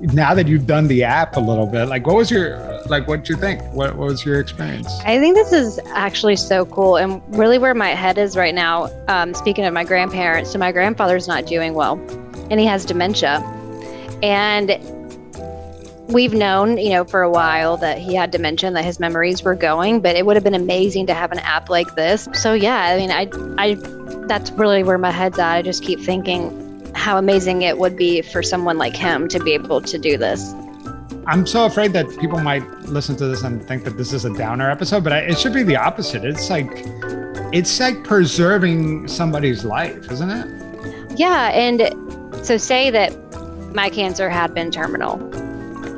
Now 0.00 0.34
that 0.34 0.48
you've 0.48 0.66
done 0.66 0.88
the 0.88 1.04
app 1.04 1.36
a 1.36 1.40
little 1.40 1.66
bit, 1.66 1.86
like 1.86 2.06
what 2.06 2.16
was 2.16 2.30
your 2.30 2.58
like 2.86 3.06
what 3.06 3.28
you 3.28 3.36
think? 3.36 3.62
What, 3.72 3.96
what 3.96 4.08
was 4.08 4.24
your 4.24 4.40
experience? 4.40 4.88
I 5.04 5.18
think 5.18 5.36
this 5.36 5.52
is 5.52 5.78
actually 5.88 6.36
so 6.36 6.64
cool. 6.66 6.96
And 6.96 7.22
really, 7.36 7.58
where 7.58 7.74
my 7.74 7.90
head 7.90 8.16
is 8.16 8.36
right 8.36 8.54
now, 8.54 8.88
um, 9.08 9.34
speaking 9.34 9.64
of 9.66 9.74
my 9.74 9.84
grandparents, 9.84 10.50
so 10.50 10.58
my 10.58 10.72
grandfather's 10.72 11.28
not 11.28 11.46
doing 11.46 11.74
well 11.74 11.98
and 12.50 12.58
he 12.58 12.66
has 12.66 12.84
dementia. 12.84 13.40
And 14.22 14.78
we've 16.08 16.34
known, 16.34 16.76
you 16.78 16.90
know, 16.90 17.04
for 17.04 17.22
a 17.22 17.30
while 17.30 17.76
that 17.78 17.98
he 17.98 18.14
had 18.14 18.30
dementia 18.30 18.70
that 18.70 18.84
his 18.84 19.00
memories 19.00 19.42
were 19.42 19.54
going, 19.54 20.00
but 20.00 20.16
it 20.16 20.26
would 20.26 20.36
have 20.36 20.44
been 20.44 20.54
amazing 20.54 21.06
to 21.06 21.14
have 21.14 21.30
an 21.32 21.38
app 21.38 21.70
like 21.70 21.94
this. 21.94 22.28
So, 22.34 22.52
yeah, 22.52 22.86
I 22.86 22.96
mean, 22.96 23.10
I, 23.10 23.30
I, 23.58 23.74
that's 24.26 24.50
really 24.52 24.82
where 24.82 24.98
my 24.98 25.10
head's 25.10 25.38
at. 25.38 25.52
I 25.52 25.62
just 25.62 25.82
keep 25.82 26.00
thinking 26.00 26.59
how 26.94 27.18
amazing 27.18 27.62
it 27.62 27.78
would 27.78 27.96
be 27.96 28.22
for 28.22 28.42
someone 28.42 28.78
like 28.78 28.96
him 28.96 29.28
to 29.28 29.40
be 29.40 29.52
able 29.52 29.80
to 29.80 29.98
do 29.98 30.16
this. 30.16 30.54
I'm 31.26 31.46
so 31.46 31.66
afraid 31.66 31.92
that 31.92 32.08
people 32.18 32.40
might 32.40 32.68
listen 32.82 33.16
to 33.16 33.26
this 33.26 33.42
and 33.42 33.66
think 33.66 33.84
that 33.84 33.96
this 33.96 34.12
is 34.12 34.24
a 34.24 34.36
downer 34.36 34.70
episode, 34.70 35.04
but 35.04 35.12
I, 35.12 35.18
it 35.20 35.38
should 35.38 35.52
be 35.52 35.62
the 35.62 35.76
opposite. 35.76 36.24
It's 36.24 36.50
like 36.50 36.68
it's 37.52 37.80
like 37.80 38.04
preserving 38.04 39.08
somebody's 39.08 39.64
life, 39.64 40.10
isn't 40.10 40.30
it? 40.30 41.18
Yeah. 41.18 41.50
And 41.50 41.80
so, 42.44 42.56
say 42.56 42.90
that 42.90 43.12
my 43.74 43.90
cancer 43.90 44.28
had 44.28 44.54
been 44.54 44.70
terminal. 44.70 45.18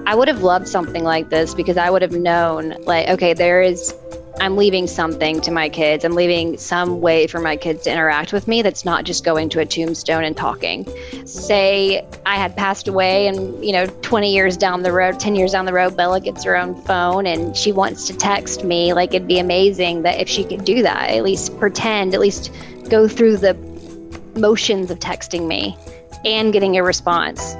I 0.06 0.14
would 0.14 0.28
have 0.28 0.42
loved 0.42 0.66
something 0.66 1.04
like 1.04 1.30
this 1.30 1.54
because 1.54 1.76
I 1.76 1.88
would 1.88 2.02
have 2.02 2.12
known, 2.12 2.74
like, 2.82 3.08
okay, 3.08 3.34
there 3.34 3.62
is, 3.62 3.94
I'm 4.40 4.56
leaving 4.56 4.86
something 4.86 5.40
to 5.42 5.50
my 5.50 5.68
kids. 5.68 6.04
I'm 6.04 6.14
leaving 6.14 6.56
some 6.56 7.00
way 7.00 7.26
for 7.26 7.38
my 7.38 7.56
kids 7.56 7.84
to 7.84 7.92
interact 7.92 8.32
with 8.32 8.48
me 8.48 8.62
that's 8.62 8.84
not 8.84 9.04
just 9.04 9.24
going 9.24 9.48
to 9.50 9.60
a 9.60 9.66
tombstone 9.66 10.24
and 10.24 10.36
talking. 10.36 10.86
Say 11.26 12.06
I 12.26 12.36
had 12.36 12.56
passed 12.56 12.88
away 12.88 13.26
and, 13.26 13.64
you 13.64 13.72
know, 13.72 13.86
20 13.86 14.32
years 14.32 14.56
down 14.56 14.82
the 14.82 14.92
road, 14.92 15.20
10 15.20 15.36
years 15.36 15.52
down 15.52 15.66
the 15.66 15.72
road, 15.72 15.96
Bella 15.96 16.20
gets 16.20 16.44
her 16.44 16.56
own 16.56 16.74
phone 16.82 17.26
and 17.26 17.56
she 17.56 17.72
wants 17.72 18.06
to 18.08 18.16
text 18.16 18.64
me. 18.64 18.92
Like, 18.92 19.14
it'd 19.14 19.28
be 19.28 19.38
amazing 19.38 20.02
that 20.02 20.18
if 20.18 20.28
she 20.28 20.44
could 20.44 20.64
do 20.64 20.82
that, 20.82 21.10
at 21.10 21.22
least 21.22 21.58
pretend, 21.58 22.14
at 22.14 22.20
least 22.20 22.50
go 22.88 23.06
through 23.06 23.36
the 23.36 23.54
motions 24.34 24.90
of 24.90 24.98
texting 24.98 25.46
me 25.46 25.76
and 26.24 26.52
getting 26.52 26.76
a 26.78 26.82
response. 26.82 27.54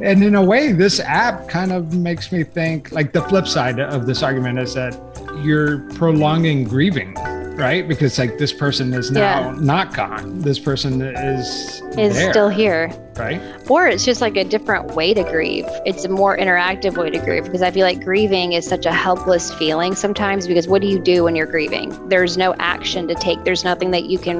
And 0.00 0.22
in 0.22 0.34
a 0.34 0.42
way, 0.42 0.72
this 0.72 1.00
app 1.00 1.48
kind 1.48 1.72
of 1.72 1.94
makes 1.94 2.32
me 2.32 2.44
think 2.44 2.92
like 2.92 3.12
the 3.12 3.22
flip 3.22 3.46
side 3.46 3.78
of 3.78 4.06
this 4.06 4.22
argument 4.22 4.58
is 4.58 4.74
that 4.74 5.11
you're 5.42 5.78
prolonging 5.94 6.64
grieving, 6.64 7.14
right? 7.56 7.86
Because 7.86 8.18
like 8.18 8.38
this 8.38 8.52
person 8.52 8.92
is 8.94 9.10
now 9.10 9.52
Yeah. 9.52 9.56
not 9.60 9.94
gone. 9.94 10.40
This 10.40 10.58
person 10.58 11.00
is 11.02 11.82
Is 11.98 12.14
there, 12.14 12.30
still 12.30 12.48
here. 12.48 12.90
right? 13.16 13.40
Or 13.68 13.86
it's 13.86 14.04
just 14.04 14.20
like 14.22 14.36
a 14.36 14.44
different 14.44 14.94
way 14.94 15.12
to 15.14 15.22
grieve. 15.22 15.66
It's 15.84 16.04
a 16.04 16.08
more 16.08 16.36
interactive 16.36 16.96
way 16.96 17.10
to 17.10 17.18
grieve 17.18 17.44
because 17.44 17.60
I 17.62 17.70
feel 17.70 17.84
like 17.86 18.02
grieving 18.02 18.54
is 18.54 18.66
such 18.66 18.86
a 18.86 18.92
helpless 18.92 19.52
feeling 19.54 19.94
sometimes 19.94 20.46
because 20.46 20.66
what 20.66 20.80
do 20.80 20.88
you 20.88 20.98
do 20.98 21.24
when 21.24 21.36
you're 21.36 21.46
grieving? 21.46 21.92
There's 22.08 22.36
no 22.38 22.54
action 22.58 23.06
to 23.08 23.14
take. 23.14 23.44
There's 23.44 23.64
nothing 23.64 23.90
that 23.90 24.04
you 24.06 24.18
can, 24.18 24.36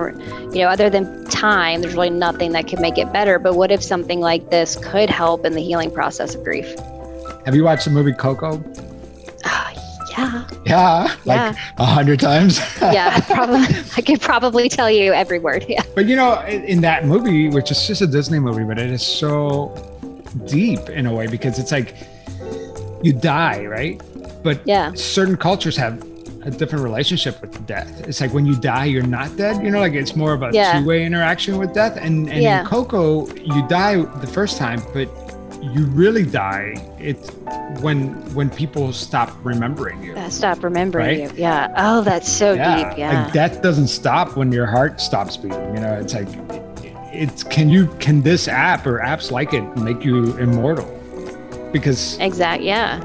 you 0.52 0.60
know, 0.62 0.68
other 0.68 0.88
than 0.88 1.24
time, 1.26 1.82
there's 1.82 1.94
really 1.94 2.10
nothing 2.10 2.52
that 2.52 2.66
can 2.66 2.80
make 2.80 2.96
it 2.98 3.12
better. 3.12 3.38
But 3.38 3.54
what 3.56 3.70
if 3.70 3.82
something 3.82 4.20
like 4.20 4.50
this 4.50 4.76
could 4.76 5.10
help 5.10 5.44
in 5.44 5.52
the 5.52 5.62
healing 5.62 5.90
process 5.90 6.34
of 6.34 6.42
grief? 6.44 6.74
Have 7.44 7.54
you 7.54 7.64
watched 7.64 7.84
the 7.84 7.90
movie 7.90 8.12
Coco? 8.12 8.62
Ah, 9.44 9.71
Ah, 10.16 10.46
yeah. 10.66 11.04
Yeah, 11.04 11.14
like 11.24 11.56
a 11.78 11.84
hundred 11.84 12.20
times. 12.20 12.60
Yeah. 12.80 13.18
Probably, 13.26 13.66
I 13.96 14.02
could 14.02 14.20
probably 14.20 14.68
tell 14.68 14.90
you 14.90 15.12
every 15.12 15.38
word. 15.38 15.64
Yeah. 15.68 15.82
But 15.94 16.06
you 16.06 16.16
know, 16.16 16.40
in 16.42 16.64
in 16.64 16.80
that 16.82 17.06
movie, 17.06 17.48
which 17.48 17.70
is 17.70 17.86
just 17.86 18.02
a 18.02 18.06
Disney 18.06 18.38
movie, 18.38 18.64
but 18.64 18.78
it 18.78 18.90
is 18.90 19.04
so 19.06 19.72
deep 20.46 20.80
in 20.90 21.06
a 21.06 21.14
way 21.14 21.26
because 21.26 21.58
it's 21.58 21.72
like 21.72 21.94
you 23.02 23.12
die, 23.12 23.66
right? 23.66 24.00
But 24.42 24.60
Yeah. 24.64 24.92
certain 24.94 25.36
cultures 25.36 25.76
have 25.76 26.02
a 26.44 26.50
different 26.50 26.82
relationship 26.82 27.40
with 27.40 27.66
death. 27.66 27.88
It's 28.08 28.20
like 28.20 28.32
when 28.34 28.44
you 28.46 28.56
die, 28.56 28.86
you're 28.86 29.06
not 29.06 29.36
dead. 29.36 29.62
You 29.64 29.70
know, 29.70 29.78
like 29.80 29.92
it's 29.92 30.16
more 30.16 30.32
of 30.32 30.42
a 30.42 30.50
Yeah. 30.52 30.78
two-way 30.80 31.04
interaction 31.04 31.58
with 31.58 31.72
death. 31.72 31.96
And 31.96 32.28
and 32.28 32.42
Yeah. 32.42 32.60
in 32.60 32.66
Coco, 32.66 33.26
you 33.36 33.66
die 33.68 33.96
the 34.20 34.26
first 34.26 34.56
time, 34.58 34.82
but 34.92 35.08
you 35.62 35.86
really 35.86 36.24
die. 36.24 36.74
It's 36.98 37.30
when 37.80 38.14
when 38.34 38.50
people 38.50 38.92
stop 38.92 39.30
remembering 39.44 40.02
you. 40.02 40.16
Stop 40.30 40.62
remembering 40.64 41.20
Right? 41.20 41.34
you. 41.34 41.42
Yeah. 41.42 41.72
Oh, 41.76 42.02
that's 42.02 42.30
so 42.30 42.54
deep. 42.54 42.98
Yeah. 42.98 43.24
Like 43.24 43.32
death 43.32 43.62
doesn't 43.62 43.88
stop 43.88 44.36
when 44.36 44.50
your 44.52 44.66
heart 44.66 45.00
stops 45.00 45.36
beating. 45.36 45.74
You 45.74 45.80
know, 45.80 45.94
it's 45.94 46.14
like 46.14 46.28
it's 47.14 47.42
can 47.44 47.68
you 47.68 47.86
can 48.00 48.22
this 48.22 48.48
app 48.48 48.86
or 48.86 48.98
apps 48.98 49.30
like 49.30 49.54
it 49.54 49.62
make 49.76 50.04
you 50.04 50.36
immortal? 50.38 50.86
Because 51.72 52.18
exact. 52.18 52.62
Yeah. 52.62 53.00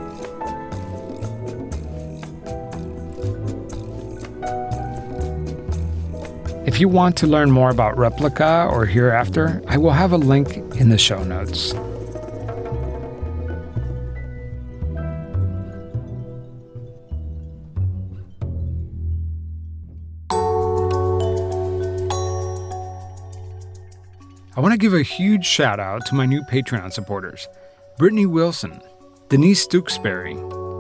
If 6.66 6.82
you 6.82 6.90
want 6.90 7.16
to 7.18 7.28
learn 7.28 7.50
more 7.50 7.70
about 7.70 7.96
Replika 7.96 8.70
or 8.70 8.86
Hereafter, 8.86 9.62
I 9.68 9.78
will 9.78 9.92
have 9.92 10.12
a 10.12 10.18
link 10.18 10.58
in 10.80 10.90
the 10.90 10.98
show 10.98 11.24
notes. 11.24 11.74
I 24.58 24.60
want 24.60 24.72
to 24.72 24.80
give 24.80 24.96
a 24.96 25.04
huge 25.04 25.46
shout 25.46 25.80
out 25.80 26.08
to 26.08 26.16
my 26.16 26.26
new 26.26 26.42
Patreon 26.42 26.92
supporters 26.92 27.48
Brittany 28.00 28.26
Wilson, 28.26 28.82
Denise 29.30 29.68
Stooksbury, 29.68 30.34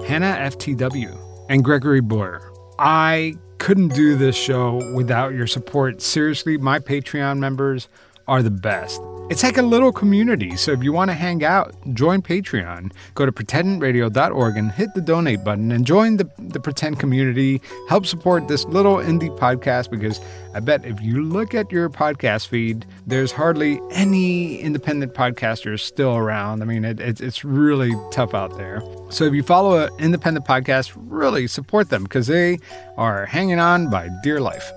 Hannah 0.03 0.35
FTW, 0.49 1.15
and 1.47 1.63
Gregory 1.63 2.01
Boyer. 2.01 2.51
I 2.79 3.35
couldn't 3.59 3.89
do 3.89 4.15
this 4.15 4.35
show 4.35 4.81
without 4.95 5.35
your 5.35 5.45
support. 5.45 6.01
Seriously, 6.01 6.57
my 6.57 6.79
Patreon 6.79 7.37
members 7.37 7.87
are 8.27 8.41
the 8.41 8.49
best. 8.49 8.99
It's 9.29 9.43
like 9.43 9.57
a 9.57 9.61
little 9.61 9.91
community, 9.91 10.55
so 10.55 10.71
if 10.71 10.81
you 10.81 10.93
want 10.93 11.11
to 11.11 11.13
hang 11.13 11.43
out, 11.43 11.75
join 11.93 12.21
Patreon. 12.21 12.93
Go 13.13 13.25
to 13.25 13.31
pretendradio.org 13.33 14.55
and 14.55 14.71
hit 14.71 14.93
the 14.95 15.01
donate 15.01 15.43
button 15.43 15.73
and 15.73 15.85
join 15.85 16.15
the, 16.15 16.31
the 16.39 16.61
Pretend 16.61 16.97
community. 16.97 17.61
Help 17.89 18.05
support 18.05 18.47
this 18.47 18.63
little 18.63 18.95
indie 18.95 19.37
podcast 19.37 19.91
because 19.91 20.21
I 20.55 20.61
bet 20.61 20.85
if 20.85 21.01
you 21.01 21.23
look 21.23 21.53
at 21.53 21.73
your 21.73 21.89
podcast 21.89 22.47
feed, 22.47 22.85
there's 23.05 23.33
hardly 23.33 23.81
any 23.91 24.61
independent 24.61 25.13
podcasters 25.13 25.81
still 25.81 26.15
around. 26.15 26.61
I 26.61 26.65
mean, 26.65 26.85
it, 26.85 27.01
it, 27.01 27.19
it's 27.19 27.43
really 27.43 27.91
tough 28.11 28.33
out 28.33 28.57
there. 28.57 28.81
So 29.09 29.25
if 29.25 29.33
you 29.33 29.43
follow 29.43 29.87
an 29.87 29.89
independent 29.99 30.45
podcast, 30.45 30.93
really 30.95 31.47
support 31.47 31.89
them 31.89 32.03
because 32.03 32.27
they 32.27 32.59
are 32.95 33.25
hanging 33.25 33.59
on 33.59 33.89
by 33.89 34.09
dear 34.23 34.39
life. 34.39 34.71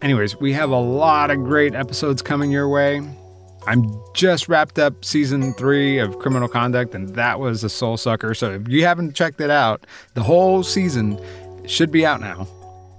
Anyways, 0.00 0.36
we 0.36 0.52
have 0.52 0.70
a 0.70 0.78
lot 0.78 1.30
of 1.30 1.38
great 1.38 1.74
episodes 1.74 2.22
coming 2.22 2.52
your 2.52 2.68
way. 2.68 3.02
I'm 3.66 4.00
just 4.14 4.48
wrapped 4.48 4.78
up 4.78 5.04
season 5.04 5.52
three 5.54 5.98
of 5.98 6.18
Criminal 6.20 6.48
Conduct, 6.48 6.94
and 6.94 7.08
that 7.16 7.40
was 7.40 7.64
a 7.64 7.68
soul 7.68 7.96
sucker. 7.96 8.32
So 8.32 8.52
if 8.52 8.68
you 8.68 8.84
haven't 8.84 9.14
checked 9.14 9.40
it 9.40 9.50
out, 9.50 9.86
the 10.14 10.22
whole 10.22 10.62
season 10.62 11.20
should 11.66 11.90
be 11.90 12.06
out 12.06 12.20
now, 12.20 12.46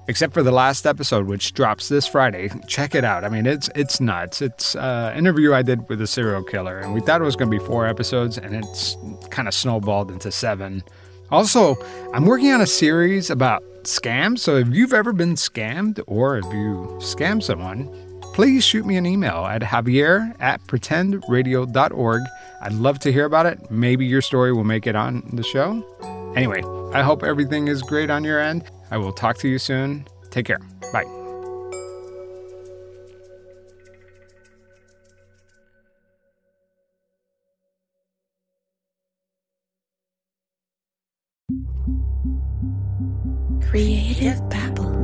except 0.10 0.34
for 0.34 0.43
the 0.43 0.52
last 0.52 0.86
episode, 0.86 1.26
which 1.26 1.54
drops 1.54 1.88
this 1.88 2.06
Friday. 2.06 2.52
Check 2.68 2.93
it 2.93 3.06
out. 3.06 3.24
I 3.24 3.30
mean, 3.30 3.45
it's 3.45 3.70
it's 3.76 4.02
nuts. 4.02 4.41
It's 4.41 4.76
uh, 4.76 5.12
an 5.14 5.20
interview 5.20 5.54
I 5.54 5.62
did 5.62 5.88
with 5.88 6.02
a 6.02 6.08
serial 6.08 6.43
killer, 6.43 6.80
and 6.80 6.93
we 6.93 7.00
thought 7.00 7.22
it 7.22 7.24
was 7.24 7.38
going 7.38 7.50
to 7.50 7.58
be 7.58 7.66
four 7.66 7.88
episodes, 7.88 8.38
and 8.38 8.54
it's 8.54 8.97
kind 9.32 9.47
of 9.47 9.54
snowballed 9.54 10.12
into 10.12 10.32
seven. 10.32 10.84
Also, 11.32 11.76
I'm 12.14 12.26
working 12.26 12.52
on 12.52 12.60
a 12.60 12.68
series 12.68 13.30
about 13.30 13.64
scams. 13.84 14.40
So 14.40 14.58
if 14.58 14.68
you've 14.70 14.94
ever 14.94 15.14
been 15.14 15.36
scammed 15.36 16.02
or 16.08 16.38
if 16.38 16.46
you 16.46 16.98
scam 17.00 17.42
someone, 17.42 17.90
please 18.34 18.64
shoot 18.64 18.86
me 18.86 18.98
an 18.98 19.06
email 19.06 19.46
at 19.46 19.62
javier 19.62 20.36
at 20.40 20.62
pretendradio.org. 20.62 22.22
I'd 22.62 22.74
love 22.74 23.00
to 23.00 23.12
hear 23.12 23.26
about 23.26 23.46
it. 23.46 23.72
Maybe 23.72 24.06
your 24.06 24.22
story 24.22 24.54
will 24.54 24.64
make 24.64 24.88
it 24.88 24.96
on 24.96 25.30
the 25.34 25.44
show. 25.44 25.84
Anyway, 26.36 26.62
I 26.94 27.02
hope 27.02 27.24
everything 27.24 27.68
is 27.68 27.82
great 27.82 28.10
on 28.10 28.24
your 28.24 28.40
end. 28.40 28.64
I 28.92 28.98
will 28.98 29.14
talk 29.14 29.38
to 29.40 29.48
you 29.48 29.60
soon. 29.60 30.08
Take 30.30 30.46
care. 30.46 30.60
Bye. 30.94 31.18
Creative 43.70 44.41
Babble. 44.49 44.99